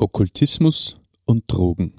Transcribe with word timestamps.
Okkultismus 0.00 0.96
und 1.26 1.44
Drogen. 1.46 1.94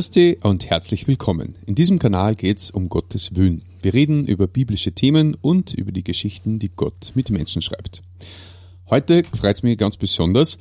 Christi 0.00 0.38
und 0.42 0.70
herzlich 0.70 1.06
willkommen. 1.08 1.56
In 1.66 1.74
diesem 1.74 1.98
Kanal 1.98 2.34
geht 2.34 2.56
es 2.56 2.70
um 2.70 2.88
Gottes 2.88 3.36
Willen. 3.36 3.66
Wir 3.82 3.92
reden 3.92 4.26
über 4.26 4.46
biblische 4.46 4.92
Themen 4.92 5.34
und 5.34 5.74
über 5.74 5.92
die 5.92 6.02
Geschichten, 6.02 6.58
die 6.58 6.70
Gott 6.70 7.12
mit 7.16 7.28
Menschen 7.28 7.60
schreibt. 7.60 8.00
Heute 8.88 9.22
freut 9.24 9.56
es 9.56 9.62
mich 9.62 9.76
ganz 9.76 9.98
besonders, 9.98 10.58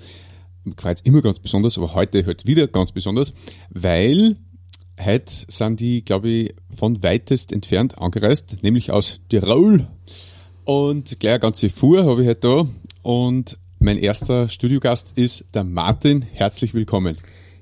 freut 0.75 0.97
es 0.97 1.05
immer 1.05 1.21
ganz 1.21 1.39
besonders, 1.39 1.77
aber 1.77 1.93
heute 1.93 2.25
halt 2.25 2.47
wieder 2.47 2.67
ganz 2.67 2.91
besonders, 2.91 3.33
weil 3.69 4.35
heute 5.01 5.31
sind 5.47 5.79
die, 5.79 6.03
glaube 6.03 6.27
ich, 6.27 6.55
von 6.69 7.01
weitest 7.01 7.53
entfernt 7.53 7.97
angereist, 7.97 8.57
nämlich 8.61 8.91
aus 8.91 9.21
Tirol. 9.29 9.87
Und 10.65 11.17
gleich 11.17 11.35
eine 11.35 11.39
ganze 11.39 11.69
Fuhr 11.69 12.03
habe 12.03 12.23
ich 12.23 12.27
heute 12.27 12.41
da. 12.41 12.67
Und 13.03 13.57
mein 13.79 13.99
erster 13.99 14.49
Studiogast 14.49 15.17
ist 15.17 15.45
der 15.53 15.63
Martin. 15.63 16.23
Herzlich 16.23 16.73
willkommen. 16.73 17.17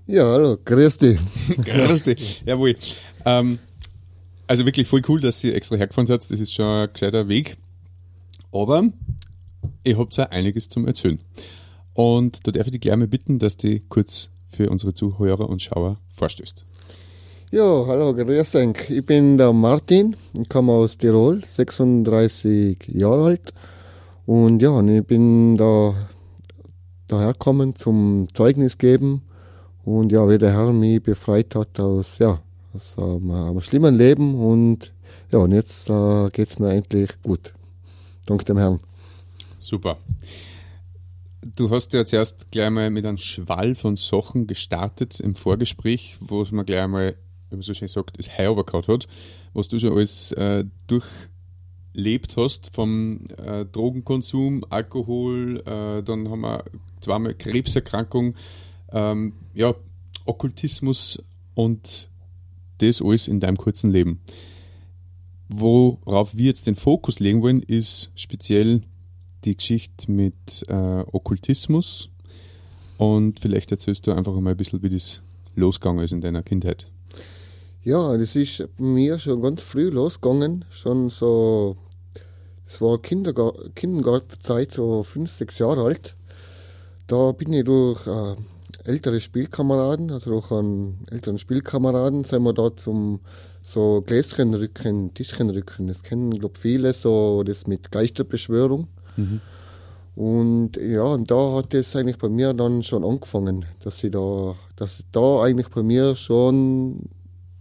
Ja, 0.09 0.23
hallo, 0.23 0.57
grüß 0.63 0.99
dich. 0.99 1.19
grüß 1.65 2.03
dich, 2.03 2.41
jawohl. 2.45 2.77
Ähm, 3.25 3.59
also 4.47 4.65
wirklich 4.65 4.87
voll 4.87 5.01
cool, 5.09 5.19
dass 5.19 5.43
ihr 5.43 5.53
extra 5.53 5.75
hergefahren 5.75 6.07
seid. 6.07 6.21
Das 6.21 6.39
ist 6.39 6.53
schon 6.53 6.65
ein 6.65 6.89
gescheiter 6.89 7.27
Weg. 7.27 7.57
Aber 8.53 8.85
ihr 9.83 9.97
habt 9.97 10.15
ja 10.15 10.23
einiges 10.29 10.69
zum 10.69 10.87
Erzählen. 10.87 11.19
Und 11.93 12.47
da 12.47 12.51
darf 12.51 12.67
ich 12.67 12.71
dich 12.71 12.79
gleich 12.79 12.95
mal 12.95 13.09
bitten, 13.09 13.37
dass 13.37 13.57
du 13.57 13.81
kurz 13.89 14.29
für 14.47 14.69
unsere 14.69 14.93
Zuhörer 14.93 15.49
und 15.49 15.61
Schauer 15.61 15.97
vorstößt. 16.13 16.65
Ja, 17.51 17.85
hallo, 17.85 18.13
grüß 18.13 18.55
euch. 18.55 18.89
Ich 18.89 19.05
bin 19.05 19.37
der 19.37 19.51
Martin, 19.51 20.15
ich 20.39 20.47
komme 20.47 20.71
aus 20.71 20.97
Tirol, 20.97 21.43
36 21.43 22.77
Jahre 22.93 23.25
alt. 23.25 23.53
Und 24.25 24.61
ja, 24.61 24.81
ich 24.81 25.05
bin 25.05 25.57
da 25.57 25.95
dahergekommen 27.09 27.75
zum 27.75 28.29
Zeugnis 28.33 28.77
geben 28.77 29.26
und 29.87 30.11
ja, 30.11 30.27
wie 30.27 30.37
der 30.37 30.51
Herr 30.51 30.73
mich 30.73 31.01
befreit 31.01 31.55
hat 31.55 31.79
aus, 31.79 32.17
ja, 32.17 32.41
aus 32.73 32.97
ähm, 32.99 33.31
einem 33.31 33.61
schlimmen 33.61 33.95
Leben. 33.95 34.35
Und 34.35 34.91
ja, 35.31 35.39
und 35.39 35.53
jetzt 35.53 35.89
äh, 35.89 36.29
geht 36.31 36.49
es 36.49 36.59
mir 36.59 36.71
eigentlich 36.71 37.11
gut. 37.23 37.53
Dank 38.25 38.45
dem 38.45 38.57
Herrn. 38.57 38.81
Super. 39.61 39.97
Du 41.41 41.69
hast 41.69 41.93
ja 41.93 42.03
zuerst 42.05 42.51
gleich 42.51 42.69
mal 42.69 42.89
mit 42.89 43.05
einem 43.05 43.17
Schwall 43.17 43.75
von 43.75 43.95
Sachen 43.95 44.45
gestartet 44.45 45.21
im 45.21 45.35
Vorgespräch, 45.35 46.17
wo 46.19 46.41
es 46.41 46.51
mir 46.51 46.65
gleich 46.65 46.85
mal, 46.85 47.15
wie 47.49 47.55
man 47.55 47.63
so 47.63 47.73
schön 47.73 47.87
sagt, 47.87 48.19
das 48.19 48.37
Heu 48.37 48.61
gehabt 48.61 48.89
hat, 48.89 49.07
was 49.53 49.69
du 49.69 49.79
schon 49.79 49.93
alles 49.93 50.33
äh, 50.33 50.65
durchlebt 50.87 52.35
hast, 52.35 52.75
vom 52.75 53.21
äh, 53.37 53.63
Drogenkonsum, 53.63 54.65
Alkohol, 54.69 55.63
äh, 55.65 56.03
dann 56.03 56.29
haben 56.29 56.41
wir 56.41 56.65
zweimal 56.99 57.35
Krebserkrankung, 57.35 58.35
ähm, 58.91 59.33
ja, 59.53 59.75
Okkultismus 60.25 61.21
und 61.55 62.09
das 62.79 63.01
alles 63.01 63.27
in 63.27 63.39
deinem 63.39 63.57
kurzen 63.57 63.91
Leben. 63.91 64.21
Worauf 65.49 66.35
wir 66.35 66.45
jetzt 66.45 66.67
den 66.67 66.75
Fokus 66.75 67.19
legen 67.19 67.41
wollen, 67.41 67.63
ist 67.63 68.11
speziell 68.15 68.81
die 69.45 69.55
Geschichte 69.55 70.11
mit 70.11 70.65
äh, 70.67 71.03
Okkultismus. 71.11 72.09
Und 72.97 73.39
vielleicht 73.39 73.71
erzählst 73.71 74.05
du 74.07 74.11
einfach 74.11 74.33
mal 74.33 74.51
ein 74.51 74.57
bisschen, 74.57 74.81
wie 74.83 74.89
das 74.89 75.21
losgegangen 75.55 76.03
ist 76.03 76.11
in 76.11 76.21
deiner 76.21 76.43
Kindheit. 76.43 76.87
Ja, 77.83 78.17
das 78.17 78.35
ist 78.35 78.67
mir 78.77 79.17
schon 79.19 79.41
ganz 79.41 79.61
früh 79.61 79.89
losgegangen. 79.89 80.65
Schon 80.69 81.09
so, 81.09 81.77
es 82.65 82.81
war 82.81 83.01
Kindergar 83.01 83.53
Kindergartenzeit, 83.75 84.71
so 84.71 85.03
fünf, 85.03 85.31
sechs 85.31 85.59
Jahre 85.59 85.83
alt. 85.83 86.15
Da 87.07 87.31
bin 87.31 87.53
ich 87.53 87.63
durch 87.63 88.05
äh, 88.07 88.35
ältere 88.87 89.19
Spielkameraden, 89.19 90.11
also 90.11 90.35
auch 90.37 90.51
an 90.51 90.99
älteren 91.11 91.37
Spielkameraden, 91.37 92.23
sind 92.23 92.43
wir 92.43 92.53
da 92.53 92.75
zum 92.75 93.19
so 93.61 94.01
Gläschenrücken, 94.05 95.13
Tischchenrücken. 95.13 95.87
Das 95.87 96.03
kennen, 96.03 96.31
glaube 96.31 96.53
ich, 96.55 96.61
viele, 96.61 96.93
so 96.93 97.43
das 97.43 97.67
mit 97.67 97.91
Geisterbeschwörung. 97.91 98.87
Mhm. 99.17 99.41
Und 100.15 100.77
ja, 100.77 101.03
und 101.03 101.29
da 101.29 101.53
hat 101.55 101.73
es 101.73 101.95
eigentlich 101.95 102.17
bei 102.17 102.29
mir 102.29 102.53
dann 102.53 102.81
schon 102.81 103.03
angefangen, 103.03 103.65
dass 103.83 104.03
ich 104.03 104.11
da, 104.11 104.55
dass 104.75 105.03
da 105.11 105.43
eigentlich 105.43 105.69
bei 105.69 105.83
mir 105.83 106.15
schon 106.15 107.09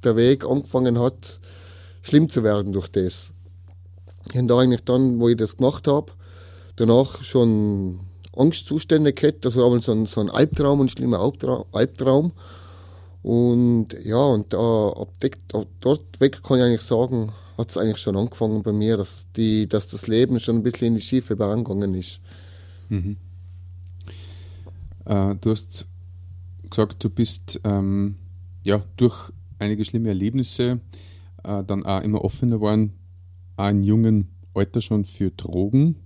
der 0.04 0.16
Weg 0.16 0.46
angefangen 0.46 0.98
hat, 0.98 1.40
schlimm 2.02 2.30
zu 2.30 2.44
werden 2.44 2.72
durch 2.72 2.88
das. 2.88 3.32
Und 4.34 4.48
da 4.48 4.58
eigentlich 4.58 4.84
dann, 4.84 5.20
wo 5.20 5.28
ich 5.28 5.36
das 5.36 5.56
gemacht 5.56 5.88
habe, 5.88 6.12
danach 6.76 7.22
schon 7.22 8.00
Angstzustände 8.36 9.12
gehabt, 9.12 9.44
also 9.46 9.66
aber 9.66 9.80
so 9.80 9.92
ein, 9.92 10.06
so 10.06 10.20
ein 10.20 10.30
Albtraum, 10.30 10.80
ein 10.80 10.88
schlimmer 10.88 11.20
Albtraum. 11.72 12.32
Und 13.22 13.88
ja, 14.04 14.24
und 14.24 14.52
da, 14.52 14.88
ab, 14.88 15.08
dort 15.80 16.20
weg 16.20 16.42
kann 16.42 16.58
ich 16.58 16.64
eigentlich 16.64 16.82
sagen, 16.82 17.32
hat 17.58 17.70
es 17.70 17.76
eigentlich 17.76 17.98
schon 17.98 18.16
angefangen 18.16 18.62
bei 18.62 18.72
mir, 18.72 18.96
dass, 18.96 19.26
die, 19.32 19.68
dass 19.68 19.88
das 19.88 20.06
Leben 20.06 20.38
schon 20.40 20.56
ein 20.56 20.62
bisschen 20.62 20.88
in 20.88 20.94
die 20.94 21.00
schiefe 21.00 21.36
Bahn 21.36 21.64
ist. 21.94 22.20
Mhm. 22.88 23.16
Äh, 25.06 25.34
du 25.40 25.50
hast 25.50 25.86
gesagt, 26.68 27.02
du 27.02 27.10
bist 27.10 27.60
ähm, 27.64 28.16
ja, 28.64 28.84
durch 28.96 29.32
einige 29.58 29.84
schlimme 29.84 30.08
Erlebnisse 30.08 30.80
äh, 31.44 31.64
dann 31.64 31.84
auch 31.86 32.02
immer 32.02 32.22
offener 32.22 32.56
geworden, 32.56 32.92
auch 33.56 33.70
in 33.70 33.82
jungen 33.82 34.28
Alter 34.54 34.80
schon 34.80 35.04
für 35.04 35.30
Drogen. 35.30 35.96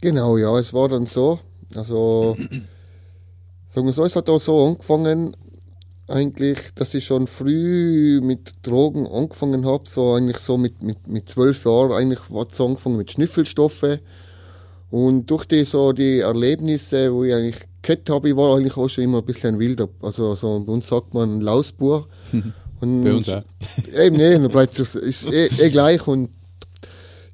Genau, 0.00 0.36
ja, 0.36 0.56
es 0.58 0.72
war 0.72 0.88
dann 0.88 1.06
so. 1.06 1.40
Also, 1.74 2.36
sagen 3.68 3.86
wir 3.86 3.92
so, 3.92 4.04
es 4.04 4.16
hat 4.16 4.28
auch 4.28 4.40
so 4.40 4.66
angefangen, 4.66 5.36
eigentlich, 6.08 6.58
dass 6.74 6.94
ich 6.94 7.04
schon 7.04 7.26
früh 7.26 8.20
mit 8.22 8.52
Drogen 8.62 9.06
angefangen 9.06 9.66
habe, 9.66 9.88
so 9.88 10.14
eigentlich 10.14 10.38
so 10.38 10.56
mit, 10.56 10.82
mit, 10.82 11.08
mit 11.08 11.28
zwölf 11.28 11.64
Jahren, 11.64 11.92
eigentlich 11.92 12.30
war 12.30 12.46
es 12.48 12.60
angefangen 12.60 12.96
mit 12.96 13.10
Schnüffelstoffe. 13.10 13.98
Und 14.90 15.30
durch 15.30 15.46
die, 15.46 15.64
so 15.64 15.92
die 15.92 16.20
Erlebnisse, 16.20 17.12
wo 17.12 17.24
ich 17.24 17.34
eigentlich 17.34 17.58
gehabt 17.82 18.08
habe, 18.08 18.28
ich 18.28 18.36
war 18.36 18.56
eigentlich 18.56 18.76
auch 18.76 18.88
schon 18.88 19.04
immer 19.04 19.18
ein 19.18 19.24
bisschen 19.24 19.56
ein 19.56 19.58
Wilder. 19.58 19.88
Also, 20.00 20.34
so, 20.34 20.60
bei 20.60 20.72
uns 20.72 20.86
sagt 20.86 21.14
man 21.14 21.40
Lausbur. 21.40 22.08
Und 22.80 23.04
Bei 23.04 23.14
uns 23.14 23.28
auch. 23.28 23.42
Eben, 23.98 24.16
nee, 24.16 24.34
dann 24.34 24.48
bleibt 24.48 24.78
das, 24.78 24.94
ist 24.94 25.26
eh, 25.32 25.46
eh 25.46 25.70
gleich. 25.70 26.06
Und 26.06 26.30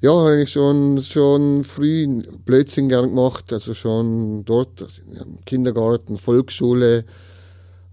ja, 0.03 0.11
habe 0.11 0.41
ich 0.41 0.51
schon, 0.51 1.01
schon 1.01 1.63
früh 1.63 2.21
Blödsinn 2.43 2.89
gern 2.89 3.07
gemacht, 3.07 3.53
also 3.53 3.73
schon 3.73 4.43
dort, 4.43 4.81
also 4.81 5.01
Kindergarten, 5.45 6.17
Volksschule. 6.17 7.05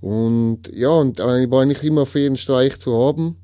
Und 0.00 0.62
ja, 0.74 0.88
und 0.88 1.20
ich 1.20 1.24
war 1.24 1.62
eigentlich 1.62 1.84
immer 1.84 2.06
für 2.06 2.18
jeden 2.18 2.36
Streich 2.36 2.80
zu 2.80 2.98
haben. 2.98 3.36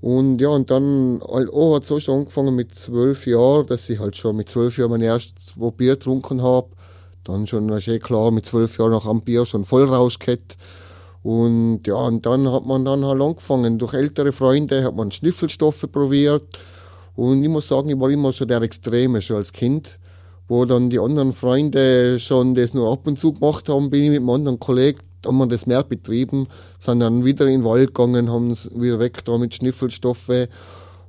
Und 0.00 0.40
ja, 0.40 0.50
und 0.50 0.70
dann 0.70 1.20
oh, 1.20 1.74
hat 1.74 1.84
so 1.84 1.98
schon 1.98 2.20
angefangen 2.20 2.54
mit 2.54 2.72
zwölf 2.76 3.26
Jahren, 3.26 3.66
dass 3.66 3.90
ich 3.90 3.98
halt 3.98 4.16
schon 4.16 4.36
mit 4.36 4.48
zwölf 4.48 4.78
Jahren 4.78 4.92
mein 4.92 5.02
erstes 5.02 5.54
Bier 5.76 5.94
getrunken 5.94 6.42
habe. 6.42 6.68
Dann 7.24 7.48
schon, 7.48 7.66
das 7.66 7.88
ist 7.88 7.88
eh 7.88 7.98
klar, 7.98 8.30
mit 8.30 8.46
zwölf 8.46 8.78
Jahren 8.78 8.92
nach 8.92 9.06
einem 9.06 9.20
Bier 9.20 9.44
schon 9.46 9.64
voll 9.64 9.82
rausgekehrt. 9.82 10.56
Und 11.24 11.80
ja, 11.84 11.96
und 11.96 12.24
dann 12.24 12.52
hat 12.52 12.66
man 12.66 12.84
dann 12.84 13.04
halt 13.04 13.20
angefangen. 13.20 13.80
Durch 13.80 13.94
ältere 13.94 14.30
Freunde 14.30 14.84
hat 14.84 14.94
man 14.94 15.10
Schnüffelstoffe 15.10 15.90
probiert. 15.90 16.56
Und 17.16 17.42
ich 17.42 17.48
muss 17.48 17.66
sagen, 17.66 17.88
ich 17.88 17.98
war 17.98 18.10
immer 18.10 18.32
schon 18.32 18.46
der 18.46 18.62
Extreme, 18.62 19.20
schon 19.20 19.36
als 19.36 19.52
Kind. 19.52 19.98
Wo 20.48 20.64
dann 20.64 20.90
die 20.90 21.00
anderen 21.00 21.32
Freunde 21.32 22.20
schon 22.20 22.54
das 22.54 22.72
nur 22.72 22.92
ab 22.92 23.06
und 23.06 23.18
zu 23.18 23.32
gemacht 23.32 23.68
haben, 23.68 23.90
bin 23.90 24.02
ich 24.02 24.10
mit 24.10 24.18
einem 24.18 24.30
anderen 24.30 24.60
Kollegen, 24.60 25.00
haben 25.26 25.38
wir 25.38 25.48
das 25.48 25.66
mehr 25.66 25.82
betrieben, 25.82 26.46
sind 26.78 27.00
dann 27.00 27.24
wieder 27.24 27.46
in 27.46 27.62
den 27.62 27.64
Wald 27.64 27.94
gegangen, 27.94 28.30
haben 28.30 28.52
es 28.52 28.70
wieder 28.72 29.00
weg 29.00 29.24
da 29.24 29.38
mit 29.38 29.54
Schnüffelstoffe. 29.54 30.46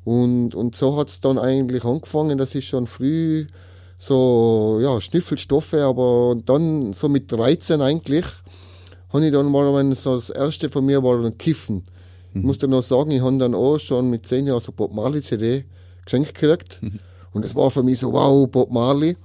Und, 0.04 0.56
und 0.56 0.76
so 0.76 0.98
hat 0.98 1.10
es 1.10 1.20
dann 1.20 1.38
eigentlich 1.38 1.84
angefangen, 1.84 2.40
dass 2.40 2.56
ich 2.56 2.68
schon 2.68 2.88
früh 2.88 3.46
so, 4.00 4.80
ja, 4.82 5.00
Schnüffelstoffe, 5.02 5.76
aber 5.76 6.36
dann 6.44 6.94
so 6.94 7.08
mit 7.08 7.32
13 7.32 7.80
eigentlich, 7.82 8.26
habe 9.10 9.26
ich 9.26 9.32
dann 9.32 9.52
mal, 9.52 9.96
so 9.96 10.16
das 10.16 10.32
erste 10.32 10.70
von 10.70 10.86
mir 10.86 11.04
war 11.04 11.22
dann 11.22 11.38
Kiffen. 11.38 11.84
Mhm. 12.34 12.40
Ich 12.40 12.44
muss 12.44 12.58
dann 12.58 12.72
noch 12.72 12.82
sagen, 12.82 13.12
ich 13.12 13.22
habe 13.22 13.38
dann 13.38 13.54
auch 13.54 13.78
schon 13.78 14.10
mit 14.10 14.26
10 14.26 14.48
Jahren 14.48 14.62
so 14.62 14.72
Bob 14.72 14.94
Marley 14.94 15.22
CD 15.22 15.66
geschenkt 16.08 16.36
gekriegt. 16.36 16.80
Mhm. 16.82 17.00
Und 17.34 17.46
das 17.46 17.54
war 17.54 17.70
für 17.70 17.84
mich 17.84 18.00
so, 18.00 18.12
wow, 18.14 18.50
Bob 18.50 18.72
Marley. 18.72 19.16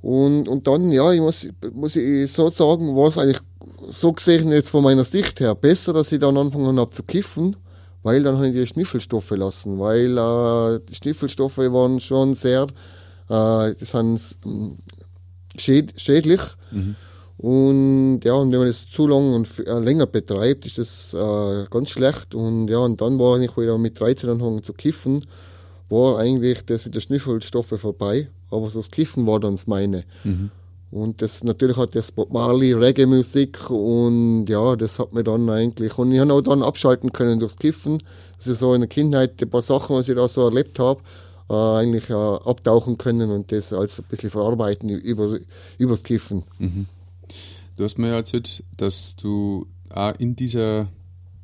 Und, 0.00 0.46
und 0.46 0.64
dann, 0.68 0.92
ja, 0.92 1.10
ich 1.10 1.20
muss, 1.20 1.48
muss 1.72 1.96
ich 1.96 2.30
so 2.30 2.48
sagen, 2.50 2.94
war 2.94 3.08
es 3.08 3.18
eigentlich 3.18 3.40
so 3.88 4.12
gesehen 4.12 4.52
jetzt 4.52 4.70
von 4.70 4.84
meiner 4.84 5.04
Sicht 5.04 5.40
her 5.40 5.56
besser, 5.56 5.92
dass 5.92 6.12
ich 6.12 6.20
dann 6.20 6.36
angefangen 6.36 6.78
habe 6.78 6.92
zu 6.92 7.02
kiffen, 7.02 7.56
weil 8.04 8.22
dann 8.22 8.36
habe 8.36 8.48
ich 8.48 8.54
die 8.54 8.66
Schnüffelstoffe 8.66 9.32
lassen, 9.32 9.78
weil 9.80 10.16
äh, 10.16 10.80
die 10.88 10.94
Schnüffelstoffe 10.94 11.58
waren 11.58 11.98
schon 11.98 12.34
sehr, 12.34 12.64
äh, 13.28 13.74
das 13.74 13.90
sind 13.90 14.20
schäd 15.56 15.94
schädlich. 15.96 16.40
Mhm. 16.70 16.94
Und 17.38 18.20
ja, 18.24 18.34
und 18.34 18.50
wenn 18.50 18.58
man 18.58 18.68
das 18.68 18.90
zu 18.90 19.06
lang 19.06 19.32
und 19.32 19.66
äh, 19.66 19.78
länger 19.78 20.06
betreibt, 20.06 20.66
ist 20.66 20.78
das 20.78 21.14
äh, 21.14 21.66
ganz 21.70 21.90
schlecht. 21.90 22.34
Und 22.34 22.68
ja, 22.68 22.78
und 22.78 23.00
dann 23.00 23.18
war 23.18 23.38
ich 23.38 23.56
wieder 23.56 23.78
mit 23.78 23.98
13 23.98 24.28
angefangen 24.30 24.62
zu 24.62 24.72
kiffen, 24.72 25.24
war 25.88 26.18
eigentlich 26.18 26.64
das 26.66 26.84
mit 26.84 26.94
den 26.94 27.00
Schnüffelstoffen 27.00 27.78
vorbei. 27.78 28.28
Aber 28.50 28.70
so 28.70 28.78
das 28.78 28.90
Kiffen 28.90 29.26
war 29.26 29.40
dann 29.40 29.52
das 29.52 29.66
meine. 29.66 30.04
Mhm. 30.24 30.50
Und 30.90 31.20
das 31.20 31.44
natürlich 31.44 31.76
hat 31.76 31.94
das 31.94 32.12
Bob 32.12 32.32
Marley, 32.32 32.72
Reggae-Musik 32.72 33.70
und 33.70 34.46
ja, 34.46 34.74
das 34.74 34.98
hat 34.98 35.12
mir 35.12 35.22
dann 35.22 35.48
eigentlich, 35.50 35.98
und 35.98 36.12
ich 36.12 36.18
habe 36.18 36.32
auch 36.32 36.40
dann 36.40 36.62
abschalten 36.62 37.12
können 37.12 37.38
durchs 37.40 37.56
Kiffen. 37.56 37.98
Das 38.38 38.46
ist 38.46 38.60
so 38.60 38.72
in 38.72 38.80
der 38.80 38.88
Kindheit 38.88 39.40
ein 39.42 39.50
paar 39.50 39.60
Sachen, 39.60 39.96
was 39.96 40.08
ich 40.08 40.14
da 40.14 40.26
so 40.28 40.44
erlebt 40.44 40.78
habe, 40.78 41.02
äh, 41.50 41.54
eigentlich 41.54 42.08
äh, 42.08 42.14
abtauchen 42.14 42.96
können 42.96 43.30
und 43.30 43.52
das 43.52 43.74
als 43.74 43.98
ein 43.98 44.06
bisschen 44.08 44.30
verarbeiten 44.30 44.88
über, 44.88 45.38
übers 45.76 46.02
Kiffen. 46.04 46.44
Mhm. 46.58 46.86
Du 47.76 47.84
hast 47.84 47.98
mir 47.98 48.08
erzählt, 48.08 48.64
dass 48.76 49.14
du 49.16 49.66
auch 49.90 50.14
in 50.18 50.36
dieser 50.36 50.88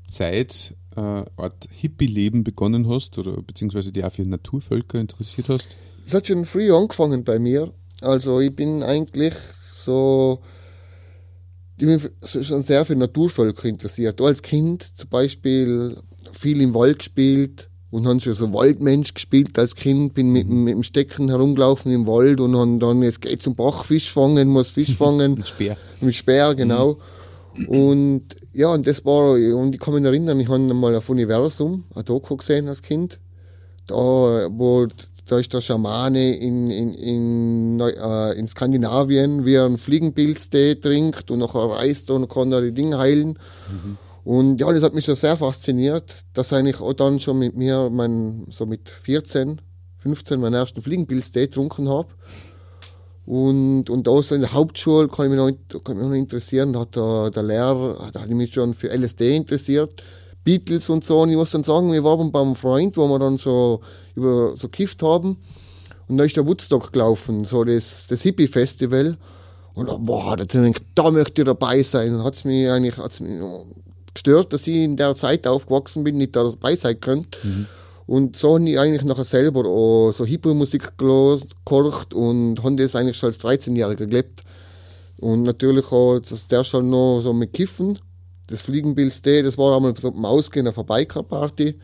Zeit 0.09 0.75
äh, 0.97 1.25
Art 1.37 1.69
Hippie-Leben 1.71 2.45
begonnen 2.45 2.89
hast 2.89 3.19
oder 3.19 3.41
beziehungsweise 3.43 3.93
dich 3.93 4.05
auch 4.05 4.13
für 4.13 4.23
Naturvölker 4.23 4.99
interessiert 5.01 5.49
hast. 5.49 5.77
Das 6.05 6.15
hat 6.15 6.27
schon 6.27 6.45
früh 6.45 6.73
angefangen 6.73 7.25
bei 7.25 7.39
mir. 7.39 7.73
Also 8.01 8.41
ich 8.41 8.55
bin 8.55 8.83
eigentlich 8.83 9.35
so, 9.73 10.41
ich 11.79 11.87
bin 11.87 12.01
schon 12.25 12.63
sehr 12.63 12.85
für 12.85 12.97
Naturvölker 12.97 13.69
interessiert. 13.69 14.21
Auch 14.21 14.27
als 14.27 14.43
Kind 14.43 14.83
zum 14.83 15.09
Beispiel 15.09 15.97
viel 16.33 16.61
im 16.61 16.75
Wald 16.75 16.99
gespielt 16.99 17.71
und 17.91 18.09
habe 18.09 18.21
schon 18.21 18.35
so 18.35 18.53
Waldmensch 18.53 19.15
gespielt 19.15 19.59
als 19.59 19.75
Kind, 19.77 20.15
bin 20.15 20.31
mit, 20.31 20.49
mhm. 20.49 20.65
mit 20.65 20.75
dem 20.75 20.83
Stecken 20.83 21.29
herumgelaufen 21.29 21.93
im 21.93 22.07
Wald 22.07 22.41
und 22.41 22.57
habe 22.57 22.79
dann, 22.79 23.03
es 23.03 23.21
geht 23.21 23.43
zum 23.43 23.55
Bach 23.55 23.85
Fisch 23.85 24.11
fangen, 24.11 24.49
muss 24.49 24.69
Fisch 24.69 24.95
fangen. 24.97 25.35
mit 25.35 25.49
Speer. 25.49 25.77
Mit 26.01 26.15
Speer, 26.15 26.55
genau. 26.55 26.99
Mhm. 27.55 27.69
Und 27.69 28.37
ja, 28.55 28.69
und 28.69 28.87
das 28.87 29.05
war, 29.05 29.33
und 29.33 29.75
ich 29.75 29.81
kann 29.81 29.95
mich 29.95 30.05
erinnern, 30.05 30.41
ich 30.41 30.49
habe 30.49 30.61
mal 30.61 30.95
auf 30.95 31.09
Universum 31.11 31.85
ein 31.95 32.05
Doku 32.05 32.37
gesehen 32.37 32.69
als 32.69 32.83
Kind. 32.83 33.19
Da, 33.87 33.95
wo 33.95 34.87
da 35.27 35.39
ist 35.39 35.53
der 35.53 35.61
Schamane 35.61 36.37
in, 36.37 36.71
in, 36.71 36.95
in, 36.95 37.81
äh, 37.81 38.33
in 38.33 38.47
Skandinavien, 38.47 39.45
wie 39.45 39.55
er 39.55 39.65
einen 39.65 39.79
Fliegenpilztee 39.79 40.77
trinkt 40.77 41.31
und 41.31 41.39
nachher 41.39 41.71
reist 41.71 42.11
und 42.11 42.29
kann 42.29 42.53
er 42.53 42.61
die 42.61 42.73
Dinge 42.73 42.99
heilen. 42.99 43.39
Mhm. 43.71 43.99
Und 44.25 44.61
ja, 44.61 44.73
das 44.73 44.83
hat 44.83 44.95
mich 44.95 45.05
schon 45.05 45.17
sehr 45.17 45.37
fasziniert, 45.37 46.25
dass 46.33 46.53
ich 46.53 46.81
auch 46.81 46.93
dann 46.95 47.21
schon 47.21 47.39
mit 47.39 47.57
mir, 47.57 47.91
mein, 47.91 48.47
so 48.51 48.67
mit 48.67 48.89
14, 48.89 49.61
15 49.99 50.41
meinen 50.41 50.55
ersten 50.55 50.81
Fliegenpilztee 50.81 51.47
getrunken 51.47 51.89
habe. 51.89 52.09
Und, 53.27 53.89
und 53.89 54.07
so 54.07 54.35
in 54.35 54.43
der 54.43 54.53
Hauptschule 54.53 55.09
kann 55.09 55.27
ich 55.27 55.31
mich 55.31 55.39
noch, 55.39 55.83
kann 55.83 55.97
mich 55.97 56.07
noch 56.07 56.15
interessieren, 56.15 56.75
da 56.75 56.81
hat 56.81 56.95
der, 56.95 57.31
der 57.31 57.43
Lehrer, 57.43 57.99
hat 58.15 58.29
ich 58.29 58.35
mich 58.35 58.53
schon 58.53 58.75
für 58.75 58.91
LSD 58.95 59.35
interessiert. 59.35 59.95
Beatles 60.45 60.91
und 60.91 61.05
so. 61.05 61.23
Und 61.23 61.31
ich 61.31 61.37
muss 61.37 61.51
dann 61.53 61.65
sagen, 61.65 61.91
wir 61.93 62.05
waren 62.05 62.31
beim 62.31 62.55
Freund, 62.55 62.97
wo 62.97 63.09
wir 63.09 63.19
dann 63.19 63.39
so 63.39 63.81
über 64.15 64.57
so 64.57 64.69
gekifft 64.69 65.03
haben. 65.03 65.39
Und 66.07 66.19
da 66.19 66.25
ist 66.25 66.37
der 66.37 66.47
Woodstock 66.47 66.93
gelaufen, 66.93 67.45
so 67.45 67.65
das, 67.65 68.07
das 68.09 68.21
Hippie-Festival. 68.23 69.17
Und 69.73 69.89
boah, 70.05 70.37
da, 70.37 70.45
da 70.95 71.11
möchte 71.11 71.43
ich 71.43 71.47
dabei 71.47 71.83
sein. 71.83 72.13
Dann 72.13 72.25
hat's 72.25 72.45
mich 72.45 72.69
eigentlich 72.69 72.99
hat's 72.99 73.21
mich 73.21 73.41
gestört, 74.13 74.53
dass 74.53 74.67
ich 74.67 74.77
in 74.77 74.97
der 74.97 75.17
Zeit 75.17 75.47
aufgewachsen 75.47 76.05
bin, 76.05 76.19
nicht 76.19 76.37
dabei 76.37 76.77
sein 76.77 77.01
könnte. 77.01 77.39
Mhm. 77.43 77.67
Und 78.07 78.37
so 78.37 78.55
habe 78.55 78.69
ich 78.69 78.79
eigentlich 78.79 79.05
nachher 79.05 79.25
selber 79.25 79.65
auch 79.67 80.13
so 80.13 80.27
Hippie-Musik 80.27 80.99
gekocht 80.99 82.13
und 82.13 82.63
habe 82.63 82.77
das 82.77 82.97
eigentlich 82.97 83.17
schon 83.17 83.29
als 83.29 83.41
13-Jähriger 83.41 84.07
gelebt. 84.07 84.43
Und 85.19 85.43
natürlich 85.43 85.91
auch, 85.91 86.19
dass 86.19 86.47
der 86.49 86.65
schon 86.65 86.91
noch 86.91 87.23
so 87.23 87.33
mit 87.33 87.53
Kiffen 87.53 87.99
das 88.47 88.61
Fliegenbild 88.61 89.27
das 89.27 89.59
war 89.59 89.77
einmal 89.77 89.95
so 89.97 90.11
beim 90.11 90.25
Ausgehen 90.25 90.69
auf 90.69 90.79
einer 90.79 90.85
Biker-Party. 90.85 91.79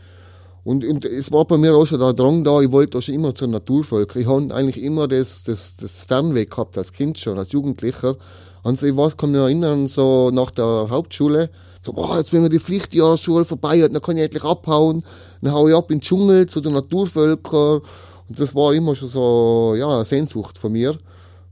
Und, 0.62 0.84
und 0.84 1.04
es 1.06 1.32
war 1.32 1.46
bei 1.46 1.56
mir 1.56 1.74
auch 1.74 1.86
schon 1.86 2.00
der 2.00 2.12
Drang 2.12 2.44
da, 2.44 2.60
ich 2.60 2.70
wollte 2.70 2.98
auch 2.98 3.02
schon 3.02 3.14
immer 3.14 3.34
zur 3.34 3.48
Naturvolk. 3.48 4.14
Ich 4.16 4.26
habe 4.26 4.54
eigentlich 4.54 4.82
immer 4.82 5.08
das, 5.08 5.44
das, 5.44 5.76
das 5.76 6.04
Fernweh 6.04 6.44
gehabt, 6.44 6.76
als 6.76 6.92
Kind 6.92 7.18
schon, 7.18 7.38
als 7.38 7.52
Jugendlicher. 7.52 8.16
Also 8.62 8.86
ich 8.86 8.94
weiß, 8.94 9.16
kann 9.16 9.30
mich 9.30 9.40
erinnern, 9.40 9.88
so 9.88 10.30
nach 10.30 10.50
der 10.50 10.88
Hauptschule, 10.90 11.48
so, 11.82 11.92
boah, 11.92 12.18
jetzt 12.18 12.32
wenn 12.32 12.42
wir 12.42 12.50
die 12.50 12.60
Pflichtjahresschule 12.60 13.44
vorbei 13.44 13.82
hat, 13.82 13.94
dann 13.94 14.02
kann 14.02 14.16
ich 14.16 14.24
endlich 14.24 14.44
abhauen. 14.44 15.02
Dann 15.40 15.52
hau 15.52 15.66
ich 15.68 15.74
ab 15.74 15.90
in 15.90 15.98
den 15.98 16.02
Dschungel 16.02 16.46
zu 16.46 16.60
den 16.60 16.74
Naturvölkern. 16.74 17.80
Und 18.28 18.40
das 18.40 18.54
war 18.54 18.74
immer 18.74 18.94
schon 18.94 19.08
so, 19.08 19.74
ja, 19.76 19.88
eine 19.88 20.04
Sehnsucht 20.04 20.58
von 20.58 20.72
mir, 20.72 20.96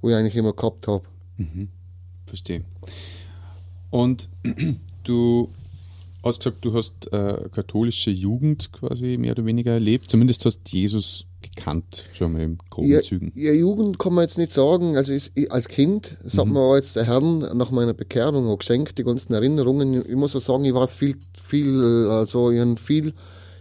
wo 0.01 0.11
ich 0.11 0.15
eigentlich 0.15 0.37
immer 0.37 0.53
gehabt 0.53 0.87
habe. 0.87 1.03
Mhm. 1.39 1.69
Verstehe. 2.27 2.63
Und 3.91 4.29
du 5.05 5.49
hast 6.23 6.41
gesagt, 6.41 6.65
du 6.65 6.75
hast 6.75 7.13
äh, 7.13 7.49
katholische 7.53 8.11
Jugend 8.11 8.73
quasi 8.73 9.17
mehr 9.19 9.33
oder 9.33 9.45
weniger 9.45 9.73
erlebt. 9.73 10.11
Zumindest 10.11 10.45
hast 10.45 10.71
Jesus 10.71 11.27
gekannt, 11.41 12.05
schon 12.13 12.33
mal 12.33 12.43
im 12.43 12.59
groben 12.71 12.89
ja, 12.89 13.03
Zügen. 13.03 13.33
Ja, 13.35 13.53
Jugend 13.53 13.99
kann 13.99 14.15
man 14.15 14.23
jetzt 14.23 14.39
nicht 14.39 14.53
sagen. 14.53 14.97
Also 14.97 15.13
ich, 15.13 15.53
als 15.53 15.69
Kind, 15.69 16.17
das 16.23 16.35
mhm. 16.35 16.39
hat 16.41 16.47
mir 16.49 16.77
jetzt 16.77 16.97
der 16.97 17.05
Herr 17.05 17.21
nach 17.21 17.71
meiner 17.71 17.95
Bekehrung 17.95 18.49
auch 18.49 18.59
geschenkt, 18.59 18.99
die 18.99 19.05
ganzen 19.05 19.33
Erinnerungen. 19.35 20.05
Ich 20.09 20.17
muss 20.17 20.35
auch 20.35 20.41
sagen, 20.41 20.65
ich 20.65 20.75
weiß 20.75 20.95
viel, 20.95 21.17
viel, 21.41 22.09
also 22.11 22.51
ich 22.51 22.81
viel, 22.81 23.15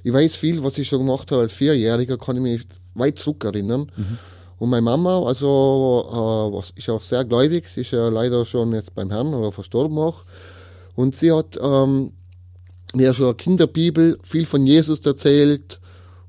ich 0.04 0.14
weiß 0.14 0.36
viel, 0.38 0.64
was 0.64 0.78
ich 0.78 0.88
schon 0.88 1.00
gemacht 1.00 1.32
habe 1.32 1.44
als 1.44 1.54
Vierjähriger, 1.54 2.18
kann 2.18 2.38
ich 2.38 2.42
mich 2.42 2.62
weit 2.96 3.20
zurück 3.20 3.44
erinnern. 3.44 3.92
Mhm. 3.96 4.18
Und 4.60 4.70
meine 4.70 4.82
Mama, 4.82 5.24
also 5.24 6.52
äh, 6.52 6.80
ist 6.80 6.90
auch 6.90 7.02
sehr 7.02 7.24
gläubig, 7.26 7.68
sie 7.70 7.82
ist 7.82 7.92
ja 7.92 8.10
leider 8.10 8.44
schon 8.46 8.74
jetzt 8.74 8.96
beim 8.96 9.12
Herrn 9.12 9.34
oder 9.34 9.52
verstorben 9.52 10.00
auch. 10.00 10.24
Und 10.96 11.16
sie 11.16 11.32
hat 11.32 11.60
ähm, 11.62 12.14
mir 12.94 13.14
schon 13.14 13.26
eine 13.26 13.36
Kinderbibel 13.36 14.18
viel 14.24 14.46
von 14.46 14.66
Jesus 14.66 15.06
erzählt 15.06 15.80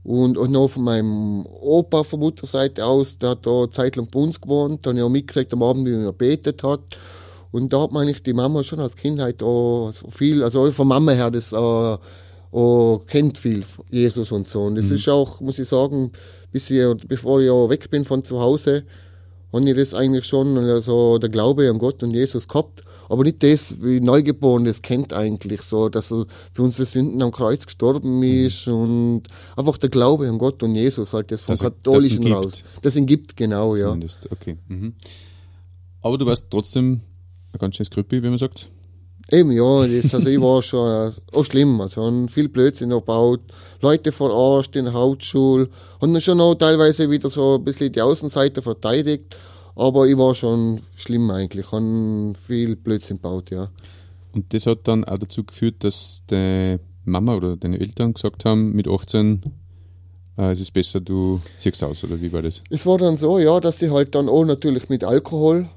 und 0.04 0.38
auch 0.38 0.48
noch 0.48 0.68
von 0.68 0.84
meinem 0.84 1.46
Opa 1.46 2.02
von 2.02 2.20
Mutterseite 2.20 2.84
aus, 2.84 3.18
der 3.18 3.30
hat 3.30 3.46
da 3.46 3.70
zeitlang 3.70 4.08
bei 4.10 4.20
uns 4.20 4.40
gewohnt, 4.40 4.86
dann 4.86 4.92
habe 4.92 4.98
ich 4.98 5.04
auch 5.04 5.10
mitgekriegt 5.10 5.52
am 5.52 5.62
Abend, 5.62 5.86
wie 5.86 5.92
er 5.92 6.12
betet 6.12 6.62
hat. 6.62 6.80
Und 7.50 7.72
da 7.72 7.82
hat 7.82 7.92
man 7.92 8.02
eigentlich 8.02 8.22
die 8.22 8.32
Mama 8.32 8.62
schon 8.62 8.80
als 8.80 8.96
Kindheit 8.96 9.42
auch 9.42 9.90
so 9.90 10.10
viel, 10.10 10.42
also 10.42 10.64
auch 10.64 10.72
von 10.72 10.88
Mama 10.88 11.12
her, 11.12 11.30
das 11.30 11.52
äh, 11.52 11.56
auch 11.56 13.04
kennt 13.06 13.38
viel 13.38 13.64
Jesus 13.90 14.32
und 14.32 14.48
so. 14.48 14.62
Und 14.62 14.76
das 14.76 14.86
mhm. 14.86 14.96
ist 14.96 15.08
auch, 15.08 15.40
muss 15.40 15.58
ich 15.58 15.68
sagen, 15.68 16.12
bis 16.52 16.70
ich, 16.70 16.84
bevor 17.06 17.40
ich 17.40 17.50
auch 17.50 17.68
weg 17.68 17.90
bin 17.90 18.04
von 18.04 18.22
zu 18.22 18.40
Hause, 18.40 18.84
habe 19.52 19.68
ich 19.68 19.76
das 19.76 19.94
eigentlich 19.94 20.26
schon, 20.26 20.58
also 20.58 21.18
der 21.18 21.30
Glaube 21.30 21.68
an 21.70 21.78
Gott 21.78 22.02
und 22.02 22.12
Jesus 22.12 22.48
gehabt 22.48 22.82
aber 23.08 23.24
nicht 23.24 23.42
das, 23.42 23.82
wie 23.82 24.00
Neugeboren 24.00 24.64
das 24.64 24.82
kennt 24.82 25.12
eigentlich 25.12 25.62
so, 25.62 25.88
dass 25.88 26.12
er 26.12 26.26
für 26.52 26.62
unsere 26.62 26.86
Sünden 26.86 27.22
am 27.22 27.30
Kreuz 27.30 27.66
gestorben 27.66 28.18
mhm. 28.18 28.46
ist 28.46 28.66
mhm. 28.66 28.74
und 28.74 29.22
einfach 29.56 29.76
der 29.78 29.90
Glaube 29.90 30.28
an 30.28 30.38
Gott 30.38 30.62
und 30.62 30.74
Jesus 30.74 31.12
halt 31.12 31.30
das 31.30 31.42
vom 31.42 31.54
das, 31.54 31.62
Katholischen 31.62 32.22
das 32.22 32.32
raus. 32.32 32.64
Das 32.82 32.96
ihn 32.96 33.06
gibt, 33.06 33.36
genau, 33.36 33.76
ja. 33.76 33.86
Zumindest. 33.88 34.30
Okay. 34.30 34.56
Mhm. 34.68 34.94
Aber 36.02 36.16
du 36.16 36.26
warst 36.26 36.46
trotzdem 36.50 37.00
ein 37.52 37.58
ganz 37.58 37.76
schönes 37.76 37.90
Krüppi, 37.90 38.22
wie 38.22 38.28
man 38.28 38.38
sagt. 38.38 38.68
Eben, 39.30 39.50
ja, 39.50 39.86
das, 39.86 40.14
also 40.14 40.28
ich 40.28 40.40
war 40.40 40.62
schon 40.62 41.12
auch 41.34 41.44
schlimm, 41.44 41.82
also 41.82 42.26
viel 42.28 42.48
Blödsinn 42.48 42.92
erbaut, 42.92 43.40
Leute 43.82 44.10
verarscht 44.10 44.74
in 44.74 44.84
der 44.84 44.94
Hauptschule, 44.94 45.68
und 46.00 46.14
dann 46.14 46.22
schon 46.22 46.40
auch 46.40 46.54
teilweise 46.54 47.10
wieder 47.10 47.28
so 47.28 47.56
ein 47.56 47.64
bisschen 47.64 47.92
die 47.92 48.00
Außenseite 48.00 48.62
verteidigt, 48.62 49.36
aber 49.78 50.06
ich 50.06 50.18
war 50.18 50.34
schon 50.34 50.80
schlimm 50.96 51.30
eigentlich, 51.30 51.66
ich 51.66 51.72
habe 51.72 52.34
viel 52.34 52.76
Blödsinn 52.76 53.16
gebaut, 53.18 53.50
ja. 53.50 53.70
Und 54.32 54.52
das 54.52 54.66
hat 54.66 54.86
dann 54.88 55.04
auch 55.04 55.18
dazu 55.18 55.44
geführt, 55.44 55.76
dass 55.84 56.22
deine 56.26 56.80
Mama 57.04 57.36
oder 57.36 57.56
deine 57.56 57.80
Eltern 57.80 58.12
gesagt 58.12 58.44
haben, 58.44 58.72
mit 58.72 58.88
18 58.88 59.42
äh, 60.36 60.52
es 60.52 60.60
ist 60.60 60.72
besser, 60.72 61.00
du 61.00 61.40
ziehst 61.58 61.82
aus, 61.82 62.04
oder 62.04 62.20
wie 62.20 62.32
war 62.32 62.42
das? 62.42 62.60
Es 62.70 62.86
war 62.86 62.98
dann 62.98 63.16
so, 63.16 63.38
ja, 63.38 63.58
dass 63.60 63.82
ich 63.82 63.90
halt 63.90 64.14
dann 64.14 64.28
auch 64.28 64.44
natürlich 64.44 64.88
mit 64.88 65.04
Alkohol, 65.04 65.68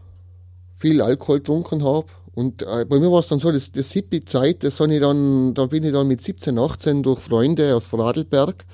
viel 0.75 1.01
Alkohol 1.01 1.39
getrunken 1.39 1.83
habe. 1.83 2.07
Und 2.33 2.61
äh, 2.61 2.85
bei 2.85 2.99
mir 2.99 3.11
war 3.11 3.19
es 3.19 3.27
dann 3.27 3.39
so, 3.39 3.51
das, 3.51 3.71
das 3.71 3.91
Hippie-Zeit, 3.91 4.63
das 4.63 4.79
ich 4.79 4.99
dann, 4.99 5.53
da 5.53 5.65
bin 5.65 5.83
ich 5.83 5.91
dann 5.91 6.07
mit 6.07 6.21
17, 6.21 6.57
18 6.57 7.03
durch 7.03 7.19
Freunde 7.19 7.75
aus 7.75 7.85
Vorarlberg 7.85 8.65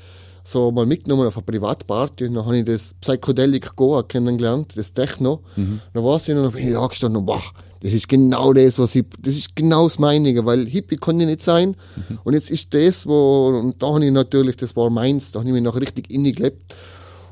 so 0.48 0.72
mal 0.72 0.86
mitgenommen 0.86 1.27
auf 1.27 1.38
eine 1.38 1.46
Privatparty 1.46 2.27
und 2.27 2.36
dann 2.36 2.46
habe 2.46 2.58
ich 2.58 2.66
das 2.66 2.94
Psychedelic 3.01 3.75
Goa 3.75 4.04
kennengelernt, 4.04 4.77
das 4.77 4.94
Techno. 4.94 5.42
Mhm. 5.56 5.82
Dann 5.94 6.04
war 6.04 6.18
ich 6.18 6.30
und 6.30 6.36
dann 6.36 6.51
bin 6.51 6.70
ich 6.70 6.77
angestanden 6.77 7.20
und 7.20 7.25
boah, 7.25 7.42
das 7.82 7.92
ist 7.92 8.08
genau 8.08 8.54
das, 8.54 8.80
was 8.80 8.96
ich, 8.96 9.06
das 9.20 9.36
ist 9.36 9.56
genau 9.56 9.84
das 9.84 10.00
Meinige, 10.00 10.46
weil 10.46 10.66
Hippie 10.66 10.96
kann 10.96 11.20
ich 11.20 11.25
nicht 11.25 11.44
sein. 11.44 11.75
Mhm. 11.96 12.20
Und 12.24 12.34
jetzt 12.34 12.50
ist 12.50 12.74
das, 12.74 13.06
wo, 13.06 13.60
und 13.62 13.82
da 13.84 13.88
habe 13.88 14.06
ich 14.06 14.12
natürlich, 14.12 14.56
das 14.56 14.75
war 14.75 14.89
meins, 14.89 15.32
da 15.32 15.39
habe 15.39 15.50
ich 15.50 15.54
mich 15.54 15.63
noch 15.63 15.80
richtig 15.80 16.10
innig 16.10 16.38
gelebt 16.38 16.75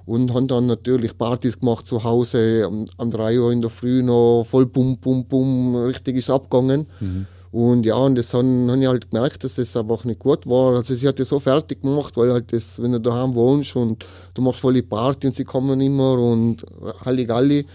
und 0.05 0.33
habe 0.33 0.45
dann 0.45 0.67
natürlich 0.67 1.17
Partys 1.17 1.59
gemacht 1.59 1.87
zu 1.87 2.03
Hause, 2.03 2.63
am, 2.65 2.85
am 2.97 3.11
3 3.11 3.39
Uhr 3.39 3.51
in 3.51 3.61
der 3.61 3.69
Früh 3.69 4.03
noch 4.03 4.43
voll 4.43 4.65
bum, 4.65 4.97
bum, 4.97 5.25
bum, 5.25 5.75
richtig 5.75 6.17
ist 6.17 6.29
abgegangen. 6.29 6.85
Mhm. 6.99 7.27
Und 7.55 7.85
ja, 7.85 7.95
und 7.95 8.17
das 8.17 8.33
habe 8.33 8.67
hab 8.67 8.77
ich 8.77 8.85
halt 8.85 9.09
gemerkt, 9.09 9.45
dass 9.45 9.55
das 9.55 9.77
einfach 9.77 10.03
nicht 10.03 10.19
gut 10.19 10.45
war. 10.45 10.75
Also 10.75 10.93
sie 10.93 11.07
hat 11.07 11.19
ja 11.19 11.23
so 11.23 11.39
fertig 11.39 11.81
gemacht, 11.81 12.17
weil 12.17 12.33
halt 12.33 12.51
das, 12.51 12.81
wenn 12.81 12.91
du 12.91 12.99
daheim 12.99 13.33
wohnst 13.33 13.77
und 13.77 14.05
du 14.33 14.41
machst 14.41 14.59
voll 14.59 14.73
die 14.73 14.81
Party 14.81 15.27
und 15.27 15.37
sie 15.37 15.45
kommen 15.45 15.79
immer 15.79 16.19
und 16.19 16.65
Halligalli. 17.05 17.65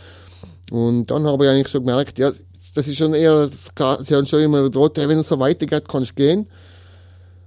Und 0.71 1.11
dann 1.11 1.27
habe 1.27 1.47
ich 1.47 1.51
eigentlich 1.51 1.69
schon 1.69 1.87
gemerkt, 1.87 2.19
ja, 2.19 2.31
das 2.75 2.89
ist 2.89 2.99
schon 2.99 3.15
eher, 3.15 3.49
sie 3.49 4.15
haben 4.15 4.27
schon 4.27 4.41
immer 4.41 4.65
gedroht, 4.65 4.99
hey, 4.99 5.09
wenn 5.09 5.21
es 5.21 5.29
so 5.29 5.39
weitergeht, 5.39 5.89
kannst 5.89 6.11
du 6.11 6.15
gehen. 6.17 6.47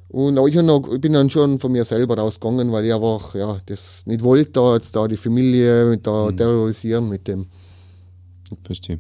Und 0.08 0.40
auch 0.40 0.48
ich, 0.48 0.56
noch, 0.56 0.92
ich 0.92 1.02
bin 1.02 1.14
dann 1.14 1.30
schon 1.30 1.60
von 1.60 1.72
mir 1.72 1.86
selber 1.86 2.18
rausgegangen, 2.18 2.72
weil 2.72 2.86
ich 2.86 2.96
einfach 2.96 3.36
ja, 3.36 3.60
das 3.68 4.08
nicht 4.08 4.24
wollte, 4.24 4.54
da 4.54 4.74
jetzt 4.74 4.96
da 4.96 5.08
die 5.08 5.18
Familie 5.18 6.00
da 6.00 6.32
mhm. 6.32 6.38
terrorisieren 6.38 7.10
mit 7.10 7.28
dem. 7.28 7.46
Verstehe. 8.64 8.98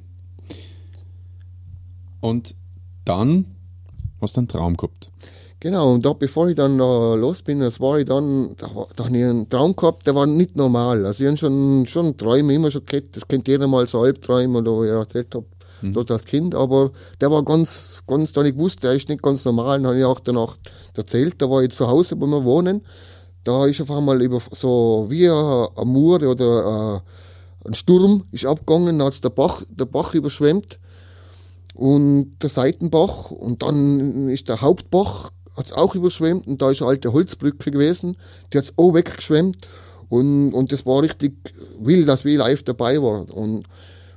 Und 2.21 2.53
dann 3.05 3.45
hast 4.21 4.35
du 4.35 4.41
einen 4.41 4.47
Traum 4.47 4.77
gehabt. 4.77 5.09
Genau, 5.59 5.93
und 5.93 6.05
da, 6.05 6.11
bevor 6.11 6.49
ich 6.49 6.55
dann 6.55 6.77
da 6.77 7.15
los 7.15 7.41
bin, 7.41 7.61
das 7.61 7.79
war 7.79 7.97
ich 7.97 8.03
dann, 8.03 8.53
da, 8.57 8.67
da 8.97 9.05
habe 9.05 9.17
ich 9.17 9.23
einen 9.23 9.47
Traum 9.47 9.73
gehabt, 9.75 10.05
der 10.05 10.13
war 10.13 10.25
nicht 10.25 10.57
normal. 10.57 11.05
Also 11.05 11.23
ich 11.23 11.27
habe 11.27 11.37
schon, 11.37 11.85
schon 11.87 12.17
Träume 12.17 12.53
immer 12.53 12.69
schon 12.69 12.85
gehabt, 12.85 13.15
das 13.15 13.25
kennt 13.25 13.47
jeder 13.47 13.65
mal 13.67 13.87
so 13.87 14.01
Albträume, 14.01 14.59
oder 14.59 14.83
ich 14.83 14.91
erzählt 14.91 15.33
habe, 15.33 15.45
mhm. 15.81 15.93
dort 15.93 16.11
als 16.11 16.25
Kind, 16.25 16.53
aber 16.53 16.91
der 17.21 17.31
war 17.31 17.43
ganz, 17.43 18.01
ganz, 18.05 18.33
da 18.33 18.43
ich 18.43 18.57
wusste, 18.57 18.87
der 18.87 18.93
ist 18.93 19.07
nicht 19.07 19.21
ganz 19.21 19.45
normal, 19.45 19.77
dann 19.77 19.87
habe 19.87 19.99
ich 19.99 20.03
auch 20.03 20.19
danach 20.19 20.57
erzählt, 20.95 21.35
da 21.37 21.49
war 21.49 21.63
ich 21.63 21.71
zu 21.71 21.87
Hause, 21.87 22.19
wo 22.19 22.27
wir 22.27 22.43
wohnen, 22.43 22.81
da 23.45 23.65
ist 23.65 23.79
auf 23.79 23.91
einmal 23.91 24.21
über 24.21 24.41
so 24.51 25.05
wie 25.09 25.29
ein 25.29 25.87
Mur 25.87 26.21
oder 26.23 27.01
äh, 27.63 27.67
ein 27.69 27.73
Sturm 27.75 28.25
ist 28.31 28.45
abgegangen, 28.45 28.99
da 28.99 29.05
hat 29.05 29.23
der 29.23 29.29
Bach, 29.29 29.63
der 29.69 29.85
Bach 29.85 30.13
überschwemmt 30.13 30.77
und 31.73 32.37
der 32.41 32.49
Seitenbach 32.49 33.31
und 33.31 33.63
dann 33.63 34.29
ist 34.29 34.49
der 34.49 34.61
Hauptbach 34.61 35.31
hat's 35.55 35.73
auch 35.73 35.93
überschwemmt 35.95 36.47
und 36.47 36.61
da 36.61 36.71
ist 36.71 36.81
eine 36.81 36.89
alte 36.91 37.13
Holzbrücke 37.13 37.71
gewesen, 37.71 38.15
die 38.51 38.57
hat's 38.57 38.73
auch 38.77 38.93
weggeschwemmt 38.93 39.57
und, 40.09 40.53
und 40.53 40.71
das 40.71 40.85
war 40.85 41.01
richtig 41.01 41.33
wild, 41.79 42.07
dass 42.07 42.25
wir 42.25 42.37
live 42.37 42.63
dabei 42.63 43.01
waren 43.01 43.29
und 43.29 43.65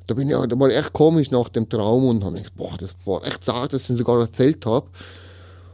da 0.07 0.15
bin 0.15 0.29
ich, 0.29 0.37
da 0.37 0.59
war 0.59 0.71
echt 0.71 0.93
komisch 0.93 1.31
nach 1.31 1.49
dem 1.49 1.69
Traum 1.69 2.07
und 2.07 2.25
habe 2.25 2.37
gedacht, 2.37 2.55
boah, 2.55 2.77
das 2.79 2.95
war 3.05 3.25
echt 3.27 3.43
zart, 3.43 3.73
dass 3.73 3.91
ich 3.91 3.97
sogar 3.97 4.21
erzählt 4.21 4.65
habe. 4.65 4.87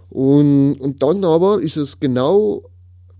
Und, 0.08 0.76
und 0.76 1.02
dann 1.02 1.24
aber 1.24 1.60
ist 1.60 1.76
es 1.76 2.00
genau, 2.00 2.62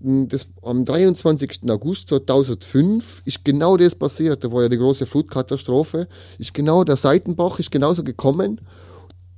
das, 0.03 0.47
am 0.61 0.83
23. 0.83 1.61
August 1.69 2.09
2005 2.09 3.21
ist 3.23 3.45
genau 3.45 3.77
das 3.77 3.95
passiert. 3.95 4.43
Da 4.43 4.51
war 4.51 4.63
ja 4.63 4.69
die 4.69 4.77
große 4.77 5.05
Flutkatastrophe. 5.05 6.07
Ist 6.37 6.53
genau 6.53 6.83
der 6.83 6.97
Seitenbach 6.97 7.59
ist 7.59 7.71
genauso 7.71 8.03
gekommen. 8.03 8.59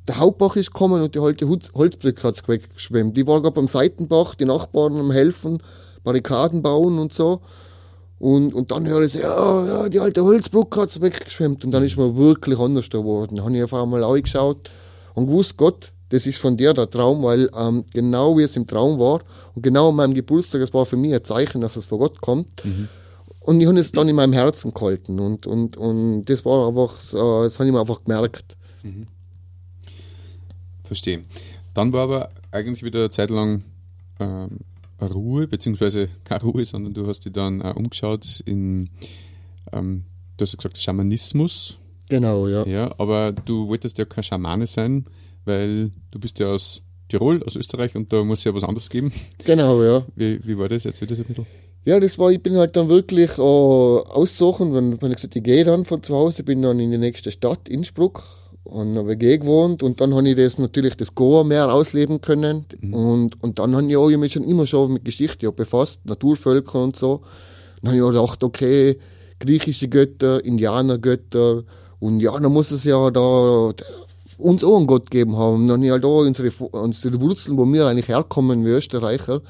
Der 0.08 0.18
Hauptbach 0.18 0.56
ist 0.56 0.74
gekommen 0.74 1.04
und 1.04 1.14
die 1.14 1.20
alte 1.20 1.48
Holzbrücke 1.48 2.24
hat 2.24 2.48
weggeschwemmt. 2.48 3.16
Die 3.16 3.28
war 3.28 3.42
gerade 3.42 3.56
beim 3.56 3.68
Seitenbach, 3.68 4.34
die 4.36 4.46
Nachbarn 4.46 4.98
am 4.98 5.12
helfen, 5.12 5.62
Barrikaden 6.04 6.64
bauen 6.64 6.98
und 6.98 7.14
so. 7.14 7.42
Und, 8.18 8.54
und 8.54 8.72
dann 8.72 8.88
höre 8.88 9.04
ich 9.04 9.14
ja, 9.14 9.66
ja, 9.66 9.90
die 9.90 10.00
alte 10.00 10.24
Holzbrücke 10.24 10.82
hat 10.82 11.02
weggeschwemmt. 11.02 11.64
Und 11.64 11.72
dann 11.72 11.84
ist 11.84 11.98
mir 11.98 12.16
wirklich 12.16 12.58
anders 12.58 12.90
geworden. 12.90 13.36
Dann 13.36 13.46
habe 13.46 13.58
ich 13.58 13.64
auf 13.64 13.74
einmal 13.74 14.04
angeschaut 14.04 14.70
und 15.14 15.28
gewusst, 15.28 15.58
Gott, 15.58 15.92
das 16.10 16.28
ist 16.28 16.38
von 16.38 16.56
dir 16.56 16.74
der 16.74 16.90
Traum, 16.90 17.24
weil 17.24 17.50
ähm, 17.58 17.84
genau 17.94 18.38
wie 18.38 18.44
es 18.44 18.56
im 18.56 18.68
Traum 18.68 19.00
war 19.00 19.22
und 19.56 19.62
genau 19.62 19.90
an 19.90 19.96
meinem 19.96 20.14
Geburtstag, 20.14 20.62
es 20.62 20.74
war 20.74 20.86
für 20.86 20.98
mich 20.98 21.14
ein 21.14 21.24
Zeichen, 21.24 21.62
dass 21.62 21.76
es 21.76 21.86
von 21.86 22.00
Gott 22.00 22.22
kommt. 22.22 22.64
Mhm. 22.64 22.88
Und 23.40 23.62
ich 23.62 23.68
habe 23.68 23.80
es 23.80 23.92
dann 23.92 24.10
in 24.10 24.16
meinem 24.16 24.34
Herzen 24.34 24.74
gehalten 24.74 25.20
und, 25.20 25.46
und, 25.46 25.78
und 25.78 26.26
das 26.26 26.46
war 26.46 26.68
einfach, 26.68 27.00
so, 27.00 27.44
das 27.44 27.60
habe 27.60 27.68
ich 27.68 27.74
mir 27.74 27.80
einfach 27.80 28.04
gemerkt. 28.04 28.58
Mhm. 28.82 29.08
Verstehe. 30.84 31.24
Dann 31.74 31.94
war 31.94 32.04
aber 32.04 32.30
eigentlich 32.52 32.84
wieder 32.84 33.00
eine 33.00 33.12
Zeit 33.12 33.30
lang 33.30 33.64
ähm, 34.20 34.60
Ruhe, 35.02 35.48
beziehungsweise 35.48 36.10
keine 36.24 36.44
Ruhe, 36.44 36.66
sondern 36.66 36.94
du 36.94 37.08
hast 37.08 37.26
dich 37.26 37.34
dann 37.34 37.62
auch 37.62 37.76
umgeschaut 37.76 38.42
in, 38.46 38.90
ähm, 39.72 40.06
du 40.38 40.44
hast 40.44 40.54
ja 40.54 40.58
gesagt, 40.58 40.78
Schamanismus. 40.78 41.78
Genau, 42.10 42.48
ja. 42.48 42.66
Ja, 42.66 42.96
aber 42.98 43.32
du 43.32 43.68
wolltest 43.68 43.98
ja 43.98 44.06
kein 44.06 44.24
Schamane 44.24 44.68
sein, 44.68 45.06
weil 45.46 45.92
du 46.12 46.20
bist 46.20 46.40
ja 46.40 46.48
aus 46.48 46.84
Tirol, 47.08 47.44
aus 47.44 47.56
Österreich 47.56 47.96
und 47.96 48.12
da 48.12 48.24
muss 48.24 48.40
es 48.40 48.46
ja 48.46 48.54
was 48.54 48.64
anderes 48.64 48.90
geben. 48.90 49.12
Genau, 49.46 49.82
ja. 49.84 50.06
Wie, 50.16 50.40
wie 50.44 50.58
war 50.58 50.68
das 50.68 50.84
jetzt 50.84 51.02
wieder 51.02 51.16
so 51.16 51.22
ein 51.22 51.28
bisschen? 51.28 51.46
Ja, 51.86 52.00
das 52.00 52.18
war, 52.18 52.32
ich 52.32 52.42
bin 52.42 52.58
halt 52.58 52.76
dann 52.76 52.90
wirklich 52.90 53.38
äh, 53.38 53.42
aussuchen, 53.42 54.74
wenn, 54.74 55.00
wenn 55.02 55.12
ich 55.12 55.18
gesagt, 55.18 55.36
ich 55.36 55.44
gehe 55.44 55.64
dann 55.64 55.86
von 55.86 56.02
zu 56.02 56.16
Hause, 56.16 56.44
bin 56.44 56.64
dann 56.64 56.80
in 56.80 56.90
die 56.90 56.98
nächste 56.98 57.30
Stadt, 57.30 57.70
Innsbruck, 57.70 58.24
und 58.66 58.98
habe 58.98 59.10
WG 59.10 59.38
gewohnt 59.38 59.84
und 59.84 60.02
dann 60.02 60.14
habe 60.16 60.28
ich 60.28 60.36
das 60.36 60.58
natürlich 60.58 60.96
das 60.96 61.14
Goa 61.14 61.44
mehr 61.44 61.72
ausleben 61.72 62.20
können 62.20 62.66
mhm. 62.82 62.94
und, 62.94 63.44
und 63.44 63.60
dann 63.60 63.76
habe 63.76 63.88
ich 63.88 63.96
auch 63.96 64.10
mich 64.10 64.34
schon 64.34 64.44
immer 64.44 64.66
schon 64.66 64.94
mit 64.94 65.06
Geschichte 65.06 65.52
befasst, 65.52 66.02
Naturvölker 66.06 66.84
und 66.84 66.96
so. 66.96 67.22
Dann 67.82 67.92
habe 67.92 67.98
ich 67.98 68.04
auch 68.04 68.10
gedacht, 68.10 68.44
okay, 68.44 68.98
griechische 69.40 69.88
Götter, 69.88 70.44
Indianergötter 70.44 71.64
und 72.00 72.20
ja, 72.20 72.38
dann 72.40 72.52
muss 72.52 72.72
es 72.72 72.84
ja 72.84 73.12
da 73.12 73.72
uns 74.38 74.64
auch 74.64 74.78
einen 74.78 74.88
Gott 74.88 75.10
geben 75.12 75.38
haben. 75.38 75.68
Dann 75.68 75.78
habe 75.78 75.86
ich 75.86 75.92
halt 75.92 76.06
auch 76.06 76.22
unsere, 76.22 76.52
unsere 76.72 77.22
Wurzeln, 77.22 77.58
wo 77.58 77.66
wir 77.66 77.86
eigentlich 77.88 78.08
herkommen, 78.08 78.66
wie 78.66 78.70
Österreicher. 78.70 79.42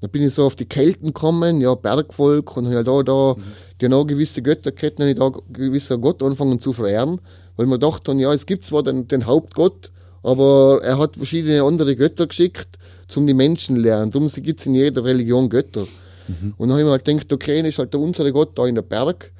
Dann 0.00 0.10
bin 0.10 0.22
ich 0.22 0.34
so 0.34 0.44
auf 0.44 0.56
die 0.56 0.66
Kelten 0.66 1.08
gekommen, 1.08 1.60
ja, 1.60 1.74
Bergvolk 1.74 2.56
und 2.56 2.66
habe 2.66 2.76
halt 2.76 2.88
auch 2.88 3.02
da 3.02 3.34
mhm. 3.34 3.42
genau 3.78 4.04
gewisse 4.04 4.42
Götterketten, 4.42 5.02
habe 5.04 5.12
ich 5.12 5.18
da 5.18 5.32
gewisser 5.52 5.98
Gott 5.98 6.22
anfangen 6.22 6.60
zu 6.60 6.72
verehren 6.72 7.20
weil 7.56 7.66
wir 7.66 7.78
dachten, 7.78 8.18
ja, 8.18 8.32
es 8.32 8.46
gibt 8.46 8.64
zwar 8.64 8.82
den, 8.82 9.08
den 9.08 9.26
Hauptgott, 9.26 9.90
aber 10.22 10.80
er 10.82 10.98
hat 10.98 11.16
verschiedene 11.16 11.62
andere 11.62 11.96
Götter 11.96 12.26
geschickt, 12.26 12.68
zum 13.08 13.26
die 13.26 13.34
Menschen 13.34 13.76
lernen. 13.76 14.10
Darum 14.10 14.28
gibt 14.28 14.60
es 14.60 14.66
in 14.66 14.74
jeder 14.74 15.04
Religion 15.04 15.48
Götter. 15.48 15.86
Mhm. 16.28 16.54
Und 16.56 16.68
dann 16.68 16.72
habe 16.72 16.80
ich 16.80 16.86
mir 16.86 16.92
halt 16.92 17.04
gedacht, 17.04 17.32
okay, 17.32 17.66
ist 17.66 17.78
halt 17.78 17.94
der 17.94 18.00
unsere 18.00 18.32
Gott 18.32 18.58
da 18.58 18.66
in 18.66 18.74
der 18.74 18.82
Berg. 18.82 19.32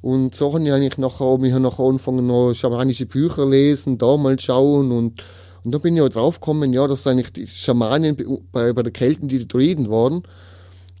Und 0.00 0.34
so 0.34 0.52
habe 0.52 0.62
ich 0.62 0.72
eigentlich 0.72 0.98
nachher, 0.98 1.38
ich 1.42 1.52
habe 1.52 1.62
nachher 1.62 1.84
angefangen, 1.84 2.26
noch 2.26 2.54
schamanische 2.54 3.06
Bücher 3.06 3.46
lesen, 3.46 3.98
da 3.98 4.16
mal 4.16 4.38
schauen 4.38 4.92
und, 4.92 5.22
und 5.64 5.74
da 5.74 5.78
bin 5.78 5.96
ich 5.96 6.02
auch 6.02 6.08
drauf 6.08 6.38
gekommen, 6.40 6.72
ja, 6.72 6.86
dass 6.86 7.06
eigentlich 7.06 7.32
die 7.32 7.46
Schamanen 7.46 8.16
bei, 8.52 8.72
bei 8.72 8.82
der 8.82 8.92
Kelten 8.92 9.28
die 9.28 9.46
Druiden 9.46 9.90
waren. 9.90 10.22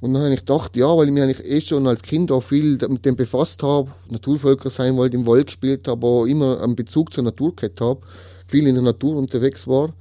Und 0.00 0.12
dann 0.12 0.22
habe 0.22 0.34
ich 0.34 0.40
gedacht, 0.40 0.76
ja, 0.76 0.96
weil 0.96 1.06
ich 1.06 1.12
mich 1.12 1.22
eigentlich 1.22 1.44
eh 1.44 1.60
schon 1.60 1.86
als 1.86 2.02
Kind 2.02 2.30
auch 2.30 2.40
viel 2.40 2.78
mit 2.88 3.04
dem 3.04 3.16
befasst 3.16 3.62
habe, 3.62 3.90
Naturvölker 4.08 4.70
sein 4.70 4.96
wollte, 4.96 5.16
im 5.16 5.26
Wald 5.26 5.46
gespielt 5.46 5.88
habe, 5.88 6.06
aber 6.06 6.26
immer 6.26 6.60
einen 6.60 6.76
Bezug 6.76 7.12
zur 7.12 7.24
Natur 7.24 7.54
gehabt 7.54 7.80
habe, 7.80 8.00
viel 8.46 8.66
in 8.66 8.74
der 8.74 8.84
Natur 8.84 9.16
unterwegs 9.16 9.66
war, 9.66 9.92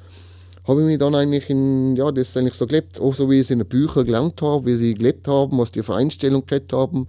habe 0.68 0.82
ich 0.82 0.88
mich 0.88 0.98
dann 1.00 1.16
eigentlich 1.16 1.50
in, 1.50 1.96
ja, 1.96 2.12
das 2.12 2.36
eigentlich 2.38 2.54
so 2.54 2.68
gelebt, 2.68 3.00
auch 3.00 3.16
so 3.16 3.30
wie 3.30 3.36
ich 3.36 3.42
es 3.42 3.51
in 3.51 3.60
den 3.60 3.68
Büchern 3.68 4.06
gelernt 4.06 4.42
habe, 4.42 4.66
wie 4.66 4.75
sie 4.75 4.94
gelebt 4.94 5.27
haben, 5.27 5.58
was 5.58 5.72
die 5.72 5.82
für 5.82 5.96
Einstellung 5.96 6.46
gehabt 6.46 6.74
haben 6.74 7.08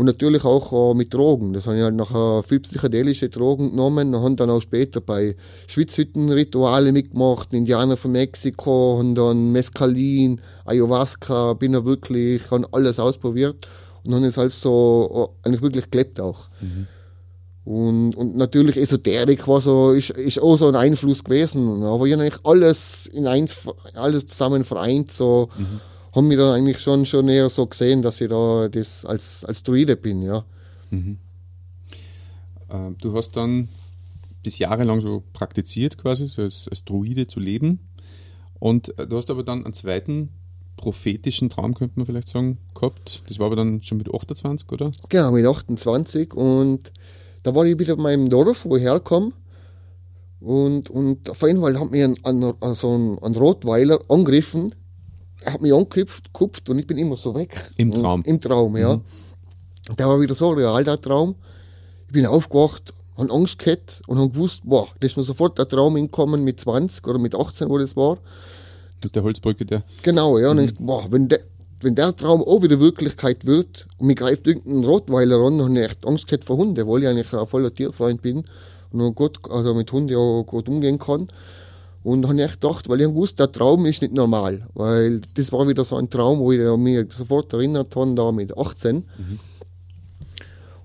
und 0.00 0.06
natürlich 0.06 0.46
auch 0.46 0.72
äh, 0.72 0.94
mit 0.94 1.12
Drogen. 1.12 1.52
Das 1.52 1.66
habe 1.66 1.76
ich 1.76 1.82
halt 1.82 1.94
nachher 1.94 2.42
viel 2.42 2.60
psychedelische 2.60 3.28
Drogen 3.28 3.72
genommen 3.72 4.14
und 4.14 4.22
haben 4.22 4.34
dann 4.34 4.48
auch 4.48 4.62
später 4.62 5.02
bei 5.02 5.36
Schwitzhüttenrituale 5.66 6.90
mitgemacht, 6.90 7.52
Indianer 7.52 7.98
von 7.98 8.12
Mexiko 8.12 8.98
und 8.98 9.14
dann 9.14 9.52
Mescalin, 9.52 10.40
Ayahuasca, 10.64 11.52
bin 11.52 11.74
ja 11.74 11.84
wirklich, 11.84 12.50
habe 12.50 12.66
alles 12.72 12.98
ausprobiert 12.98 13.68
und 14.02 14.12
dann 14.12 14.24
ist 14.24 14.38
alles 14.38 14.58
so 14.62 15.34
äh, 15.44 15.46
eigentlich 15.46 15.60
wirklich 15.60 15.90
gelebt 15.90 16.18
auch. 16.18 16.48
Mhm. 16.62 16.86
Und, 17.70 18.16
und 18.16 18.38
natürlich 18.38 18.78
Esoterik 18.78 19.46
war 19.46 19.60
so, 19.60 19.92
ist, 19.92 20.12
ist 20.12 20.40
auch 20.40 20.56
so 20.56 20.68
ein 20.68 20.76
Einfluss 20.76 21.22
gewesen. 21.22 21.82
Aber 21.82 22.06
ich 22.06 22.14
habe 22.14 22.22
eigentlich 22.22 22.40
alles 22.42 23.06
in 23.12 23.26
eins, 23.26 23.58
alles 23.92 24.26
zusammen 24.28 24.64
vereint, 24.64 25.12
so. 25.12 25.50
Mhm 25.58 25.80
haben 26.12 26.28
mich 26.28 26.38
dann 26.38 26.54
eigentlich 26.54 26.80
schon, 26.80 27.06
schon 27.06 27.28
eher 27.28 27.48
so 27.48 27.66
gesehen, 27.66 28.02
dass 28.02 28.20
ich 28.20 28.28
da 28.28 28.68
das 28.68 29.04
als, 29.04 29.44
als 29.44 29.62
Druide 29.62 29.96
bin, 29.96 30.22
ja. 30.22 30.44
Mhm. 30.90 31.18
Äh, 32.68 32.90
du 33.00 33.14
hast 33.14 33.36
dann 33.36 33.68
bis 34.42 34.58
jahrelang 34.58 35.00
so 35.00 35.22
praktiziert 35.32 35.98
quasi, 35.98 36.26
so 36.28 36.42
als, 36.42 36.68
als 36.68 36.84
Druide 36.84 37.26
zu 37.26 37.40
leben. 37.40 37.80
Und 38.58 38.98
äh, 38.98 39.06
du 39.06 39.16
hast 39.16 39.30
aber 39.30 39.42
dann 39.42 39.64
einen 39.64 39.74
zweiten 39.74 40.30
prophetischen 40.76 41.50
Traum, 41.50 41.74
könnte 41.74 41.98
man 41.98 42.06
vielleicht 42.06 42.28
sagen, 42.28 42.58
gehabt. 42.74 43.22
Das 43.28 43.38
war 43.38 43.46
aber 43.46 43.56
dann 43.56 43.82
schon 43.82 43.98
mit 43.98 44.12
28, 44.12 44.70
oder? 44.72 44.90
Genau, 45.08 45.30
mit 45.30 45.46
28. 45.46 46.34
Und 46.34 46.92
da 47.42 47.54
war 47.54 47.66
ich 47.66 47.78
wieder 47.78 47.94
in 47.94 48.02
meinem 48.02 48.28
Dorf, 48.28 48.64
wo 48.64 48.76
ich 48.76 48.82
herkomme. 48.82 49.32
Und, 50.40 50.88
und 50.88 51.28
auf 51.28 51.44
einmal 51.44 51.78
hat 51.78 51.90
mir 51.90 52.06
ein, 52.06 52.16
ein, 52.24 52.54
also 52.60 52.96
ein, 52.96 53.18
ein 53.18 53.36
Rotweiler 53.36 54.00
angegriffen 54.08 54.74
hat 55.46 55.62
mich 55.62 55.72
angekupft 55.72 56.68
und 56.68 56.78
ich 56.78 56.86
bin 56.86 56.98
immer 56.98 57.16
so 57.16 57.34
weg. 57.34 57.70
Im 57.76 57.92
Traum? 57.92 58.22
Im 58.24 58.40
Traum, 58.40 58.76
ja. 58.76 58.96
Mhm. 58.96 59.02
Der 59.98 60.08
war 60.08 60.20
wieder 60.20 60.34
so 60.34 60.50
real, 60.50 60.84
der 60.84 61.00
Traum. 61.00 61.34
Ich 62.06 62.12
bin 62.12 62.26
aufgewacht, 62.26 62.92
habe 63.16 63.32
Angst 63.32 63.58
gehabt 63.58 64.02
und 64.06 64.18
habe 64.18 64.30
gewusst, 64.30 64.62
boah, 64.64 64.88
das 65.00 65.12
ist 65.12 65.16
mir 65.16 65.22
sofort 65.22 65.58
der 65.58 65.68
Traum 65.68 65.96
hinkommen 65.96 66.44
mit 66.44 66.60
20 66.60 67.06
oder 67.06 67.18
mit 67.18 67.34
18, 67.34 67.68
wo 67.68 67.78
das 67.78 67.96
war. 67.96 68.18
Mit 69.02 69.14
der 69.16 69.22
Holzbrücke, 69.22 69.64
der? 69.64 69.82
Genau, 70.02 70.38
ja. 70.38 70.52
Mhm. 70.52 70.58
Und 70.58 70.64
ich, 70.64 70.74
boah, 70.74 71.06
wenn 71.10 71.28
der, 71.28 71.40
wenn 71.80 71.94
der 71.94 72.14
Traum 72.14 72.42
auch 72.42 72.62
wieder 72.62 72.80
Wirklichkeit 72.80 73.46
wird 73.46 73.86
und 73.98 74.06
mich 74.06 74.16
greift 74.16 74.46
irgendein 74.46 74.84
Rottweiler 74.84 75.38
an, 75.38 75.58
dann 75.58 75.68
habe 75.68 75.78
ich 75.78 75.84
echt 75.86 76.06
Angst 76.06 76.26
gehabt 76.26 76.44
vor 76.44 76.56
Hunden, 76.56 76.86
weil 76.86 77.02
ich 77.02 77.08
eigentlich 77.08 77.32
ein 77.32 77.46
voller 77.46 77.72
Tierfreund 77.72 78.20
bin 78.22 78.44
und 78.90 79.14
gut, 79.14 79.38
also 79.50 79.74
mit 79.74 79.90
Hunden 79.92 80.14
auch 80.14 80.44
gut 80.44 80.68
umgehen 80.68 80.98
kann. 80.98 81.28
Und 82.02 82.26
habe 82.26 82.42
ich 82.42 82.52
gedacht, 82.52 82.88
weil 82.88 83.00
ich 83.00 83.08
gewusst, 83.08 83.38
der 83.38 83.52
Traum 83.52 83.84
ist 83.84 84.00
nicht 84.00 84.14
normal. 84.14 84.66
Weil 84.74 85.20
das 85.34 85.52
war 85.52 85.68
wieder 85.68 85.84
so 85.84 85.96
ein 85.96 86.08
Traum, 86.08 86.38
wo 86.38 86.50
ich 86.52 86.60
mich 86.78 87.12
sofort 87.12 87.52
erinnert 87.52 87.94
habe, 87.94 88.14
da 88.14 88.32
mit 88.32 88.56
18. 88.56 88.96
Mhm. 88.96 89.04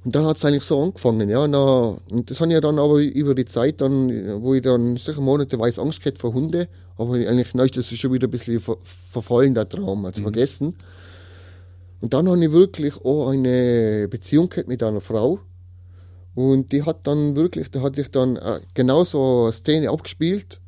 Und 0.03 0.15
dann 0.15 0.25
hat 0.25 0.37
es 0.37 0.45
eigentlich 0.45 0.63
so 0.63 0.83
angefangen, 0.83 1.29
ja. 1.29 1.47
Na, 1.47 1.97
und 2.11 2.29
das 2.29 2.39
habe 2.39 2.53
ich 2.53 2.59
dann 2.59 2.77
aber 2.77 3.01
über 3.01 3.33
die 3.33 3.45
Zeit 3.45 3.81
dann, 3.81 4.41
wo 4.41 4.53
ich 4.53 4.61
dann 4.61 4.97
sicher 4.97 5.19
monateweise 5.19 5.81
Angst 5.81 6.03
gehabt 6.03 6.19
vor 6.19 6.31
Hunde, 6.33 6.67
aber 6.95 7.15
eigentlich 7.15 7.55
na, 7.55 7.63
ist 7.63 7.75
das 7.75 7.87
schon 7.87 8.13
wieder 8.13 8.27
ein 8.27 8.31
bisschen 8.31 8.59
ver 8.59 8.77
verfallen, 8.83 9.55
der 9.55 9.67
Traum, 9.67 10.05
also 10.05 10.19
mhm. 10.19 10.25
vergessen. 10.25 10.75
Und 12.01 12.13
dann 12.13 12.29
habe 12.29 12.43
ich 12.43 12.51
wirklich 12.51 13.03
auch 13.03 13.29
eine 13.29 14.07
Beziehung 14.07 14.49
gehabt 14.49 14.67
mit 14.67 14.83
einer 14.83 15.01
Frau. 15.01 15.39
Und 16.35 16.71
die 16.71 16.83
hat 16.83 17.07
dann 17.07 17.35
wirklich, 17.35 17.71
da 17.71 17.81
hatte 17.81 18.01
ich 18.01 18.11
dann 18.11 18.35
äh, 18.35 18.59
genau 18.75 19.05
so 19.05 19.45
eine 19.45 19.53
Szene 19.53 19.89
abgespielt, 19.89 20.59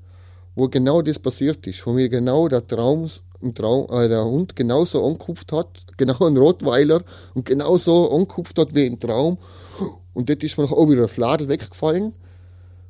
wo 0.57 0.67
genau 0.67 1.03
das 1.03 1.19
passiert 1.19 1.65
ist, 1.67 1.85
wo 1.85 1.93
mir 1.93 2.09
genau 2.09 2.47
der 2.47 2.65
Traum 2.65 3.07
Traum, 3.53 3.87
äh, 3.91 4.07
der 4.07 4.25
Hund 4.25 4.55
genauso 4.55 5.05
angekupft 5.05 5.51
hat, 5.51 5.85
genau 5.97 6.25
ein 6.25 6.35
Rottweiler 6.35 7.03
und 7.35 7.45
genauso 7.45 8.11
angekupft 8.11 8.57
hat 8.57 8.73
wie 8.73 8.87
im 8.87 8.99
Traum. 8.99 9.37
Und 10.13 10.27
dort 10.27 10.43
ist 10.43 10.57
mir 10.57 10.63
noch 10.63 10.71
auch 10.71 10.89
wieder 10.89 11.03
das 11.03 11.17
Ladel 11.17 11.47
weggefallen. 11.47 12.13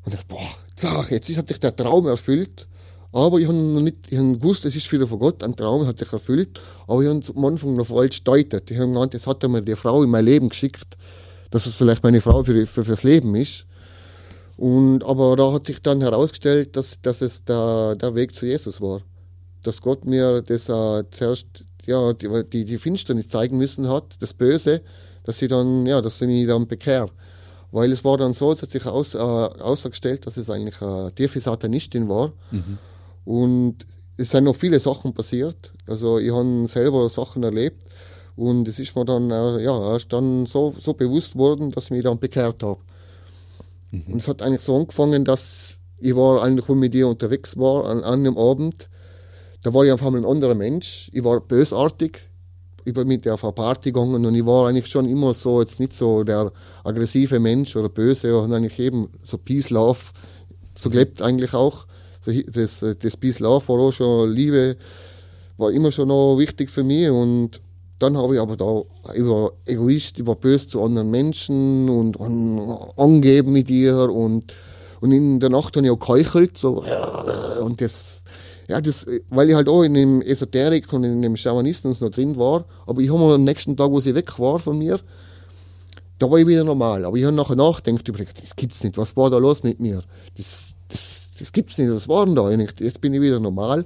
Und 0.06 0.14
ich, 0.14 0.26
boah, 0.28 0.40
zach, 0.78 1.12
jetzt 1.12 1.36
hat 1.36 1.50
sich 1.50 1.60
der 1.60 1.76
Traum 1.76 2.08
erfüllt. 2.08 2.68
Aber 3.12 3.40
ich 3.40 3.48
habe 3.48 3.58
noch 3.58 3.82
nicht, 3.82 3.98
ich 4.10 4.18
habe 4.18 4.38
gewusst, 4.38 4.64
es 4.64 4.74
ist 4.74 4.90
wieder 4.90 5.06
von 5.06 5.20
Gott, 5.20 5.44
ein 5.44 5.54
Traum 5.58 5.86
hat 5.86 6.00
sich 6.00 6.14
erfüllt. 6.14 6.62
Aber 6.88 7.02
ich 7.02 7.10
habe 7.10 7.22
am 7.36 7.46
Anfang 7.46 7.76
noch 7.76 7.88
falsch 7.88 8.20
gedeutet. 8.20 8.72
Ich 8.72 8.78
habe 8.78 8.88
gemeint, 8.88 9.14
jetzt 9.14 9.28
hat 9.28 9.46
mir 9.46 9.62
die 9.62 9.76
Frau 9.76 10.04
in 10.04 10.10
mein 10.10 10.24
Leben 10.24 10.48
geschickt, 10.48 10.98
dass 11.52 11.66
es 11.66 11.76
vielleicht 11.76 12.04
meine 12.04 12.22
Frau 12.22 12.42
für, 12.44 12.66
für, 12.66 12.86
fürs 12.86 13.04
Leben 13.04 13.36
ist. 13.36 13.66
Und, 14.58 15.04
aber 15.04 15.36
da 15.36 15.54
hat 15.54 15.68
sich 15.68 15.82
dann 15.82 16.02
herausgestellt, 16.02 16.76
dass, 16.76 17.00
dass 17.02 17.22
es 17.22 17.46
der, 17.46 17.96
der 17.96 18.16
Weg 18.16 18.36
zu 18.36 18.46
Jesus 18.46 18.82
war 18.82 19.02
dass 19.68 19.82
Gott 19.82 20.06
mir 20.06 20.42
das 20.42 20.70
äh, 20.70 21.04
zuerst 21.12 21.48
ja, 21.86 22.14
die, 22.14 22.66
die 22.66 22.78
Finsternis 22.78 23.30
zeigen 23.30 23.58
müssen 23.58 23.90
hat, 23.90 24.16
das 24.20 24.34
Böse, 24.34 24.82
dass 25.24 25.40
sie 25.40 25.48
dann, 25.48 25.86
ja, 25.86 26.02
dass 26.02 26.20
sie 26.20 26.28
mich 26.28 26.48
dann 26.48 26.68
bekehrt. 26.68 27.12
Weil 27.72 27.92
es 27.92 28.04
war 28.04 28.18
dann 28.18 28.34
so, 28.34 28.52
es 28.52 28.62
hat 28.62 28.70
sich 28.70 28.86
aus, 28.86 29.14
äh, 29.14 29.18
ausgestellt, 29.18 30.26
dass 30.26 30.38
es 30.38 30.50
eigentlich 30.50 30.82
eine 30.82 31.14
tiefe 31.14 31.40
Satanistin 31.40 32.08
war. 32.08 32.32
Mhm. 32.52 32.78
Und 33.26 33.76
es 34.16 34.32
sind 34.32 34.46
noch 34.46 34.56
viele 34.56 34.80
Sachen 34.80 35.14
passiert. 35.14 35.74
Also 35.86 36.18
ich 36.18 36.32
habe 36.32 36.66
selber 36.68 37.08
Sachen 37.10 37.44
erlebt. 37.44 37.84
Und 38.38 38.68
es 38.68 38.80
ist 38.80 38.96
mir 38.96 39.04
dann, 39.04 39.32
äh, 39.32 39.64
ja, 39.64 39.94
erst 39.94 40.14
dann 40.14 40.46
so, 40.46 40.74
so 40.82 40.94
bewusst 40.94 41.36
worden, 41.36 41.72
dass 41.72 41.86
ich 41.86 41.92
mich 41.92 42.04
dann 42.04 42.20
bekehrt 42.20 42.64
habe. 42.64 42.80
Mhm. 43.92 44.04
Und 44.14 44.18
es 44.18 44.28
hat 44.28 44.42
eigentlich 44.42 44.62
so 44.62 44.76
angefangen, 44.76 45.26
dass 45.26 45.78
ich 46.00 46.16
war 46.16 46.44
eigentlich, 46.44 46.68
mit 46.70 46.94
ihr 46.94 47.08
unterwegs 47.08 47.58
war, 47.58 47.86
an, 47.86 48.04
einem 48.04 48.38
Abend, 48.38 48.90
da 49.64 49.74
war 49.74 49.84
ich 49.84 49.92
einfach 49.92 50.10
mal 50.12 50.20
ein 50.20 50.26
anderer 50.26 50.56
Mensch. 50.56 51.10
Ich 51.14 51.24
war 51.24 51.40
bösartig. 51.42 52.30
Ich 52.86 52.94
bin 52.94 53.08
mit 53.08 53.26
der 53.26 53.34
auf 53.34 53.44
eine 53.44 53.52
Party 53.52 53.92
gegangen 53.92 54.26
und 54.26 54.36
ich 54.36 54.46
war 54.46 54.70
eigentlich 54.70 54.88
schon 54.88 55.10
immer 55.10 55.34
so, 55.34 55.60
jetzt 55.60 55.80
nicht 55.80 55.94
so 55.94 56.24
der 56.24 56.54
aggressive 56.84 57.40
Mensch 57.40 57.76
oder 57.76 57.90
böse, 57.90 58.38
und 58.40 58.54
eigentlich 58.54 58.80
eben 58.80 59.10
so 59.24 59.38
Peace, 59.38 59.72
Love, 59.72 60.00
so 60.74 60.90
gelebt 60.90 61.22
eigentlich 61.22 61.54
auch. 61.54 61.86
Das, 62.26 62.80
das 63.00 63.18
Peace, 63.18 63.40
Love 63.40 63.68
war 63.68 63.80
auch 63.80 63.92
schon 63.92 64.32
Liebe, 64.32 64.78
war 65.58 65.72
immer 65.72 65.92
schon 65.92 66.10
noch 66.10 66.38
wichtig 66.38 66.70
für 66.70 66.84
mich 66.84 67.10
und 67.10 67.60
dann 68.00 68.18
habe 68.18 68.36
ich 68.36 68.42
aber 68.42 68.58
da, 68.58 68.66
war 68.66 69.52
Egoist, 69.66 70.26
war 70.26 70.36
böse 70.36 70.68
zu 70.68 70.84
anderen 70.84 71.10
Menschen 71.10 71.90
und, 71.90 72.20
angeben 72.98 73.54
mit 73.54 73.70
ihr 73.70 74.10
und, 74.10 74.46
und 75.02 75.12
in 75.12 75.40
der 75.40 75.50
Nacht 75.50 75.76
habe 75.76 75.86
ich 75.86 75.92
auch 75.92 76.00
gekeuchelt, 76.00 76.58
so, 76.58 76.84
und 77.62 77.82
das, 77.82 78.24
ja, 78.68 78.82
das, 78.82 79.06
weil 79.30 79.50
ich 79.50 79.56
halt 79.56 79.70
auch 79.70 79.84
in 79.84 79.94
dem 79.94 80.22
Esoterik 80.22 80.92
und 80.92 81.04
in 81.06 81.22
dem 81.22 81.38
Schamanismus 81.38 82.02
noch 82.02 82.10
drin 82.10 82.36
war. 82.36 82.66
Aber 82.86 83.02
ich 83.02 83.12
habe 83.12 83.34
am 83.34 83.44
nächsten 83.44 83.78
Tag, 83.78 83.92
wo 83.92 84.02
sie 84.02 84.14
weg 84.14 84.38
war 84.40 84.60
von 84.60 84.78
mir, 84.78 85.00
da 86.18 86.30
war 86.30 86.38
ich 86.38 86.48
wieder 86.48 86.64
normal. 86.66 87.06
Aber 87.06 87.16
ich 87.16 87.24
habe 87.24 87.36
nachher 87.36 87.56
nachgedacht, 87.56 88.08
überlegt, 88.08 88.42
das 88.42 88.56
gibt's 88.56 88.84
nicht. 88.84 88.98
Was 88.98 89.16
war 89.16 89.30
da 89.30 89.38
los 89.38 89.64
mit 89.64 89.80
mir? 89.80 90.04
Das, 90.36 90.74
das, 90.90 91.30
das 91.40 91.52
gibt's 91.52 91.78
nicht. 91.78 91.92
Was 91.92 92.10
war 92.10 92.26
denn 92.26 92.36
da 92.36 92.48
eigentlich? 92.48 92.78
Jetzt 92.80 93.00
bin 93.00 93.14
ich 93.14 93.22
wieder 93.22 93.40
normal. 93.40 93.86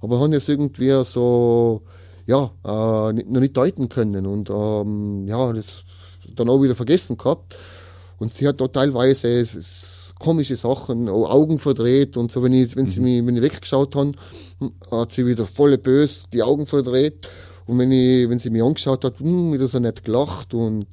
Aber 0.00 0.18
habe 0.18 0.34
es 0.34 0.48
irgendwie 0.48 0.90
so, 1.04 1.82
ja, 2.26 2.50
äh, 2.64 3.12
noch 3.12 3.40
nicht 3.40 3.56
deuten 3.56 3.88
können. 3.88 4.26
Und, 4.26 4.50
ähm, 4.50 5.26
ja, 5.26 5.52
das 5.52 5.84
dann 6.36 6.48
auch 6.48 6.62
wieder 6.62 6.74
vergessen 6.74 7.16
gehabt. 7.16 7.56
Und 8.18 8.32
sie 8.32 8.46
hat 8.46 8.60
da 8.60 8.68
teilweise, 8.68 9.28
es, 9.28 10.14
komische 10.18 10.56
Sachen, 10.56 11.08
auch 11.08 11.30
Augen 11.30 11.58
verdreht 11.58 12.16
und 12.16 12.30
so, 12.30 12.42
wenn 12.42 12.52
ich, 12.52 12.76
wenn 12.76 12.86
sie 12.86 13.00
mhm. 13.00 13.04
mich, 13.04 13.26
wenn 13.26 13.36
ich 13.36 13.42
weggeschaut 13.42 13.96
haben, 13.96 14.12
hat 14.90 15.10
sie 15.10 15.26
wieder 15.26 15.46
voll 15.46 15.76
böse 15.76 16.20
die 16.32 16.42
Augen 16.42 16.66
verdreht. 16.66 17.28
Und 17.66 17.78
wenn 17.78 17.92
ich, 17.92 18.28
wenn 18.28 18.38
sie 18.38 18.50
mich 18.50 18.62
angeschaut 18.62 19.04
hat, 19.04 19.18
hm, 19.18 19.52
wieder 19.52 19.66
so 19.66 19.78
nett 19.78 20.04
gelacht 20.04 20.54
und, 20.54 20.86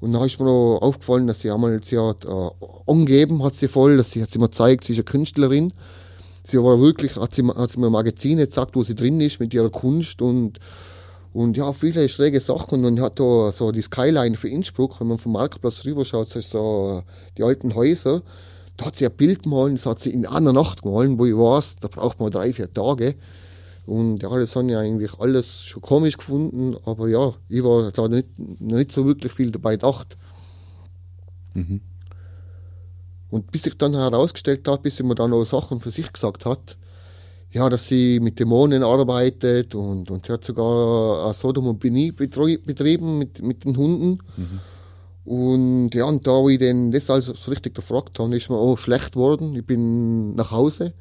und 0.00 0.12
dann 0.12 0.24
ist 0.24 0.38
mir 0.38 0.46
noch 0.46 0.78
aufgefallen, 0.80 1.26
dass 1.26 1.40
sie 1.40 1.50
einmal, 1.50 1.80
sie 1.82 1.98
hat, 1.98 2.24
äh, 2.24 2.50
angegeben 2.86 3.42
hat 3.42 3.54
sie 3.54 3.68
voll, 3.68 3.96
dass 3.96 4.12
sie, 4.12 4.22
hat 4.22 4.30
sie 4.30 4.38
mir 4.38 4.48
gezeigt, 4.48 4.84
sie 4.84 4.92
ist 4.92 4.98
eine 4.98 5.04
Künstlerin. 5.04 5.72
Sie 6.48 6.56
war 6.56 6.80
wirklich, 6.80 7.16
hat 7.16 7.34
sie, 7.34 7.46
hat 7.46 7.70
sie 7.70 7.78
mir 7.78 7.90
Magazine 7.90 8.46
gezeigt, 8.46 8.74
wo 8.74 8.82
sie 8.82 8.94
drin 8.94 9.20
ist 9.20 9.38
mit 9.38 9.52
ihrer 9.52 9.68
Kunst 9.68 10.22
und, 10.22 10.58
und 11.34 11.58
ja, 11.58 11.74
viele 11.74 12.08
schräge 12.08 12.40
Sachen. 12.40 12.86
Und 12.86 13.02
hat 13.02 13.20
da 13.20 13.52
so 13.52 13.70
die 13.70 13.82
Skyline 13.82 14.34
für 14.34 14.48
Innsbruck, 14.48 14.98
wenn 14.98 15.08
man 15.08 15.18
vom 15.18 15.32
Marktplatz 15.32 15.84
rüberschaut, 15.84 16.34
ist 16.36 16.48
so 16.48 17.02
die 17.36 17.42
alten 17.42 17.74
Häuser. 17.74 18.22
Da 18.78 18.86
hat 18.86 18.96
sie 18.96 19.04
ein 19.04 19.12
Bild 19.12 19.42
gemalt, 19.42 19.74
das 19.74 19.84
hat 19.84 20.00
sie 20.00 20.08
in 20.08 20.24
einer 20.24 20.54
Nacht 20.54 20.82
gemalt, 20.82 21.18
wo 21.18 21.26
ich 21.26 21.36
weiß, 21.36 21.76
da 21.80 21.88
braucht 21.88 22.18
man 22.18 22.30
drei, 22.30 22.50
vier 22.54 22.72
Tage. 22.72 23.14
Und 23.84 24.22
ja, 24.22 24.30
das 24.30 24.56
haben 24.56 24.70
ja 24.70 24.80
eigentlich 24.80 25.20
alles 25.20 25.64
schon 25.64 25.82
komisch 25.82 26.16
gefunden, 26.16 26.78
aber 26.86 27.08
ja, 27.08 27.34
ich 27.50 27.62
war 27.62 27.92
da 27.92 28.08
nicht, 28.08 28.38
nicht 28.38 28.90
so 28.90 29.04
wirklich 29.04 29.32
viel 29.32 29.50
dabei 29.50 29.72
gedacht. 29.72 30.16
Mhm. 31.52 31.82
Und 33.30 33.50
bis 33.52 33.62
sich 33.62 33.76
dann 33.76 33.94
herausgestellt 33.94 34.66
hat, 34.68 34.82
bis 34.82 34.96
sie 34.96 35.02
mir 35.02 35.14
dann 35.14 35.32
auch 35.32 35.44
Sachen 35.44 35.80
für 35.80 35.90
sich 35.90 36.12
gesagt 36.12 36.46
hat, 36.46 36.78
ja, 37.50 37.68
dass 37.68 37.86
sie 37.86 38.20
mit 38.20 38.38
Dämonen 38.38 38.82
arbeitet 38.82 39.74
und, 39.74 40.10
und 40.10 40.26
sie 40.26 40.32
hat 40.32 40.44
sogar 40.44 41.32
Sodom 41.32 41.66
und 41.66 41.80
Beni 41.80 42.12
betrieben 42.12 43.18
mit, 43.18 43.42
mit 43.42 43.64
den 43.64 43.76
Hunden. 43.76 44.18
Mhm. 44.36 44.60
Und 45.24 45.94
ja, 45.94 46.04
und 46.04 46.26
da, 46.26 46.32
wo 46.32 46.48
ich 46.48 46.58
dann 46.58 46.90
das 46.90 47.10
alles 47.10 47.26
so 47.26 47.50
richtig 47.50 47.74
gefragt 47.74 48.18
habe, 48.18 48.34
ist 48.36 48.48
mir 48.48 48.56
auch 48.56 48.78
schlecht 48.78 49.14
worden. 49.14 49.54
Ich 49.54 49.64
bin 49.64 50.34
nach 50.34 50.50
Hause 50.52 50.94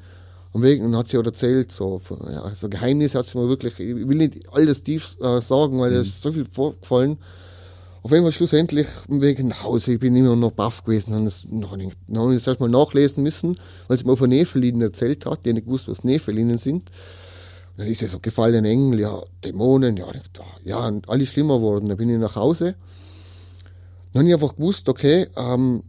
am 0.53 0.63
Weg 0.63 0.81
und 0.81 0.95
hat 0.95 1.07
sie 1.07 1.17
auch 1.17 1.23
erzählt, 1.23 1.71
so, 1.71 2.01
ja, 2.29 2.51
so 2.53 2.67
Geheimnisse 2.67 3.19
hat 3.19 3.27
sie 3.27 3.37
mir 3.37 3.47
wirklich, 3.47 3.79
ich 3.79 4.07
will 4.07 4.17
nicht 4.17 4.49
alles 4.51 4.83
tief 4.83 5.15
äh, 5.21 5.41
sagen, 5.41 5.79
weil 5.79 5.91
mhm. 5.91 5.97
es 5.97 6.09
ist 6.09 6.23
so 6.23 6.31
viel 6.31 6.45
vorgefallen. 6.45 7.17
Auf 8.03 8.11
jeden 8.11 8.23
Fall 8.23 8.31
schlussendlich 8.31 8.87
am 9.09 9.21
Weg 9.21 9.43
nach 9.43 9.63
Hause, 9.63 9.93
ich 9.93 9.99
bin 9.99 10.15
immer 10.15 10.35
noch 10.35 10.51
baff 10.51 10.83
gewesen, 10.83 11.11
dann, 11.11 11.25
das, 11.25 11.45
dann 11.49 11.69
habe 11.69 11.83
ich 11.83 12.39
das 12.39 12.47
erstmal 12.47 12.69
nachlesen 12.69 13.23
müssen, 13.23 13.55
weil 13.87 13.97
sie 13.97 14.05
mir 14.05 14.15
von 14.15 14.29
Nefelinen 14.29 14.81
erzählt 14.81 15.25
hat, 15.25 15.45
die 15.45 15.53
nicht 15.53 15.65
gewusst, 15.65 15.87
was 15.87 16.03
Nefelinen 16.03 16.57
sind. 16.57 16.89
Und 17.71 17.79
dann 17.83 17.87
ist 17.87 17.99
sie 17.99 18.07
so 18.07 18.19
gefallene 18.19 18.69
Engel, 18.69 19.01
ja, 19.01 19.21
Dämonen, 19.43 19.97
ja, 19.97 20.05
ja, 20.63 20.87
und 20.87 21.09
alles 21.09 21.29
schlimmer 21.29 21.57
geworden. 21.57 21.87
Dann 21.89 21.97
bin 21.97 22.09
ich 22.09 22.19
nach 22.19 22.35
Hause 22.35 22.75
dann 24.17 24.21
habe 24.21 24.29
ich 24.29 24.33
einfach 24.33 24.55
gewusst, 24.55 24.89
okay, 24.89 25.27
ähm, 25.35 25.83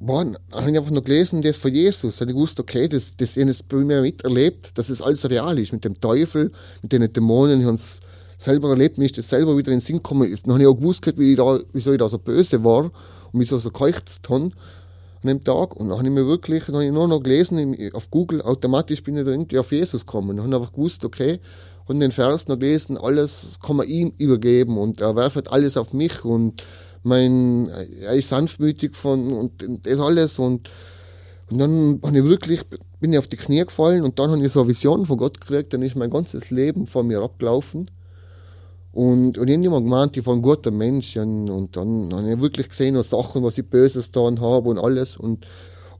dann 0.00 0.38
habe 0.52 0.70
ich 0.70 0.78
einfach 0.78 0.90
noch 0.90 1.04
gelesen, 1.04 1.42
das 1.42 1.58
von 1.58 1.74
Jesus. 1.74 2.16
Dann 2.16 2.28
habe 2.28 2.30
ich 2.30 2.36
gewusst, 2.36 2.60
okay, 2.60 2.88
das, 2.88 3.14
das 3.14 3.36
habe 3.36 3.50
ich 3.50 3.62
miterlebt, 3.70 4.78
dass 4.78 4.88
es 4.88 5.02
alles 5.02 5.28
real 5.28 5.58
ist, 5.58 5.74
mit 5.74 5.84
dem 5.84 6.00
Teufel, 6.00 6.50
mit 6.80 6.92
den 6.92 7.12
Dämonen. 7.12 7.60
Ich 7.60 7.66
habe 7.66 7.74
es 7.74 8.00
selber 8.38 8.70
erlebt, 8.70 8.96
mir 8.96 9.04
ist 9.04 9.18
das 9.18 9.28
selber 9.28 9.56
wieder 9.58 9.72
in 9.72 9.78
den 9.78 9.80
Sinn 9.80 9.96
gekommen. 9.96 10.34
Dann 10.44 10.54
habe 10.54 10.62
ich 10.62 10.68
auch 10.68 10.76
gewusst, 10.76 11.18
wie 11.18 11.32
ich 11.32 11.36
da, 11.36 11.58
wieso 11.72 11.92
ich 11.92 11.98
da 11.98 12.08
so 12.08 12.18
böse 12.18 12.64
war 12.64 12.84
und 12.84 12.92
wieso 13.32 13.58
so 13.58 13.70
gekeucht 13.70 14.20
habe 14.28 14.44
an 14.44 15.28
dem 15.28 15.42
Tag. 15.42 15.76
Und 15.76 15.88
dann 15.88 15.98
habe 15.98 16.08
ich 16.08 16.14
mir 16.14 16.26
wirklich, 16.26 16.64
dann 16.64 16.76
habe 16.76 16.86
ich 16.86 16.92
nur 16.92 17.08
noch 17.08 17.20
gelesen, 17.20 17.76
auf 17.92 18.10
Google, 18.10 18.40
automatisch 18.40 19.02
bin 19.02 19.16
ich 19.16 19.24
da 19.24 19.32
irgendwie 19.32 19.58
auf 19.58 19.72
Jesus 19.72 20.06
gekommen. 20.06 20.36
Dann 20.36 20.46
habe 20.46 20.54
ich 20.54 20.60
einfach 20.60 20.72
gewusst, 20.72 21.04
okay, 21.04 21.40
und 21.86 22.00
den 22.00 22.12
Vers 22.12 22.46
noch 22.46 22.58
gelesen, 22.58 22.96
alles 22.96 23.58
kann 23.64 23.76
man 23.76 23.88
ihm 23.88 24.12
übergeben 24.18 24.78
und 24.78 25.00
er 25.00 25.16
werft 25.16 25.50
alles 25.50 25.76
auf 25.76 25.92
mich 25.92 26.24
und 26.24 26.62
mein, 27.02 27.68
er 28.02 28.12
ist 28.12 28.28
sanftmütig 28.28 28.94
von 28.94 29.32
und 29.32 29.64
das 29.84 29.98
alles 29.98 30.38
und, 30.38 30.68
und 31.50 31.58
dann 31.58 31.98
bin 32.00 32.14
ich 32.14 32.24
wirklich, 32.24 32.60
bin 33.00 33.12
ich 33.12 33.18
auf 33.18 33.28
die 33.28 33.38
Knie 33.38 33.64
gefallen 33.64 34.04
und 34.04 34.18
dann 34.18 34.30
habe 34.30 34.44
ich 34.44 34.52
so 34.52 34.60
eine 34.60 34.68
Vision 34.68 35.06
von 35.06 35.16
Gott 35.16 35.40
gekriegt, 35.40 35.72
dann 35.72 35.82
ist 35.82 35.96
mein 35.96 36.10
ganzes 36.10 36.50
Leben 36.50 36.86
von 36.86 37.06
mir 37.06 37.22
abgelaufen. 37.22 37.86
Und, 38.98 39.38
und 39.38 39.46
irgendjemand 39.46 39.84
gemeint, 39.84 40.16
ich 40.16 40.26
war 40.26 40.34
ein 40.34 40.42
guter 40.42 40.72
Mensch. 40.72 41.16
Und, 41.16 41.48
und 41.48 41.76
dann 41.76 42.12
habe 42.12 42.32
ich 42.32 42.40
wirklich 42.40 42.68
gesehen, 42.68 42.96
was 42.96 43.10
Sachen, 43.10 43.44
was 43.44 43.56
ich 43.56 43.64
Böses 43.64 44.06
getan 44.06 44.40
habe 44.40 44.70
und 44.70 44.76
alles. 44.76 45.16
Und, 45.16 45.46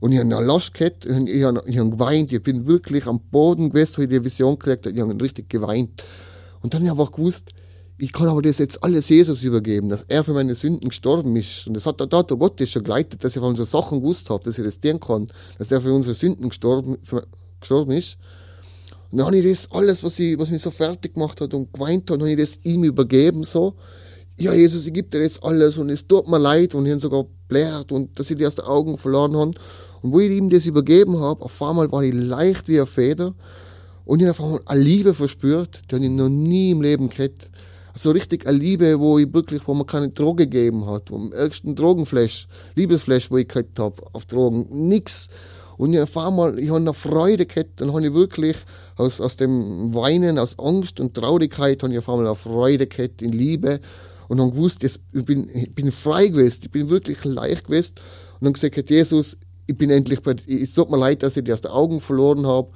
und 0.01 0.11
ich 0.11 0.19
habe 0.19 0.35
eine 0.35 0.45
Last 0.45 0.73
gehabt, 0.73 1.05
und 1.05 1.29
ich 1.29 1.41
habe, 1.45 1.63
ich 1.65 1.77
habe 1.77 1.91
geweint. 1.91 2.33
Ich 2.33 2.43
bin 2.43 2.67
wirklich 2.67 3.07
am 3.07 3.21
Boden 3.21 3.69
gewesen, 3.69 3.93
wo 3.95 4.01
ich 4.01 4.09
die 4.09 4.21
Vision 4.21 4.59
gekriegt 4.59 4.85
habe. 4.85 4.93
Ich 4.93 5.01
habe 5.01 5.21
richtig 5.21 5.47
geweint. 5.47 6.03
Und 6.61 6.73
dann 6.73 6.81
habe 6.81 6.87
ich 6.87 6.99
einfach 6.99 7.13
gewusst, 7.13 7.51
ich 7.99 8.11
kann 8.11 8.27
aber 8.27 8.41
das 8.41 8.57
jetzt 8.57 8.83
alles 8.83 9.07
Jesus 9.07 9.43
übergeben, 9.43 9.87
dass 9.87 10.03
er 10.03 10.25
für 10.25 10.33
meine 10.33 10.55
Sünden 10.55 10.89
gestorben 10.89 11.37
ist. 11.37 11.67
Und 11.67 11.75
das 11.75 11.85
hat, 11.85 12.01
da 12.01 12.17
hat 12.17 12.27
Gott 12.27 12.59
das 12.59 12.69
schon 12.69 12.83
geleitet, 12.83 13.23
dass 13.23 13.33
ich 13.33 13.39
von 13.39 13.51
unseren 13.51 13.65
Sachen 13.65 14.01
gewusst 14.01 14.29
habe, 14.29 14.43
dass 14.43 14.57
ich 14.57 14.65
das 14.65 14.77
tun 14.77 14.99
kann, 14.99 15.25
dass 15.57 15.71
er 15.71 15.79
für 15.79 15.93
unsere 15.93 16.15
Sünden 16.15 16.49
gestorben, 16.49 16.97
für, 17.01 17.25
gestorben 17.61 17.93
ist. 17.93 18.17
Und 19.11 19.17
dann 19.17 19.27
habe 19.27 19.37
ich 19.37 19.49
das 19.49 19.71
alles, 19.71 20.03
was, 20.03 20.19
ich, 20.19 20.37
was 20.37 20.51
mich 20.51 20.61
so 20.61 20.71
fertig 20.71 21.15
gemacht 21.15 21.41
hat 21.41 21.53
und 21.53 21.73
geweint 21.73 22.09
hat, 22.09 22.19
habe 22.19 22.29
ich 22.29 22.37
das 22.37 22.59
ihm 22.63 22.83
übergeben, 22.83 23.43
so. 23.43 23.75
Ja, 24.37 24.53
Jesus, 24.53 24.85
ich 24.85 24.93
gebe 24.93 25.09
dir 25.09 25.21
jetzt 25.21 25.43
alles 25.43 25.77
und 25.77 25.89
es 25.89 26.07
tut 26.07 26.27
mir 26.29 26.39
leid 26.39 26.73
und 26.73 26.85
ich 26.85 26.91
habe 26.91 27.01
sogar 27.01 27.25
blärt 27.47 27.91
und 27.91 28.17
dass 28.17 28.31
ich 28.31 28.37
die 28.37 28.45
aus 28.45 28.55
den 28.55 28.65
Augen 28.65 28.97
verloren 28.97 29.35
habe. 29.35 29.51
Und 30.01 30.13
wo 30.13 30.19
ich 30.19 30.31
ihm 30.31 30.49
das 30.49 30.65
übergeben 30.65 31.19
habe, 31.19 31.43
auf 31.43 31.61
einmal 31.61 31.91
war 31.91 32.03
ich 32.03 32.13
leicht 32.13 32.67
wie 32.69 32.77
eine 32.77 32.85
Feder 32.85 33.33
und 34.05 34.21
ich 34.21 34.27
habe 34.27 34.39
auf 34.39 34.43
einmal 34.43 34.61
eine 34.65 34.81
Liebe 34.81 35.13
verspürt, 35.13 35.81
die 35.91 35.95
ich 35.95 36.09
noch 36.09 36.29
nie 36.29 36.71
im 36.71 36.81
Leben 36.81 37.09
gehabt. 37.09 37.51
So 37.95 38.11
richtig 38.11 38.47
eine 38.47 38.57
Liebe, 38.57 38.97
wo 38.99 39.19
ich 39.19 39.33
wirklich, 39.33 39.67
wo 39.67 39.73
man 39.73 39.85
keine 39.85 40.09
Droge 40.09 40.47
gegeben 40.47 40.85
hat, 40.85 41.11
wo 41.11 41.17
am 41.17 41.33
ersten 41.33 41.75
Drogenflash, 41.75 42.47
Liebesflash, 42.75 43.29
wo 43.29 43.37
ich 43.37 43.47
gehabt 43.47 43.77
habe, 43.77 44.01
auf 44.13 44.25
Drogen, 44.25 44.67
nix. 44.87 45.29
Und 45.79 45.93
ich 45.93 46.01
auf 46.01 46.17
einmal, 46.17 46.59
ich 46.59 46.67
habe 46.67 46.79
eine 46.81 46.93
Freude 46.93 47.45
gehabt, 47.45 47.79
dann 47.79 47.93
habe 47.93 48.05
ich 48.05 48.13
wirklich 48.13 48.57
aus, 48.97 49.21
aus 49.21 49.37
dem 49.37 49.95
Weinen, 49.95 50.37
aus 50.37 50.59
Angst 50.59 50.99
und 50.99 51.13
Traurigkeit, 51.13 51.81
habe 51.81 51.93
ich 51.93 51.99
auf 51.99 52.09
einmal 52.09 52.25
eine 52.25 52.35
Freude 52.35 52.85
gehabt 52.85 53.21
in 53.21 53.31
Liebe 53.31 53.79
und 54.27 54.41
habe 54.41 54.51
gewusst, 54.51 54.83
jetzt, 54.83 54.99
ich 55.13 55.23
bin, 55.23 55.49
ich 55.53 55.73
bin 55.73 55.89
frei 55.93 56.27
gewesen, 56.27 56.59
ich 56.63 56.71
bin 56.71 56.89
wirklich 56.89 57.23
leicht 57.23 57.67
gewesen 57.67 57.93
und 58.41 58.45
dann 58.45 58.51
gesagt, 58.51 58.89
Jesus, 58.89 59.37
ich 59.67 59.77
bin 59.77 59.89
endlich 59.89 60.21
bei 60.21 60.33
dir, 60.33 60.61
es 60.61 60.73
tut 60.73 60.91
mir 60.91 60.97
leid, 60.97 61.23
dass 61.23 61.37
ich 61.37 61.45
dir 61.45 61.53
aus 61.53 61.61
den 61.61 61.71
Augen 61.71 62.01
verloren 62.01 62.45
habe, 62.45 62.67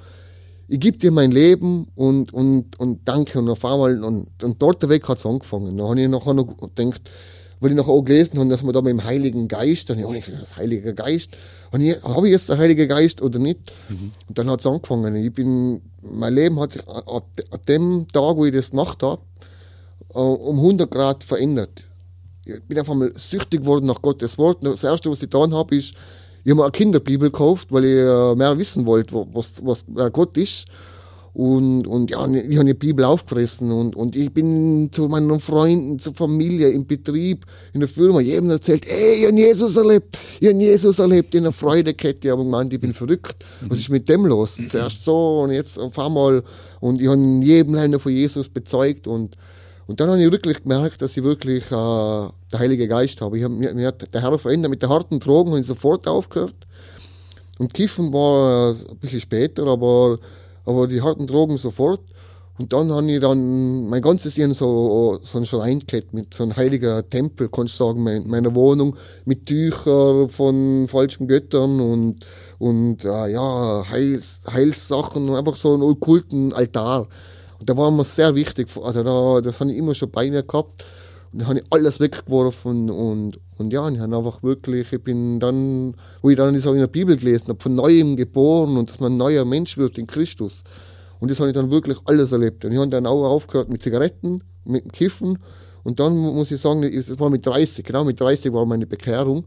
ich 0.66 0.80
gebe 0.80 0.96
dir 0.96 1.10
mein 1.10 1.30
Leben 1.30 1.88
und, 1.94 2.32
und, 2.32 2.80
und 2.80 3.06
danke 3.06 3.38
und 3.38 3.50
auf 3.50 3.66
einmal, 3.66 4.02
und, 4.02 4.28
und 4.42 4.62
dort 4.62 4.88
weg 4.88 5.06
hat 5.08 5.18
es 5.18 5.26
angefangen. 5.26 5.76
Dann 5.76 5.88
habe 5.88 6.00
ich 6.00 6.08
nachher 6.08 6.32
noch 6.32 6.56
gedacht, 6.56 7.02
weil 7.64 7.70
ich 7.70 7.78
nachher 7.78 7.92
auch 7.92 8.02
gelesen 8.02 8.38
habe, 8.38 8.50
dass 8.50 8.62
man 8.62 8.74
da 8.74 8.82
mit 8.82 8.90
dem 8.90 9.04
Heiligen 9.04 9.48
Geist, 9.48 9.88
dann 9.88 9.98
habe 10.04 10.18
ich 10.18 10.26
gesagt, 10.26 10.42
das 10.42 10.58
Heilige 10.58 10.92
Geist, 10.92 11.30
habe 11.72 11.82
ich 12.26 12.30
jetzt 12.30 12.50
den 12.50 12.58
Heiligen 12.58 12.86
Geist 12.86 13.22
oder 13.22 13.38
nicht? 13.38 13.58
Mhm. 13.88 14.12
Und 14.28 14.38
dann 14.38 14.50
hat 14.50 14.60
es 14.60 14.66
angefangen. 14.66 15.16
Ich 15.16 15.32
bin, 15.32 15.80
mein 16.02 16.34
Leben 16.34 16.60
hat 16.60 16.72
sich 16.72 16.86
ab, 16.86 17.26
ab 17.50 17.66
dem 17.66 18.06
Tag, 18.12 18.36
wo 18.36 18.44
ich 18.44 18.52
das 18.52 18.68
gemacht 18.68 19.02
habe, 19.02 19.22
äh, 20.14 20.18
um 20.18 20.58
100 20.58 20.90
Grad 20.90 21.24
verändert. 21.24 21.84
Ich 22.44 22.62
bin 22.64 22.78
einfach 22.78 22.94
mal 22.94 23.10
süchtig 23.16 23.60
geworden 23.62 23.86
nach 23.86 24.02
Gottes 24.02 24.36
Wort. 24.36 24.58
Das 24.60 24.84
erste, 24.84 25.10
was 25.10 25.22
ich 25.22 25.30
getan 25.30 25.54
habe, 25.54 25.74
ist, 25.74 25.94
ich 26.44 26.50
habe 26.50 26.56
mir 26.56 26.64
eine 26.64 26.70
Kinderbibel 26.70 27.30
gekauft, 27.30 27.68
weil 27.70 27.86
ich 27.86 27.98
äh, 27.98 28.34
mehr 28.34 28.58
wissen 28.58 28.84
wollte, 28.84 29.14
was, 29.32 29.64
was 29.64 29.86
Gott 30.12 30.36
ist. 30.36 30.66
Und, 31.34 31.88
und 31.88 32.12
ja, 32.12 32.24
ich 32.28 32.56
habe 32.56 32.66
die 32.66 32.74
Bibel 32.74 33.04
aufgefressen 33.04 33.72
und, 33.72 33.96
und 33.96 34.14
ich 34.14 34.32
bin 34.32 34.88
zu 34.92 35.08
meinen 35.08 35.40
Freunden, 35.40 35.98
zur 35.98 36.14
Familie, 36.14 36.68
im 36.68 36.86
Betrieb, 36.86 37.44
in 37.72 37.80
der 37.80 37.88
Firma, 37.88 38.20
jedem 38.20 38.50
erzählt, 38.50 38.86
ey, 38.86 39.16
ich 39.16 39.26
habe 39.26 39.36
Jesus 39.36 39.74
erlebt, 39.74 40.16
ich 40.38 40.48
habe 40.48 40.60
Jesus 40.60 41.00
erlebt, 41.00 41.34
in 41.34 41.42
einer 41.42 41.50
Freudekette, 41.52 42.30
aber 42.30 42.44
gemeint, 42.44 42.72
ich 42.72 42.80
bin 42.80 42.94
verrückt. 42.94 43.34
Was 43.62 43.80
ist 43.80 43.88
mit 43.88 44.08
dem 44.08 44.26
los? 44.26 44.58
Zuerst 44.68 45.04
so 45.04 45.40
und 45.40 45.50
jetzt 45.50 45.76
auf 45.76 45.98
einmal 45.98 46.44
und 46.78 47.02
ich 47.02 47.08
habe 47.08 47.20
jedem 47.42 47.74
Länder 47.74 47.98
von 47.98 48.12
Jesus 48.12 48.48
bezeugt 48.48 49.08
und, 49.08 49.36
und 49.88 49.98
dann 49.98 50.10
habe 50.10 50.22
ich 50.22 50.30
wirklich 50.30 50.62
gemerkt, 50.62 51.02
dass 51.02 51.16
ich 51.16 51.24
wirklich 51.24 51.64
äh, 51.64 51.70
der 51.70 52.58
Heilige 52.60 52.86
Geist 52.86 53.20
habe. 53.20 53.38
Ich 53.38 53.44
hab, 53.44 53.50
mir, 53.50 53.74
mir 53.74 53.88
hat 53.88 54.14
der 54.14 54.22
Herr 54.22 54.38
verändert. 54.38 54.70
Mit 54.70 54.82
den 54.82 54.88
harten 54.88 55.18
Drogen 55.18 55.50
habe 55.50 55.60
ich 55.60 55.66
sofort 55.66 56.06
aufgehört. 56.06 56.54
Und 57.58 57.74
Kiffen 57.74 58.12
war 58.12 58.70
äh, 58.70 58.74
ein 58.90 58.98
bisschen 58.98 59.20
später, 59.20 59.66
aber 59.66 60.20
aber 60.64 60.86
die 60.86 61.02
harten 61.02 61.26
Drogen 61.26 61.58
sofort. 61.58 62.00
Und 62.56 62.72
dann 62.72 62.92
habe 62.92 63.10
ich 63.10 63.18
dann 63.18 63.88
mein 63.88 64.00
ganzes 64.00 64.36
Jahr 64.36 64.54
so, 64.54 65.18
so 65.24 65.38
ein 65.38 65.46
Schrein 65.46 65.80
gehabt, 65.80 66.14
mit 66.14 66.32
so 66.32 66.44
einem 66.44 66.54
heiligen 66.54 67.08
Tempel, 67.10 67.48
kannst 67.48 67.80
du 67.80 67.84
sagen, 67.84 68.06
in 68.06 68.28
meiner 68.28 68.54
Wohnung, 68.54 68.94
mit 69.24 69.46
Tüchern 69.46 70.28
von 70.28 70.86
falschen 70.86 71.26
Göttern 71.26 71.80
und, 71.80 72.24
und 72.58 73.04
äh, 73.04 73.32
ja, 73.32 73.84
Heils, 73.90 74.40
Heilssachen, 74.48 75.34
einfach 75.34 75.56
so 75.56 75.74
einen 75.74 75.82
okkulten 75.82 76.52
Altar. 76.52 77.08
Und 77.58 77.68
da 77.68 77.76
war 77.76 77.90
mir 77.90 78.04
sehr 78.04 78.36
wichtig, 78.36 78.68
also 78.80 79.02
da, 79.02 79.40
das 79.40 79.58
habe 79.58 79.72
ich 79.72 79.78
immer 79.78 79.94
schon 79.94 80.12
bei 80.12 80.30
mir 80.30 80.44
gehabt. 80.44 80.84
Und 81.34 81.40
da 81.40 81.46
habe 81.48 81.58
ich 81.58 81.64
alles 81.70 81.98
weggeworfen 81.98 82.88
und, 82.90 83.40
und 83.58 83.72
ja, 83.72 83.88
ich 83.88 83.98
habe 83.98 84.16
einfach 84.16 84.44
wirklich, 84.44 84.92
ich 84.92 85.02
bin 85.02 85.40
dann, 85.40 85.96
wo 86.22 86.30
ich 86.30 86.36
dann 86.36 86.56
so 86.58 86.72
in 86.72 86.78
der 86.78 86.86
Bibel 86.86 87.16
gelesen 87.16 87.48
habe, 87.48 87.60
von 87.60 87.74
Neuem 87.74 88.14
geboren 88.14 88.76
und 88.76 88.88
dass 88.88 89.00
man 89.00 89.14
ein 89.14 89.16
neuer 89.16 89.44
Mensch 89.44 89.76
wird 89.76 89.98
in 89.98 90.06
Christus. 90.06 90.62
Und 91.18 91.32
das 91.32 91.40
habe 91.40 91.50
ich 91.50 91.54
dann 91.56 91.72
wirklich 91.72 91.98
alles 92.04 92.30
erlebt. 92.30 92.64
Und 92.64 92.70
ich 92.70 92.78
habe 92.78 92.88
dann 92.88 93.04
auch 93.06 93.24
aufgehört 93.24 93.68
mit 93.68 93.82
Zigaretten, 93.82 94.44
mit 94.64 94.92
Kiffen. 94.92 95.40
Und 95.82 95.98
dann 95.98 96.16
muss 96.16 96.52
ich 96.52 96.60
sagen, 96.60 96.82
das 96.82 97.18
war 97.18 97.30
mit 97.30 97.44
30, 97.44 97.84
genau 97.84 98.04
mit 98.04 98.20
30 98.20 98.52
war 98.52 98.64
meine 98.64 98.86
Bekehrung. 98.86 99.44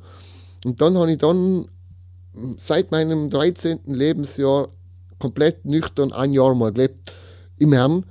Und 0.65 0.81
dann 0.81 0.97
habe 0.97 1.09
ich 1.13 1.19
dann 1.19 1.69
seit 2.57 2.91
meinem 2.91 3.29
13. 3.29 3.79
Lebensjahr 3.85 4.67
komplett 5.19 5.63
nüchtern 5.63 6.11
ein 6.11 6.33
Jahr 6.33 6.53
mal 6.53 6.73
gelebt 6.73 7.13
im 7.55 7.71
Herrn. 7.71 8.05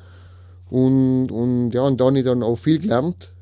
Und, 0.71 1.31
und 1.31 1.73
ja, 1.73 1.83
und 1.83 2.01
da 2.01 2.07
habe 2.07 2.19
ich 2.19 2.25
dann 2.25 2.43
auch 2.43 2.57
viel 2.57 2.79
gelernt 2.79 3.36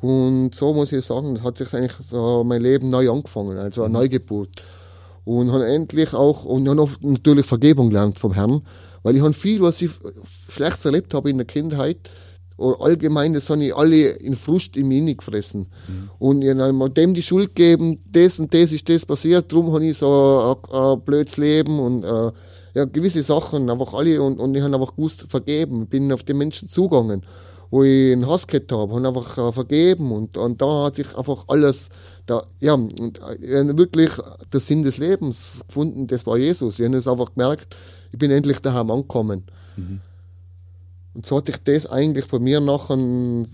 und 0.00 0.54
so 0.54 0.74
muss 0.74 0.92
ich 0.92 1.04
sagen, 1.04 1.34
das 1.34 1.44
hat 1.44 1.58
sich 1.58 1.72
eigentlich 1.74 1.96
so 2.10 2.44
mein 2.44 2.62
Leben 2.62 2.90
neu 2.90 3.10
angefangen, 3.10 3.56
also 3.56 3.82
eine 3.82 3.88
mhm. 3.90 3.94
Neugeburt. 3.94 4.50
Und 5.24 5.50
habe 5.50 5.66
endlich 5.66 6.14
auch, 6.14 6.44
und 6.44 6.68
habe 6.68 6.88
natürlich 7.00 7.46
Vergebung 7.46 7.88
gelernt 7.88 8.18
vom 8.18 8.32
Herrn, 8.32 8.62
weil 9.02 9.16
ich 9.16 9.22
habe 9.22 9.32
viel, 9.32 9.60
was 9.60 9.82
ich 9.82 9.90
schlecht 10.48 10.84
erlebt 10.84 11.14
habe 11.14 11.30
in 11.30 11.38
der 11.38 11.46
Kindheit, 11.46 11.98
oder 12.58 12.80
allgemein, 12.80 13.34
das 13.34 13.50
habe 13.50 13.64
ich 13.64 13.74
alle 13.74 14.10
in 14.12 14.34
Frust 14.34 14.76
in 14.76 14.88
mich 14.88 15.18
gefressen. 15.18 15.66
Mhm. 15.88 16.10
Und 16.18 16.42
ich 16.42 16.54
habe 16.54 16.90
dem 16.90 17.12
die 17.12 17.22
Schuld 17.22 17.54
gegeben, 17.54 17.98
das 18.10 18.40
und 18.40 18.52
das 18.54 18.72
ist 18.72 18.88
das 18.88 19.04
passiert, 19.04 19.52
darum 19.52 19.72
habe 19.72 19.84
ich 19.84 19.98
so 19.98 20.56
ein, 20.70 20.74
ein 20.74 21.00
blödes 21.00 21.36
Leben 21.36 21.78
und 21.78 22.04
äh, 22.04 22.32
ja, 22.74 22.84
gewisse 22.84 23.22
Sachen, 23.22 23.68
einfach 23.68 23.92
alle, 23.94 24.22
und, 24.22 24.38
und 24.38 24.54
ich 24.54 24.62
habe 24.62 24.74
einfach 24.74 24.94
gewusst, 24.94 25.26
vergeben, 25.28 25.86
bin 25.86 26.12
auf 26.12 26.22
den 26.22 26.38
Menschen 26.38 26.68
zugegangen 26.68 27.22
wo 27.70 27.82
ich 27.82 28.12
einen 28.12 28.26
Hass 28.26 28.46
gehabt 28.46 28.72
habe, 28.72 28.94
habe 28.94 29.08
einfach 29.08 29.38
äh, 29.38 29.52
vergeben 29.52 30.12
und, 30.12 30.36
und 30.36 30.60
da 30.60 30.84
hat 30.84 30.96
sich 30.96 31.16
einfach 31.16 31.44
alles, 31.48 31.88
da, 32.26 32.42
ja, 32.60 32.74
und 32.74 33.20
äh, 33.40 33.76
wirklich 33.76 34.10
der 34.52 34.60
Sinn 34.60 34.82
des 34.82 34.98
Lebens 34.98 35.60
gefunden, 35.66 36.06
das 36.06 36.26
war 36.26 36.36
Jesus. 36.36 36.78
Ich 36.78 36.86
habe 36.86 36.96
es 36.96 37.08
einfach 37.08 37.34
gemerkt, 37.34 37.76
ich 38.12 38.18
bin 38.18 38.30
endlich 38.30 38.60
daheim 38.60 38.90
angekommen. 38.90 39.44
Mhm. 39.76 40.00
Und 41.14 41.24
so 41.24 41.38
hat 41.38 41.46
sich 41.46 41.56
das 41.64 41.86
eigentlich 41.86 42.28
bei 42.28 42.38
mir 42.38 42.60
nachher 42.60 42.98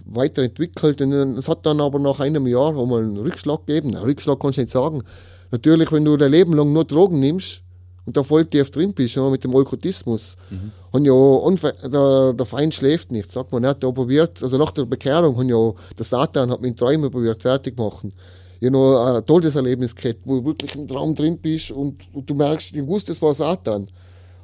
weiterentwickelt. 0.07 1.01
Und 1.01 1.13
es 1.39 1.47
hat 1.47 1.65
dann 1.65 1.81
aber 1.81 2.01
nach 2.01 2.19
einem 2.19 2.49
Jahr 2.49 2.73
mal 2.73 3.05
einen 3.05 3.17
Rückschlag 3.17 3.67
gegeben. 3.67 3.95
Einen 3.95 4.05
Rückschlag 4.05 4.41
kannst 4.41 4.59
du 4.59 4.63
nicht 4.63 4.73
sagen. 4.73 5.05
Natürlich, 5.53 5.93
wenn 5.93 6.05
du 6.05 6.17
dein 6.17 6.33
Leben 6.33 6.55
lang 6.55 6.73
nur 6.73 6.85
Drogen 6.85 7.21
nimmst, 7.21 7.63
und 8.05 8.17
da 8.17 8.23
voll 8.23 8.47
tief 8.47 8.71
drin 8.71 8.93
bist, 8.93 9.15
ja, 9.15 9.29
mit 9.31 9.45
dem 9.45 9.55
Okkultismus. 9.55 10.37
Mhm. 10.51 10.73
Und 10.91 11.05
ja, 11.05 11.89
der, 11.89 12.33
der 12.33 12.47
Feind 12.47 12.75
schläft 12.75 13.13
nicht, 13.13 13.31
sagt 13.31 13.53
man 13.53 13.63
nicht. 13.63 13.83
Der 13.83 13.93
probiert, 13.93 14.43
also 14.43 14.59
nach 14.59 14.73
der 14.73 14.85
Bekehrung, 14.85 15.37
haben 15.37 15.49
ja, 15.49 15.73
der 15.97 16.05
Satan 16.05 16.51
hat 16.51 16.65
in 16.65 16.77
Träumen 16.77 17.11
probiert, 17.11 17.41
fertig 17.41 17.79
machen. 17.79 18.13
Ich 18.61 18.67
habe 18.67 18.77
noch 18.77 19.17
ein 19.17 19.27
Todeserlebnis 19.27 19.95
gehabt, 19.95 20.21
wo 20.25 20.41
du 20.41 20.47
wirklich 20.47 20.75
im 20.75 20.87
Traum 20.87 21.15
drin 21.15 21.39
bist 21.39 21.71
und, 21.71 22.01
und 22.13 22.29
du 22.29 22.35
merkst, 22.35 22.75
ich 22.75 22.87
wusste, 22.87 23.13
es 23.13 23.23
war 23.23 23.35
Satan. 23.35 23.87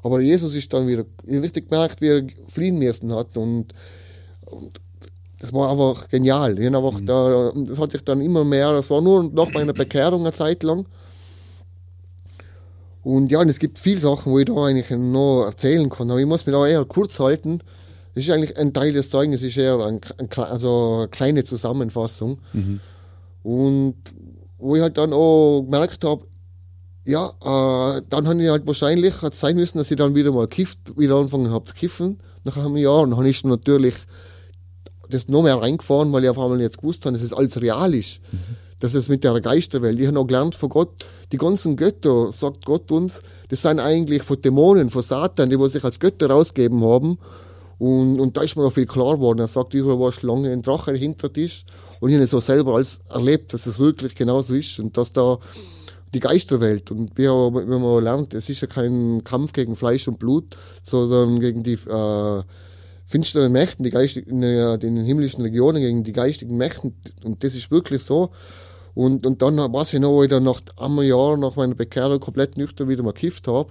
Aber 0.03 0.21
Jesus 0.21 0.55
ist 0.55 0.73
dann 0.73 0.87
wieder, 0.87 1.05
ich 1.25 1.41
richtig 1.43 1.69
gemerkt, 1.69 2.01
wie 2.01 2.09
er 2.09 2.27
fliehen 2.49 2.79
müssen 2.79 3.13
hat 3.13 3.37
und, 3.37 3.67
und 4.47 4.81
das 5.41 5.53
war 5.53 5.71
einfach 5.71 6.09
genial. 6.09 6.59
Ich 6.59 6.67
einfach 6.67 7.01
mhm. 7.01 7.07
da, 7.07 7.53
das 7.55 7.79
hatte 7.79 7.97
ich 7.97 8.05
dann 8.05 8.21
immer 8.21 8.45
mehr, 8.45 8.73
das 8.73 8.91
war 8.91 9.01
nur 9.01 9.25
nach 9.25 9.53
meiner 9.53 9.73
Bekehrung 9.73 10.23
eine 10.23 10.33
Zeit 10.33 10.63
lang. 10.63 10.87
Und 13.09 13.31
ja, 13.31 13.41
und 13.41 13.49
es 13.49 13.59
gibt 13.59 13.79
viele 13.79 13.99
Sachen, 13.99 14.31
wo 14.31 14.39
ich 14.39 14.45
da 14.45 14.53
eigentlich 14.53 14.91
noch 14.91 15.47
erzählen 15.47 15.89
kann, 15.89 16.11
aber 16.11 16.21
ich 16.21 16.27
muss 16.27 16.45
mich 16.45 16.55
da 16.55 16.67
eher 16.67 16.85
kurz 16.85 17.19
halten. 17.19 17.63
Das 18.15 18.23
ist 18.23 18.31
eigentlich 18.31 18.59
ein 18.59 18.75
Teil 18.75 18.93
des 18.93 19.09
Zeugnisses, 19.09 19.49
ist 19.49 19.57
eher 19.57 19.79
ein, 19.79 19.99
ein, 20.19 20.29
also 20.37 20.97
eine 20.99 21.09
kleine 21.09 21.43
Zusammenfassung. 21.43 22.39
Mhm. 22.53 22.81
Und 23.43 23.95
wo 24.59 24.77
ich 24.77 24.83
halt 24.83 24.99
dann 24.99 25.15
auch 25.15 25.63
gemerkt 25.63 26.05
habe, 26.05 26.25
ja, 27.07 27.29
äh, 27.29 28.03
dann 28.11 28.29
habe 28.29 28.43
ich 28.43 28.51
halt 28.51 28.67
wahrscheinlich 28.67 29.23
hat 29.23 29.35
sein 29.35 29.57
müssen, 29.57 29.79
dass 29.79 29.91
ich 29.91 29.97
dann 29.97 30.15
wieder 30.15 30.31
mal 30.31 30.47
kifft, 30.47 30.99
wieder 30.99 31.17
angefangen 31.17 31.51
habe 31.51 31.65
zu 31.65 31.73
kiffen, 31.73 32.19
nach 32.45 32.59
einem 32.59 32.77
Jahr. 32.77 33.01
Und 33.01 33.13
dann 33.13 33.21
habe 33.21 33.29
ich 33.31 33.43
natürlich 33.43 33.95
das 35.09 35.29
noch 35.29 35.45
mehr 35.45 35.57
reingefahren, 35.57 36.13
weil 36.13 36.25
ich 36.25 36.29
auf 36.29 36.39
einmal 36.39 36.61
jetzt 36.61 36.77
gewusst 36.77 37.07
habe, 37.07 37.15
dass 37.15 37.23
es 37.23 37.33
alles 37.33 37.59
real 37.59 37.95
ist. 37.95 38.21
Mhm 38.31 38.68
das 38.81 38.95
ist 38.95 39.09
mit 39.09 39.25
der 39.25 39.41
Geisterwelt. 39.41 39.99
Ich 39.99 40.07
habe 40.07 40.15
noch 40.15 40.27
gelernt 40.27 40.55
von 40.55 40.69
Gott, 40.69 41.05
die 41.33 41.39
ganzen 41.39 41.77
Götter, 41.77 42.33
sagt 42.33 42.65
Gott 42.65 42.91
uns, 42.93 43.23
das 43.49 43.63
sind 43.63 43.81
eigentlich 43.81 44.23
von 44.23 44.41
Dämonen, 44.41 44.91
von 44.91 45.03
Satan, 45.03 45.51
die 45.51 45.69
sich 45.69 45.85
als 45.85 45.99
Götter 45.99 46.31
rausgeben 46.31 46.83
haben. 46.83 47.19
Und, 47.79 48.19
und 48.19 48.37
da 48.37 48.43
ist 48.43 48.57
mir 48.57 48.63
noch 48.63 48.73
viel 48.73 48.87
klar 48.87 49.15
geworden. 49.15 49.39
Er 49.39 49.47
sagt, 49.47 49.75
überall 49.75 50.01
war 50.01 50.13
Schlange, 50.13 50.53
ein 50.53 50.63
Drache 50.63 50.95
hinter 50.95 51.33
Tisch. 51.33 51.65
Und 52.01 52.11
ich 52.11 52.17
habe 52.17 52.27
so 52.27 52.41
selber 52.41 52.77
als 52.77 52.99
erlebt, 53.09 53.53
dass 53.53 53.67
es 53.67 53.79
wirklich 53.79 54.15
genauso 54.15 54.55
ist 54.55 54.79
und 54.79 54.97
dass 54.97 55.13
da 55.13 55.39
die 56.15 56.21
Geisterwelt 56.21 56.91
und 56.91 57.17
wie 57.19 57.27
man 57.29 58.03
lernt, 58.03 58.33
es 58.33 58.49
ist 58.49 58.63
ja 58.63 58.67
kein 58.67 59.23
Kampf 59.25 59.53
gegen 59.53 59.77
Fleisch 59.77 60.09
und 60.09 60.19
Blut, 60.19 60.57
sondern 60.83 61.39
gegen 61.39 61.63
die 61.63 61.75
äh, 61.75 62.43
finsteren 63.05 63.53
Mächten, 63.53 63.85
die 63.85 63.91
geistigen, 63.91 64.41
den 64.41 64.97
himmlischen 65.05 65.45
Legionen, 65.45 65.83
gegen 65.83 66.05
die 66.05 66.13
geistigen 66.13 66.57
Mächten. 66.57 66.95
Und 67.25 67.45
das 67.45 67.55
ist 67.55 67.71
wirklich 67.71 68.03
so. 68.03 68.31
Und, 68.99 69.25
und 69.27 69.41
dann 69.43 69.59
weiß 69.59 69.95
ich 69.95 70.01
noch, 70.01 70.11
wo 70.11 70.25
ich 70.25 70.29
dann 70.29 70.43
nach 70.43 70.61
einem 70.77 71.03
Jahr 71.03 71.37
nach 71.37 71.55
meiner 71.55 71.77
Bekehrung 71.77 72.19
komplett 72.19 72.59
nüchtern 72.59 72.89
wieder 72.89 73.05
mal 73.05 73.13
gekifft 73.13 73.47
habe. 73.47 73.71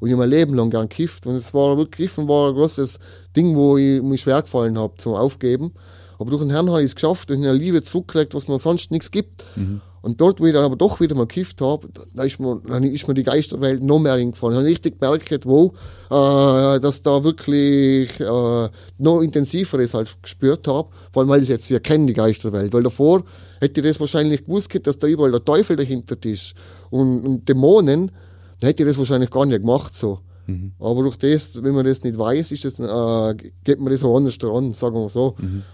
Und 0.00 0.10
ich 0.10 0.14
mein 0.14 0.28
Leben 0.28 0.52
lang 0.52 0.68
gern 0.68 0.90
gekifft. 0.90 1.26
Und 1.26 1.34
es 1.34 1.54
war 1.54 1.78
wirklich 1.78 2.10
Kiffen 2.10 2.28
war 2.28 2.50
ein 2.50 2.54
großes 2.56 2.98
Ding, 3.34 3.56
wo 3.56 3.78
ich 3.78 4.02
mich 4.02 4.20
schwer 4.20 4.42
gefallen 4.42 4.76
habe 4.76 4.92
zum 4.98 5.14
Aufgeben. 5.14 5.72
Aber 6.18 6.28
durch 6.28 6.42
den 6.42 6.50
Herrn 6.50 6.68
habe 6.68 6.82
ich 6.82 6.88
es 6.88 6.94
geschafft 6.94 7.30
und 7.30 7.38
eine 7.38 7.54
Liebe 7.54 7.82
zurückgekriegt, 7.82 8.34
was 8.34 8.48
mir 8.48 8.58
sonst 8.58 8.90
nichts 8.90 9.10
gibt. 9.10 9.44
Mhm. 9.56 9.80
Und 10.06 10.20
dort, 10.20 10.38
wo 10.38 10.46
ich 10.46 10.52
dann 10.52 10.62
aber 10.62 10.76
doch 10.76 11.00
wieder 11.00 11.16
mal 11.16 11.26
gekifft 11.26 11.60
habe, 11.60 11.88
da 12.14 12.22
ist 12.22 12.38
mir, 12.38 12.60
dann 12.68 12.84
ist 12.84 13.08
mir 13.08 13.14
die 13.14 13.24
Geisterwelt 13.24 13.82
noch 13.82 13.98
mehr 13.98 14.12
eingefallen. 14.12 14.54
Ich 14.54 14.58
habe 14.58 14.68
richtig 14.68 15.00
gemerkt, 15.00 15.44
wo, 15.46 15.72
äh, 16.10 16.78
dass 16.78 17.02
da 17.02 17.24
wirklich 17.24 18.20
äh, 18.20 18.68
noch 18.98 19.20
intensiveres 19.20 19.94
halt 19.94 20.16
gespürt 20.22 20.68
habe. 20.68 20.90
Vor 21.10 21.22
allem, 21.22 21.28
weil 21.28 21.42
ich 21.42 21.48
jetzt 21.48 21.68
ja 21.70 21.80
kenne, 21.80 22.06
die 22.06 22.12
Geisterwelt. 22.12 22.72
Weil 22.72 22.84
davor 22.84 23.24
hätte 23.58 23.80
ich 23.80 23.86
das 23.88 23.98
wahrscheinlich 23.98 24.44
gewusst, 24.44 24.68
dass 24.86 24.96
da 24.96 25.08
überall 25.08 25.32
der 25.32 25.44
Teufel 25.44 25.74
dahinter 25.74 26.16
ist. 26.24 26.54
Und, 26.90 27.26
und 27.26 27.48
Dämonen, 27.48 28.12
dann 28.60 28.68
hätte 28.68 28.84
ich 28.84 28.88
das 28.88 28.98
wahrscheinlich 28.98 29.30
gar 29.30 29.44
nicht 29.44 29.62
gemacht 29.62 29.92
so. 29.92 30.20
Mhm. 30.46 30.70
Aber 30.78 31.02
durch 31.02 31.16
das, 31.16 31.60
wenn 31.60 31.74
man 31.74 31.84
das 31.84 32.04
nicht 32.04 32.16
weiß, 32.16 32.52
ist 32.52 32.64
das, 32.64 32.78
äh, 32.78 33.34
geht 33.64 33.80
man 33.80 33.90
das 33.90 34.04
auch 34.04 34.16
anders 34.16 34.38
daran, 34.38 34.70
sagen 34.70 34.94
wir 34.94 35.10
so. 35.10 35.34
Mhm. 35.38 35.64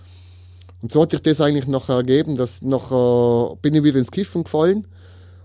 Und 0.83 0.93
so 0.93 1.03
hat 1.03 1.13
sich 1.13 1.23
das 1.23 1.41
eigentlich 1.41 1.69
nachher 1.69 1.95
ergeben, 1.95 2.37
dass 2.37 2.61
nachher 2.61 3.57
bin 3.63 3.75
ich 3.75 3.85
wieder 3.85 3.99
ins 3.99 4.11
Kiffen 4.11 4.45
gefallen 4.45 4.87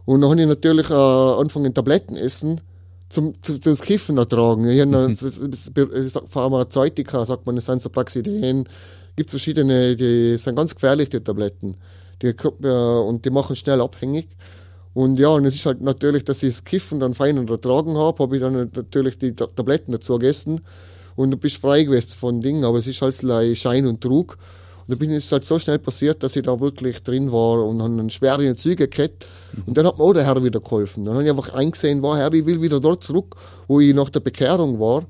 und 0.06 0.22
dann 0.22 0.32
habe 0.32 0.42
ich 0.42 0.48
natürlich 0.48 0.90
äh, 0.90 0.94
angefangen 0.94 1.74
Tabletten 1.74 2.18
essen 2.18 2.62
zum, 3.10 3.34
zum, 3.42 3.62
zum 3.62 3.76
Kiffen 3.78 4.18
ertragen. 4.18 4.68
Ich 4.68 4.82
habe 4.82 5.16
Pharmazeutika, 6.28 7.26
sagt 7.26 7.46
man, 7.46 7.56
das 7.56 7.66
sind 7.66 7.82
so 7.82 7.90
Praxideen, 7.90 8.68
gibt 9.16 9.30
verschiedene, 9.30 9.96
die 9.96 10.36
sind 10.38 10.56
ganz 10.56 10.74
gefährlich, 10.74 11.10
die 11.10 11.20
Tabletten. 11.20 11.78
Die, 12.22 12.28
äh, 12.28 12.68
und 12.68 13.24
die 13.24 13.30
machen 13.30 13.56
schnell 13.56 13.82
abhängig. 13.82 14.28
Und 14.94 15.20
ja, 15.20 15.30
und 15.30 15.46
es 15.46 15.54
ist 15.54 15.66
halt 15.68 15.82
natürlich, 15.82 16.24
dass 16.24 16.42
ich 16.42 16.50
das 16.50 16.64
Kiffen 16.64 17.00
dann 17.00 17.14
fein 17.14 17.38
ertragen 17.48 17.96
habe, 17.98 18.24
habe 18.24 18.36
ich 18.36 18.42
dann 18.42 18.72
natürlich 18.74 19.20
die 19.20 19.34
Tabletten 19.34 19.92
dazu 19.92 20.18
gegessen 20.18 20.62
und 21.16 21.30
du 21.30 21.38
bist 21.38 21.58
frei 21.58 21.84
gewesen 21.84 22.10
von 22.18 22.42
Dingen, 22.42 22.64
aber 22.64 22.80
es 22.80 22.88
ist 22.88 23.02
halt 23.02 23.16
Schein 23.58 23.86
und 23.86 24.02
Trug. 24.02 24.38
Und 24.88 24.94
da 24.94 24.96
bin 24.96 25.12
ich 25.12 25.30
halt 25.32 25.46
so 25.46 25.60
schnell 25.60 25.80
passiert, 25.80 26.24
dass 26.24 26.36
ich 26.38 26.44
da 26.44 26.60
wirklich 26.62 27.04
drin 27.04 27.30
war 27.30 27.66
und 27.66 27.82
habe 27.82 27.92
einen 27.92 28.10
schweren 28.10 28.56
Züge 28.56 28.88
gehabt. 28.88 29.26
Und 29.66 29.78
dann 29.78 29.86
hat 29.86 29.98
mir 29.98 30.04
auch 30.04 30.14
der 30.14 30.24
Herr 30.24 30.42
wieder 30.42 30.62
geholfen. 30.62 31.04
Dann 31.04 31.16
habe 31.16 31.26
ich 31.26 31.30
einfach 31.30 31.54
eingesehen, 31.56 32.02
war 32.02 32.18
Herr, 32.18 32.34
ich 32.34 32.46
will 32.46 32.62
wieder 32.62 32.80
dort 32.80 33.04
zurück, 33.04 33.36
wo 33.68 33.82
ich 33.82 33.94
nach 33.94 34.10
der 34.10 34.22
Bekehrung 34.22 34.80
war. 34.80 35.04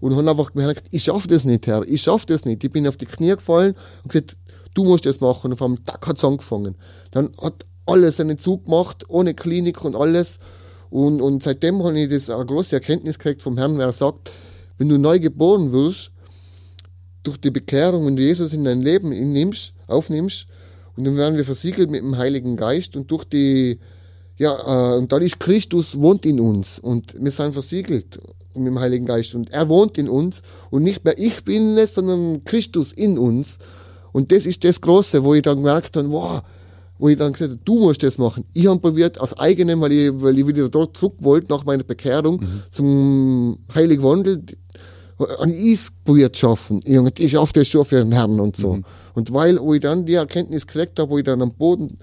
Und 0.00 0.16
habe 0.16 0.28
einfach 0.28 0.52
gemerkt, 0.52 0.84
ich 0.90 1.04
schaffe 1.04 1.28
das 1.28 1.44
nicht, 1.44 1.66
Herr, 1.66 1.82
ich 1.86 2.02
schaffe 2.02 2.26
das 2.26 2.44
nicht. 2.44 2.62
Ich 2.62 2.70
bin 2.70 2.86
auf 2.86 2.96
die 2.96 3.06
Knie 3.06 3.30
gefallen 3.30 3.74
und 4.02 4.12
gesagt, 4.12 4.36
du 4.74 4.84
musst 4.84 5.06
das 5.06 5.20
machen. 5.20 5.46
Und 5.46 5.52
auf 5.54 5.62
einem 5.62 5.82
Tag 5.82 6.06
hat 6.06 6.18
es 6.18 6.24
angefangen. 6.24 6.74
Dann 7.12 7.30
hat 7.40 7.64
alles 7.86 8.20
einen 8.20 8.36
Zug 8.36 8.66
gemacht, 8.66 9.04
ohne 9.08 9.32
Klinik 9.32 9.82
und 9.82 9.96
alles. 9.96 10.40
Und, 10.90 11.22
und 11.22 11.42
seitdem 11.42 11.82
habe 11.82 11.98
ich 11.98 12.10
das 12.10 12.28
eine 12.28 12.44
große 12.44 12.74
Erkenntnis 12.74 13.18
gekriegt 13.18 13.40
vom 13.40 13.56
Herrn, 13.56 13.78
wer 13.78 13.92
sagt, 13.92 14.30
wenn 14.76 14.90
du 14.90 14.98
neu 14.98 15.18
geboren 15.20 15.72
wirst, 15.72 16.10
durch 17.22 17.38
die 17.38 17.50
Bekehrung 17.50 18.06
und 18.06 18.18
Jesus 18.18 18.52
in 18.52 18.64
dein 18.64 18.80
Leben 18.80 19.10
nimmst, 19.10 19.74
aufnimmst, 19.86 20.46
und 20.96 21.04
dann 21.04 21.16
werden 21.16 21.36
wir 21.36 21.44
versiegelt 21.44 21.90
mit 21.90 22.02
dem 22.02 22.18
Heiligen 22.18 22.56
Geist 22.56 22.96
und 22.96 23.10
durch 23.10 23.24
die, 23.24 23.78
ja, 24.36 24.94
äh, 24.94 24.98
und 24.98 25.10
dann 25.10 25.22
ist 25.22 25.40
Christus 25.40 25.98
wohnt 25.98 26.26
in 26.26 26.38
uns 26.38 26.78
und 26.78 27.14
wir 27.18 27.30
sind 27.30 27.52
versiegelt 27.52 28.18
mit 28.54 28.66
dem 28.66 28.78
Heiligen 28.78 29.06
Geist 29.06 29.34
und 29.34 29.50
er 29.52 29.68
wohnt 29.68 29.96
in 29.96 30.08
uns 30.08 30.42
und 30.70 30.82
nicht 30.82 31.04
mehr 31.04 31.18
ich 31.18 31.44
bin 31.44 31.78
es, 31.78 31.94
sondern 31.94 32.44
Christus 32.44 32.92
in 32.92 33.18
uns. 33.18 33.58
Und 34.12 34.30
das 34.30 34.44
ist 34.44 34.62
das 34.64 34.80
Große, 34.82 35.24
wo 35.24 35.32
ich 35.32 35.40
dann 35.40 35.56
gemerkt 35.56 35.96
habe, 35.96 36.10
wow, 36.10 36.42
wo 36.98 37.08
ich 37.08 37.16
dann 37.16 37.32
gesagt 37.32 37.52
habe, 37.52 37.60
du 37.64 37.78
musst 37.80 38.02
das 38.02 38.18
machen. 38.18 38.44
Ich 38.52 38.66
habe 38.66 38.78
probiert, 38.78 39.18
aus 39.18 39.38
eigenem, 39.38 39.80
weil 39.80 39.92
ich, 39.92 40.10
weil 40.12 40.38
ich 40.38 40.46
wieder 40.46 40.68
dort 40.68 40.96
zurück 40.96 41.14
wollte, 41.20 41.50
nach 41.50 41.64
meiner 41.64 41.82
Bekehrung, 41.82 42.40
mhm. 42.40 42.62
zum 42.70 43.58
Heiligen 43.74 44.02
Wandel, 44.02 44.44
ich 45.46 45.88
probiert 46.04 46.36
zu 46.36 46.40
schaffen. 46.40 46.80
Ich, 46.84 47.20
ich 47.20 47.32
schaffe 47.32 47.52
das 47.54 47.68
schon 47.68 47.84
für 47.84 47.96
den 47.96 48.12
Herrn 48.12 48.40
und 48.40 48.56
so. 48.56 48.74
Mhm. 48.74 48.84
Und 49.14 49.32
weil, 49.32 49.58
wo 49.58 49.74
ich 49.74 49.80
dann 49.80 50.06
die 50.06 50.14
Erkenntnis 50.14 50.66
gekriegt 50.66 50.98
habe, 50.98 51.10
wo 51.10 51.18
ich 51.18 51.24
dann 51.24 51.42
am 51.42 51.52
Boden 51.52 51.98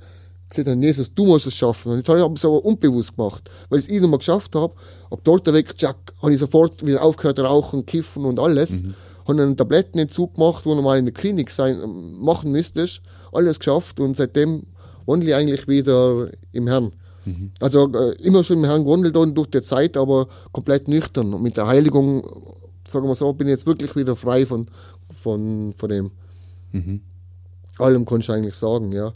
gesagt 0.49 0.67
habe, 0.67 0.82
Jesus, 0.82 1.13
du 1.13 1.25
musst 1.25 1.47
es 1.47 1.55
schaffen. 1.55 1.91
Und 1.91 1.97
jetzt 1.99 2.10
habe 2.10 2.19
ich 2.19 2.25
es 2.25 2.45
aber 2.45 2.63
unbewusst 2.65 3.15
gemacht, 3.15 3.49
weil 3.69 3.79
ich 3.79 3.86
es 3.86 3.91
irgendwann 3.91 4.12
mal 4.12 4.17
geschafft 4.17 4.55
habe. 4.55 4.73
Ab 5.10 5.19
dort 5.23 5.51
weg, 5.53 5.73
Jack, 5.77 5.97
habe 6.21 6.34
ich 6.34 6.39
sofort 6.39 6.86
wieder 6.86 7.01
aufgehört 7.01 7.39
rauchen, 7.39 7.86
kiffen 7.86 8.25
und 8.25 8.39
alles. 8.39 8.71
Mhm. 8.71 8.93
Habe 9.27 9.41
einen 9.43 9.58
Tablettenentzug 9.58 10.36
gemacht, 10.36 10.65
wo 10.65 10.73
du 10.73 10.82
mal 10.82 10.97
in 10.97 11.05
der 11.05 11.13
Klinik 11.13 11.51
sein, 11.51 11.79
machen 12.19 12.51
müsstest. 12.51 13.01
Alles 13.32 13.60
geschafft 13.60 13.99
und 13.99 14.17
seitdem 14.17 14.63
wandle 15.05 15.29
ich 15.29 15.36
eigentlich 15.36 15.67
wieder 15.67 16.29
im 16.51 16.67
Herrn. 16.67 16.91
Mhm. 17.25 17.51
Also 17.60 17.91
äh, 17.93 18.15
immer 18.23 18.43
schon 18.43 18.58
im 18.58 18.65
Herrn 18.65 18.86
gewandelt 18.86 19.15
und 19.17 19.36
durch 19.36 19.49
die 19.49 19.62
Zeit, 19.62 19.97
aber 19.97 20.27
komplett 20.51 20.88
nüchtern. 20.88 21.34
Und 21.34 21.43
mit 21.43 21.58
der 21.58 21.67
Heiligung 21.67 22.23
sagen 22.89 23.08
wir 23.08 23.15
so, 23.15 23.34
bin 23.34 23.47
ich 23.47 23.52
jetzt 23.52 23.65
wirklich 23.65 23.95
wieder 23.95 24.15
frei 24.15 24.45
von, 24.45 24.67
von, 25.12 25.73
von 25.75 25.89
dem. 25.89 26.12
Mhm. 26.71 27.02
Allem 27.78 28.06
kannst 28.06 28.30
du 28.30 28.34
eigentlich 28.34 28.56
sagen, 28.56 28.91
ja. 28.91 29.13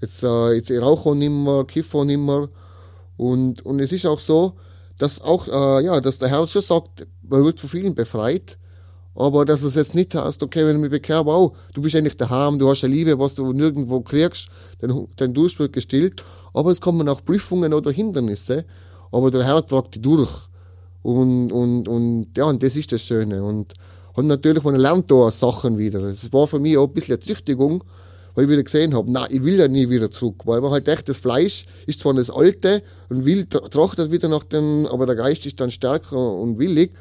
Jetzt, 0.00 0.22
äh, 0.22 0.54
jetzt 0.54 0.70
ich 0.70 0.80
rauche 0.80 1.10
auch 1.10 1.14
nicht 1.14 1.30
mehr, 1.30 1.64
kiffe 1.64 1.98
auch 1.98 2.04
nicht 2.04 2.18
mehr. 2.18 2.48
Und, 3.16 3.64
und 3.66 3.80
es 3.80 3.92
ist 3.92 4.06
auch 4.06 4.20
so, 4.20 4.54
dass 4.98 5.20
auch, 5.20 5.48
äh, 5.48 5.84
ja, 5.84 6.00
dass 6.00 6.18
der 6.18 6.28
Herr 6.28 6.46
schon 6.46 6.62
sagt, 6.62 7.06
man 7.22 7.44
wird 7.44 7.60
von 7.60 7.70
vielen 7.70 7.94
befreit, 7.94 8.58
aber 9.14 9.44
dass 9.44 9.62
es 9.62 9.74
jetzt 9.74 9.94
nicht 9.94 10.14
heißt, 10.14 10.42
okay, 10.42 10.64
wenn 10.64 10.76
du 10.76 10.80
mich 10.80 10.90
bekehrst, 10.90 11.26
wow, 11.26 11.56
du 11.74 11.82
bist 11.82 11.96
eigentlich 11.96 12.16
daheim, 12.16 12.58
du 12.58 12.68
hast 12.68 12.84
eine 12.84 12.94
Liebe, 12.94 13.18
was 13.18 13.34
du 13.34 13.52
nirgendwo 13.52 14.00
kriegst, 14.00 14.48
dein, 14.78 15.06
dein 15.16 15.34
Durst 15.34 15.58
wird 15.58 15.72
gestillt, 15.72 16.22
aber 16.54 16.70
es 16.70 16.80
kommen 16.80 17.08
auch 17.08 17.24
Prüfungen 17.24 17.74
oder 17.74 17.90
Hindernisse, 17.90 18.64
aber 19.12 19.30
der 19.30 19.44
Herr 19.44 19.66
tragt 19.66 19.94
die 19.94 20.02
durch. 20.02 20.49
Und, 21.02 21.50
und, 21.52 21.88
und 21.88 22.26
ja, 22.36 22.44
und 22.44 22.62
das 22.62 22.76
ist 22.76 22.92
das 22.92 23.02
Schöne. 23.02 23.42
Und, 23.42 23.72
und 24.14 24.26
natürlich, 24.26 24.62
man 24.62 24.76
lernt 24.76 25.10
da 25.10 25.30
Sachen 25.30 25.78
wieder. 25.78 26.02
Es 26.04 26.32
war 26.32 26.46
für 26.46 26.58
mich 26.58 26.76
auch 26.76 26.88
ein 26.88 26.92
bisschen 26.92 27.14
eine 27.14 27.20
Züchtigung, 27.20 27.82
weil 28.34 28.44
ich 28.44 28.50
wieder 28.50 28.62
gesehen 28.62 28.94
habe, 28.94 29.10
nein, 29.10 29.28
ich 29.30 29.42
will 29.42 29.58
ja 29.58 29.68
nie 29.68 29.88
wieder 29.88 30.10
zurück, 30.10 30.42
weil 30.44 30.60
man 30.60 30.70
halt 30.70 30.88
echt, 30.88 31.08
das 31.08 31.18
Fleisch 31.18 31.64
ist 31.86 32.00
zwar 32.00 32.14
das 32.14 32.30
Alte 32.30 32.82
und 33.08 33.24
will, 33.24 33.46
trachtet 33.46 34.10
wieder 34.10 34.28
nach 34.28 34.44
dem, 34.44 34.86
aber 34.86 35.06
der 35.06 35.16
Geist 35.16 35.46
ist 35.46 35.60
dann 35.60 35.70
stärker 35.70 36.34
und 36.34 36.58
willig. 36.58 36.92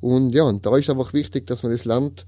Und 0.00 0.34
ja, 0.34 0.44
und 0.44 0.64
da 0.64 0.76
ist 0.76 0.90
einfach 0.90 1.12
wichtig, 1.12 1.46
dass 1.46 1.62
man 1.62 1.72
das 1.72 1.84
lernt, 1.86 2.26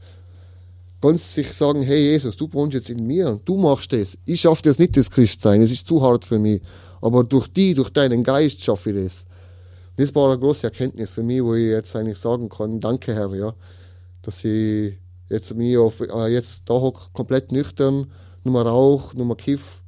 ganz 1.01 1.35
sich 1.35 1.53
sagen, 1.53 1.83
hey 1.83 2.11
Jesus, 2.11 2.37
du 2.37 2.53
wohnst 2.53 2.75
jetzt 2.75 2.91
in 2.91 3.07
mir 3.07 3.29
und 3.29 3.49
du 3.49 3.57
machst 3.57 3.93
das. 3.93 4.19
Ich 4.25 4.41
schaffe 4.41 4.63
das 4.63 4.79
nicht, 4.79 4.97
das 4.97 5.11
Christsein, 5.11 5.61
es 5.61 5.71
ist 5.71 5.87
zu 5.87 6.03
hart 6.03 6.25
für 6.25 6.39
mich. 6.39 6.61
Aber 7.01 7.23
durch 7.23 7.47
die, 7.49 7.75
durch 7.75 7.91
deinen 7.91 8.25
Geist 8.25 8.65
schaffe 8.65 8.91
ich 8.91 9.05
das 9.05 9.27
das 9.99 10.15
war 10.15 10.31
eine 10.31 10.39
große 10.39 10.63
Erkenntnis 10.63 11.11
für 11.11 11.25
mich, 11.25 11.43
wo 11.43 11.55
ich 11.55 11.67
jetzt 11.67 11.95
eigentlich 11.97 12.19
sagen 12.19 12.49
kann, 12.49 12.79
danke 12.79 13.15
Herr, 13.15 13.35
ja, 13.35 13.53
dass 14.23 14.45
ich 14.45 14.97
jetzt 15.29 15.55
mich 15.57 15.77
auf, 15.77 16.01
äh, 16.01 16.29
jetzt 16.29 16.71
da 16.71 16.75
hock, 16.75 17.13
komplett 17.13 17.51
nüchtern, 17.51 18.07
nur 18.45 18.63
Rauch, 18.63 19.13
nur 19.15 19.37
Kiff 19.37 19.83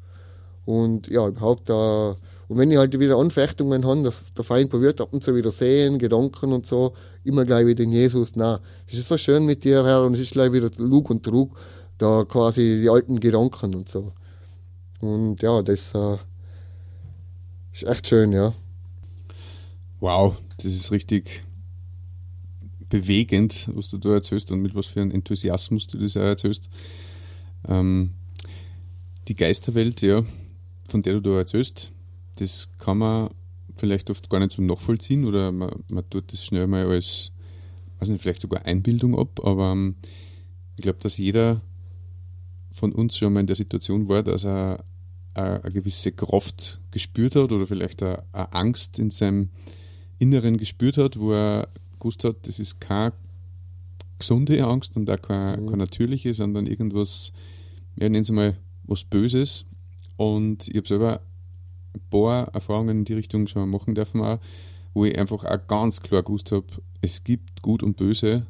und 0.65 1.07
ja, 1.09 1.29
überhaupt 1.29 1.69
da. 1.71 2.17
Und 2.49 2.59
wenn 2.59 2.73
ich 2.73 2.79
halt 2.79 2.99
wieder 2.99 3.19
Anfechtungen 3.19 3.87
habe, 3.87 4.03
dass 4.03 4.33
der 4.33 4.45
Feind 4.45 4.71
probiert 4.71 5.01
ab 5.01 5.13
und 5.13 5.23
zu 5.23 5.37
wieder 5.37 5.53
sehen, 5.53 5.97
Gedanken 5.99 6.53
und 6.53 6.67
so, 6.67 6.93
immer 7.23 7.45
gleich 7.45 7.67
wieder 7.67 7.85
in 7.85 7.93
Jesus, 7.93 8.33
na, 8.35 8.61
es 8.89 8.99
ist 8.99 9.09
so 9.09 9.17
schön 9.17 9.47
mit 9.47 9.63
dir, 9.63 9.85
Herr, 9.85 10.03
und 10.03 10.15
es 10.15 10.21
ist 10.21 10.33
gleich 10.33 10.53
wieder 10.53 10.71
Lug 10.79 11.09
und 11.11 11.23
Trug, 11.23 11.57
da 11.99 12.25
quasi 12.25 12.81
die 12.83 12.91
alten 12.91 13.21
Gedanken 13.21 13.77
und 13.77 13.89
so. 13.89 14.13
Und 15.01 15.41
ja, 15.41 15.63
das 15.63 15.95
äh, 15.95 16.17
ist 17.73 17.85
echt 17.85 18.09
schön, 18.09 18.33
ja. 18.33 18.53
Wow, 20.01 20.35
das 20.57 20.73
ist 20.73 20.91
richtig 20.93 21.45
bewegend, 22.89 23.69
was 23.75 23.91
du 23.91 23.99
da 23.99 24.15
erzählst 24.15 24.51
und 24.51 24.63
mit 24.63 24.75
was 24.75 24.87
für 24.87 25.03
einem 25.03 25.11
Enthusiasmus 25.11 25.87
du 25.87 25.99
das 25.99 26.17
auch 26.17 26.23
erzählst. 26.23 26.71
Ähm, 27.69 28.15
die 29.29 29.35
Geisterwelt, 29.35 30.01
ja, 30.01 30.25
von 30.89 31.03
der 31.03 31.15
du 31.15 31.21
da 31.21 31.37
erzählst, 31.37 31.93
das 32.37 32.71
kann 32.79 32.97
man 32.97 33.29
vielleicht 33.77 34.09
oft 34.09 34.31
gar 34.31 34.41
nicht 34.41 34.53
so 34.53 34.63
nachvollziehen 34.63 35.27
oder 35.27 35.53
man, 35.53 35.71
man 35.91 36.09
tut 36.09 36.33
das 36.33 36.47
schnell 36.47 36.67
mal 36.67 36.87
als, 36.87 37.33
weiß 37.99 38.09
nicht, 38.09 38.23
vielleicht 38.23 38.41
sogar 38.41 38.65
Einbildung 38.65 39.19
ab, 39.19 39.45
aber 39.45 39.73
ähm, 39.73 39.97
ich 40.77 40.83
glaube, 40.83 40.99
dass 41.01 41.19
jeder 41.19 41.61
von 42.73 42.93
uns 42.93 43.19
schon 43.19 43.35
mal 43.35 43.41
in 43.41 43.47
der 43.47 43.57
Situation 43.57 44.09
war, 44.09 44.23
dass 44.23 44.45
er 44.45 44.83
eine, 45.35 45.63
eine 45.63 45.73
gewisse 45.73 46.13
Kraft 46.13 46.81
gespürt 46.91 47.37
hat 47.37 47.53
oder 47.53 47.67
vielleicht 47.67 48.03
eine, 48.03 48.25
eine 48.33 48.53
Angst 48.55 48.99
in 48.99 49.11
seinem 49.11 49.51
Inneren 50.21 50.57
gespürt 50.57 50.97
hat, 50.97 51.19
wo 51.19 51.33
er 51.33 51.69
gewusst 51.99 52.23
hat, 52.23 52.47
das 52.47 52.61
ist 52.61 52.81
keine 52.81 53.13
gesunde 54.19 54.65
Angst 54.65 54.97
und 54.97 55.11
auch 55.11 55.21
keine, 55.21 55.61
mhm. 55.61 55.67
keine 55.67 55.79
natürliche, 55.79 56.33
sondern 56.35 56.67
irgendwas, 56.67 57.33
ja, 57.97 58.09
nennen 58.09 58.25
Sie 58.25 58.33
mal, 58.33 58.57
was 58.85 59.03
Böses. 59.03 59.65
Und 60.17 60.69
ich 60.69 60.77
habe 60.77 60.87
selber 60.87 61.21
ein 61.95 62.01
paar 62.11 62.49
Erfahrungen 62.55 62.99
in 62.99 63.05
die 63.05 63.15
Richtung 63.15 63.49
schon 63.49 63.71
machen 63.71 63.95
dürfen, 63.95 64.21
auch, 64.21 64.39
wo 64.95 65.05
ich 65.05 65.19
einfach 65.19 65.45
auch 65.45 65.67
ganz 65.67 66.01
klar 66.01 66.23
gewusst 66.23 66.53
habe, 66.53 66.67
es 67.01 67.25
gibt 67.25 67.63
Gut 67.63 67.83
und 67.83 67.97
Böse 67.97 68.47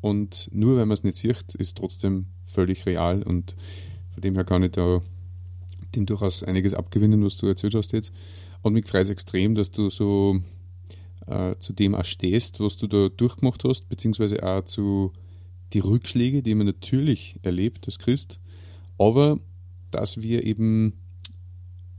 und 0.00 0.50
nur 0.52 0.76
wenn 0.76 0.88
man 0.88 0.94
es 0.94 1.04
nicht 1.04 1.16
sieht, 1.16 1.54
ist 1.54 1.78
trotzdem 1.78 2.26
völlig 2.44 2.86
real 2.86 3.22
und 3.22 3.56
von 4.12 4.20
dem 4.20 4.34
her 4.34 4.44
kann 4.44 4.62
ich 4.62 4.72
da 4.72 5.02
dem 5.94 6.06
durchaus 6.06 6.42
einiges 6.42 6.74
abgewinnen, 6.74 7.24
was 7.24 7.36
du 7.36 7.46
erzählt 7.46 7.74
hast 7.74 7.92
jetzt. 7.92 8.12
Und 8.62 8.74
mich 8.74 8.86
freut 8.86 9.04
es 9.04 9.10
extrem, 9.10 9.54
dass 9.54 9.70
du 9.70 9.90
so 9.90 10.40
äh, 11.26 11.56
zu 11.58 11.72
dem 11.72 11.94
auch 11.94 12.04
stehst, 12.04 12.60
was 12.60 12.76
du 12.76 12.86
da 12.86 13.08
durchgemacht 13.08 13.64
hast, 13.64 13.88
beziehungsweise 13.88 14.42
auch 14.42 14.62
zu 14.64 15.12
die 15.72 15.80
Rückschläge, 15.80 16.42
die 16.42 16.54
man 16.54 16.66
natürlich 16.66 17.38
erlebt 17.42 17.86
als 17.86 17.98
Christ, 17.98 18.40
aber 18.98 19.38
dass 19.90 20.22
wir 20.22 20.44
eben 20.44 20.94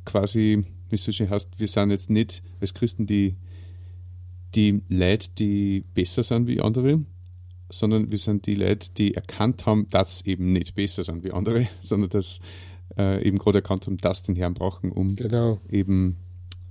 quasi, 0.06 0.64
wie 0.90 0.96
es 0.96 1.04
so 1.04 1.12
schön 1.12 1.30
heißt, 1.30 1.60
wir 1.60 1.68
sind 1.68 1.92
jetzt 1.92 2.10
nicht 2.10 2.42
als 2.62 2.74
Christen 2.74 3.06
die, 3.06 3.36
die 4.56 4.82
Leute, 4.90 5.30
die 5.38 5.84
besser 5.94 6.24
sind 6.24 6.48
wie 6.48 6.62
andere, 6.62 7.02
sondern 7.70 8.12
wir 8.12 8.18
sind 8.18 8.46
die 8.46 8.56
Leute, 8.56 8.92
die 8.98 9.14
erkannt 9.14 9.66
haben, 9.66 9.90
dass 9.90 10.26
eben 10.26 10.54
nicht 10.54 10.76
besser 10.76 11.04
sind 11.04 11.24
wie 11.24 11.32
andere, 11.32 11.68
sondern 11.82 12.10
dass 12.10 12.40
äh, 12.98 13.28
eben 13.28 13.38
gerade 13.38 13.60
erkannt 13.60 13.86
haben, 13.88 13.98
dass 13.98 14.24
den 14.24 14.36
Herrn 14.36 14.54
brauchen, 14.54 14.92
um 14.92 15.16
Genau. 15.16 15.60
eben 15.70 16.18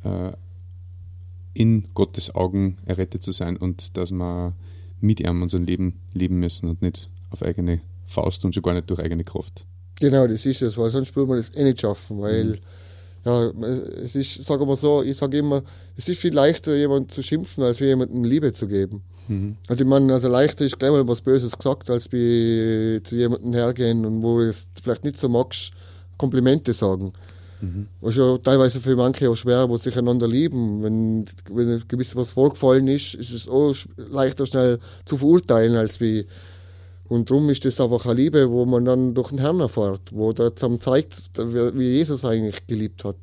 äh, 0.02 0.32
in 1.56 1.84
Gottes 1.94 2.34
Augen 2.34 2.76
errettet 2.84 3.22
zu 3.22 3.32
sein 3.32 3.56
und 3.56 3.96
dass 3.96 4.10
wir 4.10 4.52
mit 5.00 5.20
ihm 5.20 5.42
unser 5.42 5.58
Leben 5.58 6.00
leben 6.12 6.38
müssen 6.38 6.68
und 6.68 6.82
nicht 6.82 7.08
auf 7.30 7.42
eigene 7.42 7.80
Faust 8.04 8.44
und 8.44 8.54
schon 8.54 8.62
gar 8.62 8.74
nicht 8.74 8.90
durch 8.90 9.00
eigene 9.00 9.24
Kraft. 9.24 9.64
Genau, 9.98 10.26
das 10.26 10.44
ist 10.44 10.60
es, 10.60 10.76
weil 10.76 10.90
sonst 10.90 11.16
würde 11.16 11.28
man 11.30 11.38
das 11.38 11.50
eh 11.54 11.64
nicht 11.64 11.80
schaffen, 11.80 12.20
weil, 12.20 12.60
ja, 13.24 13.46
es 14.04 14.14
ist, 14.14 14.44
sagen 14.44 14.68
wir 14.68 14.76
so, 14.76 15.02
ich 15.02 15.16
sage 15.16 15.38
immer, 15.38 15.62
es 15.96 16.06
ist 16.08 16.20
viel 16.20 16.34
leichter, 16.34 16.76
jemanden 16.76 17.08
zu 17.08 17.22
schimpfen, 17.22 17.64
als 17.64 17.78
jemandem 17.78 18.24
Liebe 18.24 18.52
zu 18.52 18.68
geben. 18.68 19.02
Also 19.66 19.82
ich 19.82 19.88
meine, 19.88 20.12
also 20.12 20.28
leichter 20.28 20.64
ist 20.64 20.78
gleich 20.78 20.92
mal 20.92 21.08
was 21.08 21.20
Böses 21.20 21.56
gesagt, 21.56 21.90
als 21.90 22.12
wie 22.12 23.00
zu 23.02 23.16
jemandem 23.16 23.54
hergehen 23.54 24.04
und 24.04 24.22
wo 24.22 24.38
du 24.38 24.48
es 24.50 24.68
vielleicht 24.80 25.04
nicht 25.04 25.18
so 25.18 25.28
magst, 25.28 25.72
Komplimente 26.16 26.72
sagen. 26.72 27.12
Was 28.00 28.16
ja 28.16 28.38
teilweise 28.38 28.80
für 28.80 28.96
manche 28.96 29.30
auch 29.30 29.36
schwer, 29.36 29.68
wo 29.68 29.76
sich 29.76 29.96
einander 29.96 30.28
lieben. 30.28 30.82
Wenn, 30.82 31.24
wenn 31.50 31.82
gewiss 31.88 32.16
was 32.16 32.32
vorgefallen 32.32 32.88
ist, 32.88 33.14
ist 33.14 33.32
es 33.32 33.48
auch 33.48 33.74
leichter 33.96 34.46
schnell 34.46 34.78
zu 35.04 35.16
verurteilen, 35.16 35.76
als 35.76 36.00
wie 36.00 36.26
und 37.08 37.30
darum 37.30 37.48
ist 37.50 37.64
das 37.64 37.80
einfach 37.80 38.04
eine 38.06 38.14
Liebe, 38.14 38.50
wo 38.50 38.64
man 38.64 38.84
dann 38.84 39.14
durch 39.14 39.28
den 39.28 39.38
Herrn 39.38 39.60
erfährt, 39.60 40.00
wo 40.10 40.32
der 40.32 40.56
zusammen 40.56 40.80
zeigt, 40.80 41.22
wie 41.38 41.96
Jesus 41.96 42.24
eigentlich 42.24 42.66
geliebt 42.66 43.04
hat. 43.04 43.16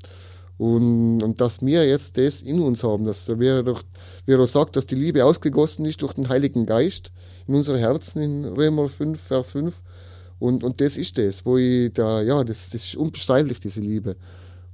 Und, 0.58 1.21
und 1.21 1.41
dass 1.41 1.62
wir 1.62 1.86
jetzt 1.86 2.17
das 2.17 2.41
in 2.41 2.62
uns 2.62 2.84
haben, 2.84 3.03
dass 3.03 3.27
wir 3.39 3.63
durch, 3.63 3.82
wie 4.25 4.34
er 4.34 4.47
sagt, 4.47 4.75
dass 4.75 4.86
die 4.86 4.95
Liebe 4.95 5.25
ausgegossen 5.25 5.86
ist 5.86 6.01
durch 6.01 6.13
den 6.13 6.29
Heiligen 6.29 6.65
Geist 6.65 7.12
in 7.47 7.56
unsere 7.56 7.79
Herzen, 7.79 8.21
in 8.21 8.45
Römer 8.45 8.88
5, 8.88 9.19
Vers 9.19 9.51
5. 9.51 9.82
Und, 10.43 10.62
und 10.65 10.82
das 10.82 10.97
ist 10.97 11.17
das, 11.17 11.45
wo 11.45 11.56
ich 11.56 11.93
da, 11.93 12.21
ja, 12.21 12.43
das, 12.43 12.69
das 12.69 12.84
ist 12.84 12.97
unbeschreiblich, 12.97 13.62
diese 13.62 13.79
Liebe. 13.79 14.17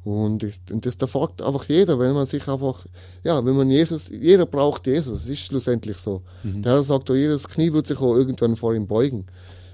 Und, 0.03 0.41
ich, 0.41 0.59
und 0.71 0.83
das 0.83 0.97
da 0.97 1.05
fragt 1.05 1.43
einfach 1.43 1.63
jeder, 1.69 1.99
wenn 1.99 2.13
man 2.13 2.25
sich 2.25 2.47
einfach, 2.47 2.87
ja, 3.23 3.45
wenn 3.45 3.55
man 3.55 3.69
Jesus, 3.69 4.09
jeder 4.09 4.47
braucht 4.47 4.87
Jesus, 4.87 5.19
das 5.19 5.27
ist 5.27 5.45
schlussendlich 5.45 5.97
so. 5.97 6.23
Der 6.43 6.71
Herr 6.71 6.81
sagt, 6.81 7.09
jedes 7.09 7.47
Knie 7.47 7.71
wird 7.71 7.85
sich 7.85 7.99
auch 7.99 8.15
irgendwann 8.15 8.55
vor 8.55 8.73
ihm 8.73 8.87
beugen. 8.87 9.27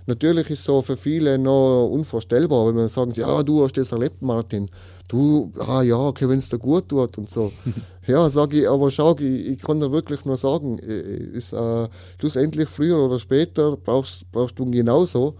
Natürlich 0.06 0.50
ist 0.50 0.66
so 0.66 0.82
für 0.82 0.98
viele 0.98 1.38
noch 1.38 1.88
unvorstellbar, 1.88 2.68
wenn 2.68 2.76
man 2.76 2.90
sagt, 2.90 3.16
ja, 3.16 3.42
du 3.42 3.64
hast 3.64 3.78
das 3.78 3.94
erlebt, 3.94 4.22
Martin. 4.22 4.70
Du, 5.08 5.54
ah 5.66 5.82
ja, 5.82 5.96
okay, 5.96 6.28
wenn 6.28 6.40
es 6.40 6.50
dir 6.50 6.60
gut 6.60 6.90
tut 6.90 7.18
und 7.18 7.30
so. 7.30 7.54
ja, 8.06 8.30
sage 8.30 8.60
ich, 8.60 8.70
aber 8.70 8.92
schau, 8.92 9.16
ich, 9.18 9.48
ich 9.48 9.60
kann 9.60 9.80
dir 9.80 9.94
wirklich 9.94 10.26
nur 10.26 10.36
sagen, 10.36 10.78
äh, 10.80 11.38
ist, 11.38 11.54
äh, 11.54 11.88
schlussendlich 12.20 12.68
früher 12.68 12.98
oder 12.98 13.18
später 13.18 13.78
brauchst, 13.78 14.30
brauchst 14.34 14.60
du 14.60 14.66
ihn 14.66 14.74
genauso. 14.74 15.36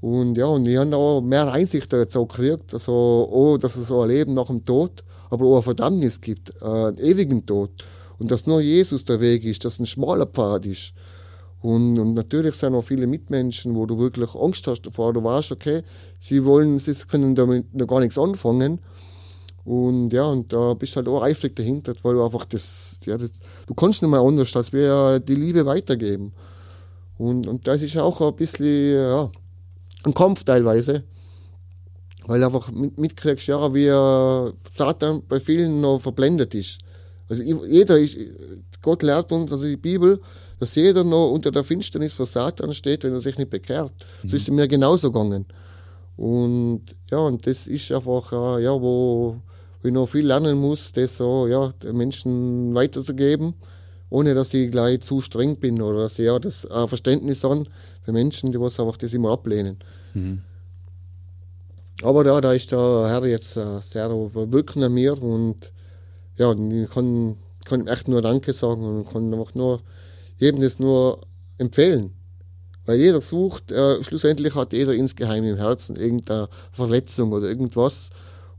Und 0.00 0.36
ja, 0.36 0.46
und 0.46 0.66
ich 0.66 0.76
habe 0.76 0.94
auch 0.96 1.20
mehr 1.20 1.50
Einsicht 1.52 1.92
da 1.92 1.98
jetzt 1.98 2.16
auch 2.16 2.28
gekriegt, 2.28 2.74
also, 2.74 3.28
oh, 3.30 3.56
dass 3.56 3.76
es 3.76 3.88
so 3.88 4.02
ein 4.02 4.08
Leben 4.10 4.34
nach 4.34 4.46
dem 4.46 4.64
Tod, 4.64 5.04
aber 5.30 5.46
auch 5.46 5.54
eine 5.54 5.62
Verdammnis 5.62 6.20
gibt, 6.20 6.52
äh, 6.60 6.64
einen 6.64 6.98
ewigen 6.98 7.46
Tod. 7.46 7.70
Und 8.18 8.30
dass 8.30 8.46
nur 8.46 8.60
Jesus 8.60 9.04
der 9.04 9.20
Weg 9.20 9.44
ist, 9.44 9.64
dass 9.64 9.78
ein 9.78 9.86
schmaler 9.86 10.26
Pfad 10.26 10.66
ist. 10.66 10.92
Und, 11.60 11.98
und 11.98 12.14
natürlich 12.14 12.54
sind 12.54 12.74
auch 12.74 12.82
viele 12.82 13.06
Mitmenschen, 13.06 13.74
wo 13.74 13.86
du 13.86 13.98
wirklich 13.98 14.34
Angst 14.34 14.66
hast 14.66 14.82
davor, 14.82 15.12
du 15.12 15.24
weißt, 15.24 15.52
okay, 15.52 15.82
sie 16.18 16.44
wollen, 16.44 16.78
sie 16.78 16.94
können 17.10 17.34
damit 17.34 17.74
noch 17.74 17.86
gar 17.86 18.00
nichts 18.00 18.18
anfangen. 18.18 18.80
Und 19.64 20.12
ja, 20.12 20.24
und 20.26 20.52
da 20.52 20.74
bist 20.74 20.94
du 20.94 20.98
halt 20.98 21.08
auch 21.08 21.22
eifrig 21.22 21.56
dahinter, 21.56 21.94
weil 22.02 22.14
du 22.14 22.24
einfach 22.24 22.44
das, 22.44 22.98
ja, 23.04 23.18
das 23.18 23.30
du 23.66 23.74
kannst 23.74 24.00
nicht 24.00 24.10
mehr 24.10 24.20
anders, 24.20 24.54
als 24.54 24.72
wir 24.72 25.18
die 25.18 25.34
Liebe 25.34 25.66
weitergeben. 25.66 26.32
Und, 27.18 27.48
und 27.48 27.66
das 27.66 27.82
ist 27.82 27.96
auch 27.96 28.20
ein 28.20 28.36
bisschen, 28.36 28.94
ja, 28.94 29.30
ein 30.06 30.14
Kampf 30.14 30.44
teilweise, 30.44 31.04
weil 32.26 32.40
du 32.40 32.46
einfach 32.46 32.70
mit, 32.70 32.98
mitkriegst, 32.98 33.48
ja, 33.48 33.72
wie 33.74 33.86
äh, 33.86 34.52
Satan 34.70 35.22
bei 35.28 35.40
vielen 35.40 35.80
noch 35.80 36.00
verblendet 36.00 36.54
ist. 36.54 36.78
Also 37.28 37.42
jeder 37.42 37.98
ist, 37.98 38.16
Gott 38.82 39.02
lehrt 39.02 39.32
uns, 39.32 39.52
also 39.52 39.64
die 39.64 39.76
Bibel, 39.76 40.20
dass 40.58 40.74
jeder 40.74 41.04
noch 41.04 41.30
unter 41.32 41.50
der 41.50 41.64
Finsternis 41.64 42.14
von 42.14 42.26
Satan 42.26 42.72
steht, 42.72 43.04
wenn 43.04 43.12
er 43.12 43.20
sich 43.20 43.36
nicht 43.36 43.50
bekehrt. 43.50 43.92
So 44.24 44.36
ist 44.36 44.42
es 44.42 44.50
mir 44.50 44.68
genauso 44.68 45.10
gegangen. 45.10 45.44
Und 46.16 46.82
ja, 47.10 47.18
und 47.18 47.46
das 47.46 47.66
ist 47.66 47.92
einfach, 47.92 48.32
äh, 48.32 48.62
ja, 48.62 48.72
wo, 48.72 49.36
wo 49.82 49.88
ich 49.88 49.92
noch 49.92 50.06
viel 50.06 50.26
lernen 50.26 50.58
muss, 50.58 50.92
das 50.92 51.18
so, 51.18 51.46
ja, 51.46 51.72
den 51.82 51.96
Menschen 51.96 52.74
weiterzugeben, 52.74 53.54
ohne 54.08 54.34
dass 54.34 54.54
ich 54.54 54.70
gleich 54.70 55.00
zu 55.00 55.20
streng 55.20 55.56
bin 55.56 55.82
oder 55.82 56.02
dass 56.02 56.18
ich 56.18 56.26
ja 56.26 56.38
das 56.38 56.64
äh, 56.64 56.88
Verständnis 56.88 57.44
haben 57.44 57.64
für 58.02 58.12
Menschen, 58.12 58.50
die 58.50 58.60
was 58.60 58.80
einfach 58.80 58.96
das 58.96 59.12
immer 59.12 59.32
ablehnen. 59.32 59.78
Aber 62.02 62.26
ja, 62.26 62.40
da 62.40 62.52
ist 62.52 62.72
der 62.72 62.78
Herr 63.08 63.24
jetzt 63.26 63.56
äh, 63.56 63.80
sehr 63.80 64.10
wirken 64.10 64.82
an 64.82 64.92
mir 64.92 65.20
und 65.20 65.72
ja, 66.36 66.52
ich 66.52 66.90
kann, 66.90 67.36
kann 67.64 67.80
ihm 67.80 67.88
echt 67.88 68.08
nur 68.08 68.20
Danke 68.20 68.52
sagen 68.52 68.84
und 68.84 69.08
kann 69.08 69.32
einfach 69.32 69.54
nur 69.54 69.80
jedem 70.38 70.60
das 70.60 70.78
nur 70.78 71.20
empfehlen. 71.58 72.12
Weil 72.84 73.00
jeder 73.00 73.20
sucht, 73.20 73.72
äh, 73.72 74.02
schlussendlich 74.02 74.54
hat 74.54 74.72
jeder 74.72 74.94
insgeheim 74.94 75.44
im 75.44 75.56
Herzen 75.56 75.96
irgendeine 75.96 76.48
Verletzung 76.70 77.32
oder 77.32 77.48
irgendwas 77.48 78.10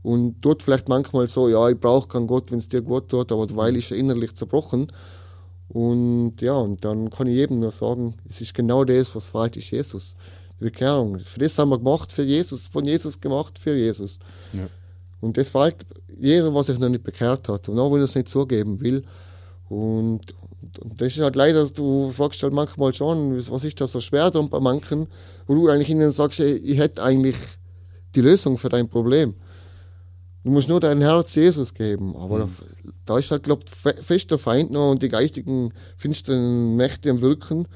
und 0.02 0.42
tut 0.42 0.62
vielleicht 0.62 0.88
manchmal 0.88 1.28
so, 1.28 1.48
ja, 1.48 1.68
ich 1.68 1.78
brauche 1.78 2.08
keinen 2.08 2.26
Gott, 2.26 2.50
wenn 2.50 2.58
es 2.58 2.68
dir 2.68 2.82
gut 2.82 3.08
tut, 3.08 3.32
aber 3.32 3.46
weil 3.56 3.76
ist 3.76 3.90
er 3.90 3.96
innerlich 3.96 4.34
zerbrochen. 4.34 4.88
Und 5.68 6.40
ja, 6.40 6.54
und 6.54 6.84
dann 6.84 7.10
kann 7.10 7.26
ich 7.26 7.34
jedem 7.34 7.60
nur 7.60 7.70
sagen, 7.70 8.14
es 8.28 8.40
ist 8.40 8.54
genau 8.54 8.84
das, 8.84 9.14
was 9.14 9.28
fehlt, 9.28 9.56
ist 9.56 9.70
Jesus. 9.70 10.14
Bekehrung. 10.58 11.18
Für 11.18 11.40
das 11.40 11.58
haben 11.58 11.70
wir 11.70 11.78
gemacht, 11.78 12.12
für 12.12 12.22
Jesus, 12.22 12.62
von 12.62 12.84
Jesus 12.84 13.20
gemacht, 13.20 13.58
für 13.58 13.76
Jesus. 13.76 14.18
Ja. 14.52 14.68
Und 15.20 15.36
das 15.36 15.50
fehlt 15.50 15.86
jeder, 16.18 16.52
was 16.54 16.66
sich 16.66 16.78
noch 16.78 16.88
nicht 16.88 17.02
bekehrt 17.02 17.48
hat 17.48 17.68
und 17.68 17.78
auch 17.78 17.90
wenn 17.92 18.00
er 18.00 18.04
es 18.04 18.14
nicht 18.14 18.28
zugeben 18.28 18.80
will. 18.80 19.04
Und, 19.68 20.20
und 20.80 21.00
das 21.00 21.08
ist 21.08 21.20
halt 21.20 21.36
leider, 21.36 21.66
du 21.68 22.10
fragst 22.10 22.42
halt 22.42 22.52
manchmal 22.52 22.92
schon, 22.94 23.36
was 23.50 23.64
ist 23.64 23.80
da 23.80 23.86
so 23.86 24.00
schwer 24.00 24.30
dran 24.30 24.48
bei 24.48 24.60
manchen, 24.60 25.06
wo 25.46 25.54
du 25.54 25.68
eigentlich 25.68 25.90
ihnen 25.90 26.12
sagst, 26.12 26.40
ey, 26.40 26.56
ich 26.56 26.78
hätte 26.78 27.02
eigentlich 27.02 27.36
die 28.14 28.20
Lösung 28.20 28.58
für 28.58 28.68
dein 28.68 28.88
Problem. 28.88 29.34
Du 30.44 30.50
musst 30.50 30.68
nur 30.68 30.80
dein 30.80 31.00
Herz 31.00 31.34
Jesus 31.34 31.74
geben. 31.74 32.16
Aber 32.16 32.38
da, 32.38 32.48
da 33.04 33.18
ist 33.18 33.30
halt, 33.30 33.42
glaube 33.42 33.64
ich, 33.66 34.04
fest 34.04 34.30
der 34.30 34.38
Feind 34.38 34.70
noch 34.70 34.90
und 34.90 35.02
die 35.02 35.08
geistigen, 35.08 35.72
finsteren 35.96 36.76
Mächte 36.76 37.10
am 37.10 37.20
Wirken, 37.20 37.66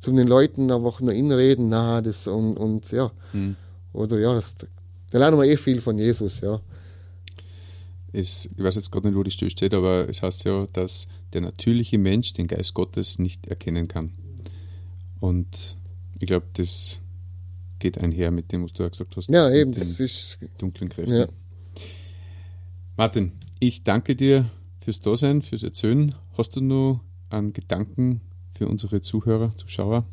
zu 0.00 0.12
den 0.12 0.26
Leuten 0.26 0.70
einfach 0.70 1.00
nur 1.00 1.12
inreden, 1.12 1.68
na, 1.68 2.00
das 2.00 2.26
und, 2.26 2.56
und 2.56 2.90
ja. 2.90 3.12
Oder 3.92 4.18
ja, 4.18 4.34
das, 4.34 4.56
da 5.10 5.18
lernen 5.18 5.38
wir 5.38 5.46
eh 5.46 5.56
viel 5.56 5.80
von 5.80 5.98
Jesus, 5.98 6.40
ja. 6.40 6.60
Es, 8.12 8.46
ich 8.46 8.62
weiß 8.62 8.74
jetzt 8.74 8.90
gerade 8.90 9.08
nicht, 9.08 9.16
wo 9.16 9.22
die 9.22 9.30
Stelle 9.30 9.50
steht, 9.50 9.72
aber 9.72 10.08
es 10.08 10.22
heißt 10.22 10.44
ja, 10.44 10.66
dass 10.72 11.06
der 11.32 11.42
natürliche 11.42 11.98
Mensch 11.98 12.32
den 12.32 12.48
Geist 12.48 12.74
Gottes 12.74 13.18
nicht 13.18 13.46
erkennen 13.46 13.86
kann. 13.86 14.12
Und 15.20 15.76
ich 16.18 16.26
glaube, 16.26 16.46
das 16.54 16.98
geht 17.78 17.98
einher 17.98 18.30
mit 18.30 18.52
dem, 18.52 18.64
was 18.64 18.72
du 18.72 18.82
ja 18.82 18.88
gesagt 18.88 19.16
hast. 19.16 19.28
Ja, 19.28 19.50
eben, 19.50 19.72
das 19.72 20.00
ist, 20.00 20.38
dunklen 20.58 20.88
Kräften. 20.88 21.16
ja. 21.16 21.28
Martin, 22.96 23.32
ich 23.60 23.84
danke 23.84 24.16
dir 24.16 24.50
fürs 24.80 25.00
Dasein, 25.00 25.40
fürs 25.40 25.62
Erzählen. 25.62 26.14
Hast 26.36 26.56
du 26.56 26.60
noch 26.60 27.00
einen 27.30 27.52
Gedanken 27.52 28.20
für 28.60 28.68
unsere 28.68 29.00
Zuhörer, 29.00 29.56
Zuschauer? 29.56 30.04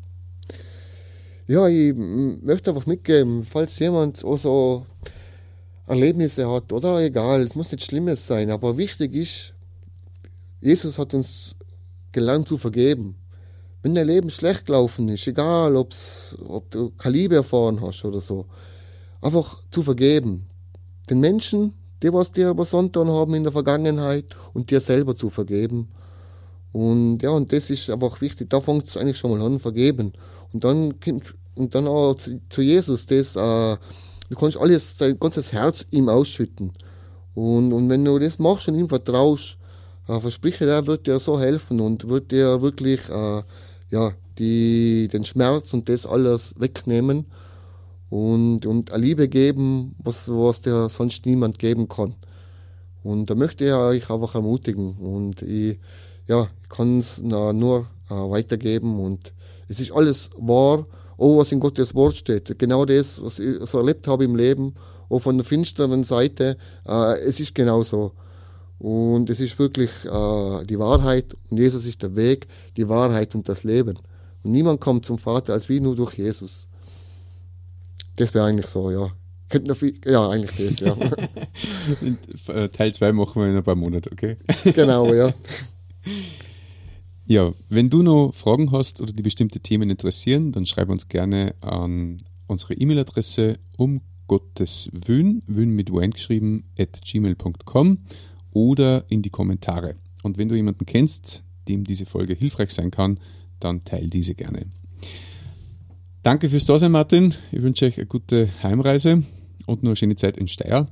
Ja, 1.46 1.68
ich 1.68 1.94
möchte 1.94 2.70
einfach 2.70 2.86
mitgeben, 2.86 3.44
falls 3.44 3.78
jemand 3.78 4.24
auch 4.24 4.38
so 4.38 4.86
Erlebnisse 5.86 6.50
hat, 6.50 6.72
oder 6.72 6.98
egal, 7.00 7.42
es 7.42 7.54
muss 7.54 7.70
nicht 7.72 7.84
Schlimmes 7.84 8.26
sein, 8.26 8.50
aber 8.50 8.78
wichtig 8.78 9.14
ist, 9.14 9.52
Jesus 10.62 10.98
hat 10.98 11.12
uns 11.12 11.56
gelernt 12.10 12.48
zu 12.48 12.56
vergeben. 12.56 13.16
Wenn 13.82 13.94
dein 13.94 14.06
Leben 14.06 14.30
schlecht 14.30 14.64
gelaufen 14.64 15.10
ist, 15.10 15.26
egal 15.26 15.76
ob's, 15.76 16.34
ob 16.48 16.70
du 16.70 16.90
Liebe 17.04 17.34
erfahren 17.34 17.82
hast 17.82 18.02
oder 18.06 18.22
so, 18.22 18.46
einfach 19.20 19.62
zu 19.70 19.82
vergeben. 19.82 20.46
Den 21.10 21.20
Menschen, 21.20 21.74
die 22.02 22.10
was 22.14 22.32
dir 22.32 22.48
angetan 22.48 23.08
haben 23.08 23.34
in 23.34 23.42
der 23.42 23.52
Vergangenheit 23.52 24.24
und 24.54 24.70
dir 24.70 24.80
selber 24.80 25.14
zu 25.14 25.28
vergeben. 25.28 25.88
Und 26.72 27.22
ja, 27.22 27.30
und 27.30 27.52
das 27.52 27.70
ist 27.70 27.90
einfach 27.90 28.20
wichtig. 28.20 28.50
Da 28.50 28.60
fängt 28.60 28.86
es 28.86 28.96
eigentlich 28.96 29.18
schon 29.18 29.30
mal 29.30 29.44
an, 29.44 29.58
vergeben. 29.58 30.12
Und 30.52 30.64
dann 30.64 30.94
und 31.58 31.74
dann 31.74 31.88
auch 31.88 32.14
zu, 32.14 32.40
zu 32.48 32.62
Jesus, 32.62 33.04
das, 33.06 33.34
äh, 33.34 33.76
du 34.30 34.36
kannst 34.38 34.56
alles, 34.56 34.96
dein 34.96 35.18
ganzes 35.18 35.52
Herz 35.52 35.84
ihm 35.90 36.08
ausschütten. 36.08 36.72
Und, 37.34 37.72
und 37.72 37.88
wenn 37.88 38.04
du 38.04 38.18
das 38.18 38.38
machst 38.38 38.68
und 38.68 38.78
ihm 38.78 38.88
vertraust, 38.88 39.58
äh, 40.06 40.20
verspreche, 40.20 40.68
er 40.68 40.86
wird 40.86 41.06
dir 41.06 41.18
so 41.18 41.38
helfen 41.38 41.80
und 41.80 42.08
wird 42.08 42.30
dir 42.30 42.62
wirklich 42.62 43.08
äh, 43.08 43.42
ja, 43.90 44.12
die, 44.38 45.08
den 45.08 45.24
Schmerz 45.24 45.74
und 45.74 45.88
das 45.88 46.06
alles 46.06 46.54
wegnehmen 46.58 47.26
und, 48.08 48.64
und 48.64 48.92
eine 48.92 49.04
Liebe 49.04 49.28
geben, 49.28 49.96
was, 49.98 50.28
was 50.28 50.62
dir 50.62 50.88
sonst 50.88 51.26
niemand 51.26 51.58
geben 51.58 51.88
kann. 51.88 52.14
Und 53.02 53.30
da 53.30 53.34
möchte 53.34 53.64
ich 53.64 53.72
euch 53.72 54.10
einfach 54.10 54.34
ermutigen 54.34 54.96
und 54.96 55.42
ich, 55.42 55.78
ja, 56.26 56.48
kann 56.68 56.98
es 56.98 57.20
nur 57.22 57.86
äh, 58.10 58.14
weitergeben 58.14 59.00
und 59.00 59.32
es 59.68 59.80
ist 59.80 59.92
alles 59.92 60.30
wahr, 60.36 60.86
auch 61.16 61.38
was 61.38 61.52
in 61.52 61.60
Gottes 61.60 61.94
Wort 61.94 62.16
steht. 62.16 62.58
Genau 62.58 62.84
das, 62.84 63.22
was 63.22 63.38
ich 63.38 63.56
so 63.62 63.78
erlebt 63.78 64.06
habe 64.06 64.24
im 64.24 64.36
Leben, 64.36 64.74
auch 65.08 65.20
von 65.20 65.36
der 65.36 65.44
finsteren 65.44 66.04
Seite, 66.04 66.56
äh, 66.86 67.18
es 67.20 67.40
ist 67.40 67.54
genau 67.54 67.82
so. 67.82 68.12
Und 68.78 69.28
es 69.28 69.40
ist 69.40 69.58
wirklich 69.58 69.90
äh, 70.04 70.64
die 70.64 70.78
Wahrheit 70.78 71.34
und 71.50 71.58
Jesus 71.58 71.84
ist 71.84 72.02
der 72.02 72.14
Weg, 72.14 72.46
die 72.76 72.88
Wahrheit 72.88 73.34
und 73.34 73.48
das 73.48 73.64
Leben. 73.64 73.98
Und 74.42 74.52
niemand 74.52 74.80
kommt 74.80 75.04
zum 75.04 75.18
Vater 75.18 75.52
als 75.52 75.68
wie 75.68 75.80
nur 75.80 75.96
durch 75.96 76.14
Jesus. 76.14 76.68
Das 78.16 78.34
wäre 78.34 78.46
eigentlich 78.46 78.68
so, 78.68 78.90
ja. 78.90 79.10
Könnten 79.48 79.74
viel, 79.74 79.94
ja, 80.04 80.28
eigentlich 80.28 80.68
das, 80.68 80.80
ja. 80.80 82.68
Teil 82.68 82.92
2 82.92 83.12
machen 83.12 83.40
wir 83.42 83.48
in 83.48 83.56
ein 83.56 83.64
paar 83.64 83.74
Monaten, 83.74 84.10
okay? 84.12 84.36
genau, 84.74 85.12
ja. 85.12 85.32
Ja, 87.30 87.52
wenn 87.68 87.90
du 87.90 88.02
noch 88.02 88.32
Fragen 88.34 88.72
hast 88.72 89.02
oder 89.02 89.12
die 89.12 89.22
bestimmte 89.22 89.60
Themen 89.60 89.90
interessieren, 89.90 90.50
dann 90.50 90.64
schreib 90.64 90.88
uns 90.88 91.08
gerne 91.08 91.54
an 91.60 92.22
unsere 92.46 92.72
E-Mail-Adresse 92.72 93.58
um 93.76 94.00
Gottes 94.28 94.88
Wün, 94.92 95.42
Wün 95.46 95.68
mit 95.72 95.92
Wayne 95.92 96.14
geschrieben, 96.14 96.64
at 96.78 97.02
gmail.com 97.02 97.98
oder 98.54 99.04
in 99.10 99.20
die 99.20 99.28
Kommentare. 99.28 99.96
Und 100.22 100.38
wenn 100.38 100.48
du 100.48 100.54
jemanden 100.54 100.86
kennst, 100.86 101.42
dem 101.68 101.84
diese 101.84 102.06
Folge 102.06 102.32
hilfreich 102.32 102.70
sein 102.70 102.90
kann, 102.90 103.20
dann 103.60 103.84
teile 103.84 104.08
diese 104.08 104.34
gerne. 104.34 104.64
Danke 106.22 106.48
fürs 106.48 106.64
Dasein, 106.64 106.92
Martin. 106.92 107.34
Ich 107.52 107.60
wünsche 107.60 107.84
euch 107.84 107.98
eine 107.98 108.06
gute 108.06 108.48
Heimreise 108.62 109.22
und 109.66 109.82
nur 109.82 109.90
eine 109.90 109.96
schöne 109.96 110.16
Zeit 110.16 110.38
in 110.38 110.48
Steyr. 110.48 110.86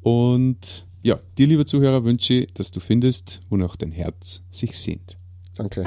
Und 0.00 0.84
ja, 1.04 1.20
dir, 1.38 1.46
lieber 1.46 1.64
Zuhörer, 1.64 2.02
wünsche 2.02 2.34
ich, 2.34 2.54
dass 2.54 2.72
du 2.72 2.80
findest, 2.80 3.40
wonach 3.50 3.76
dein 3.76 3.92
Herz 3.92 4.42
sich 4.50 4.76
sehnt. 4.76 5.19
Danke. 5.56 5.82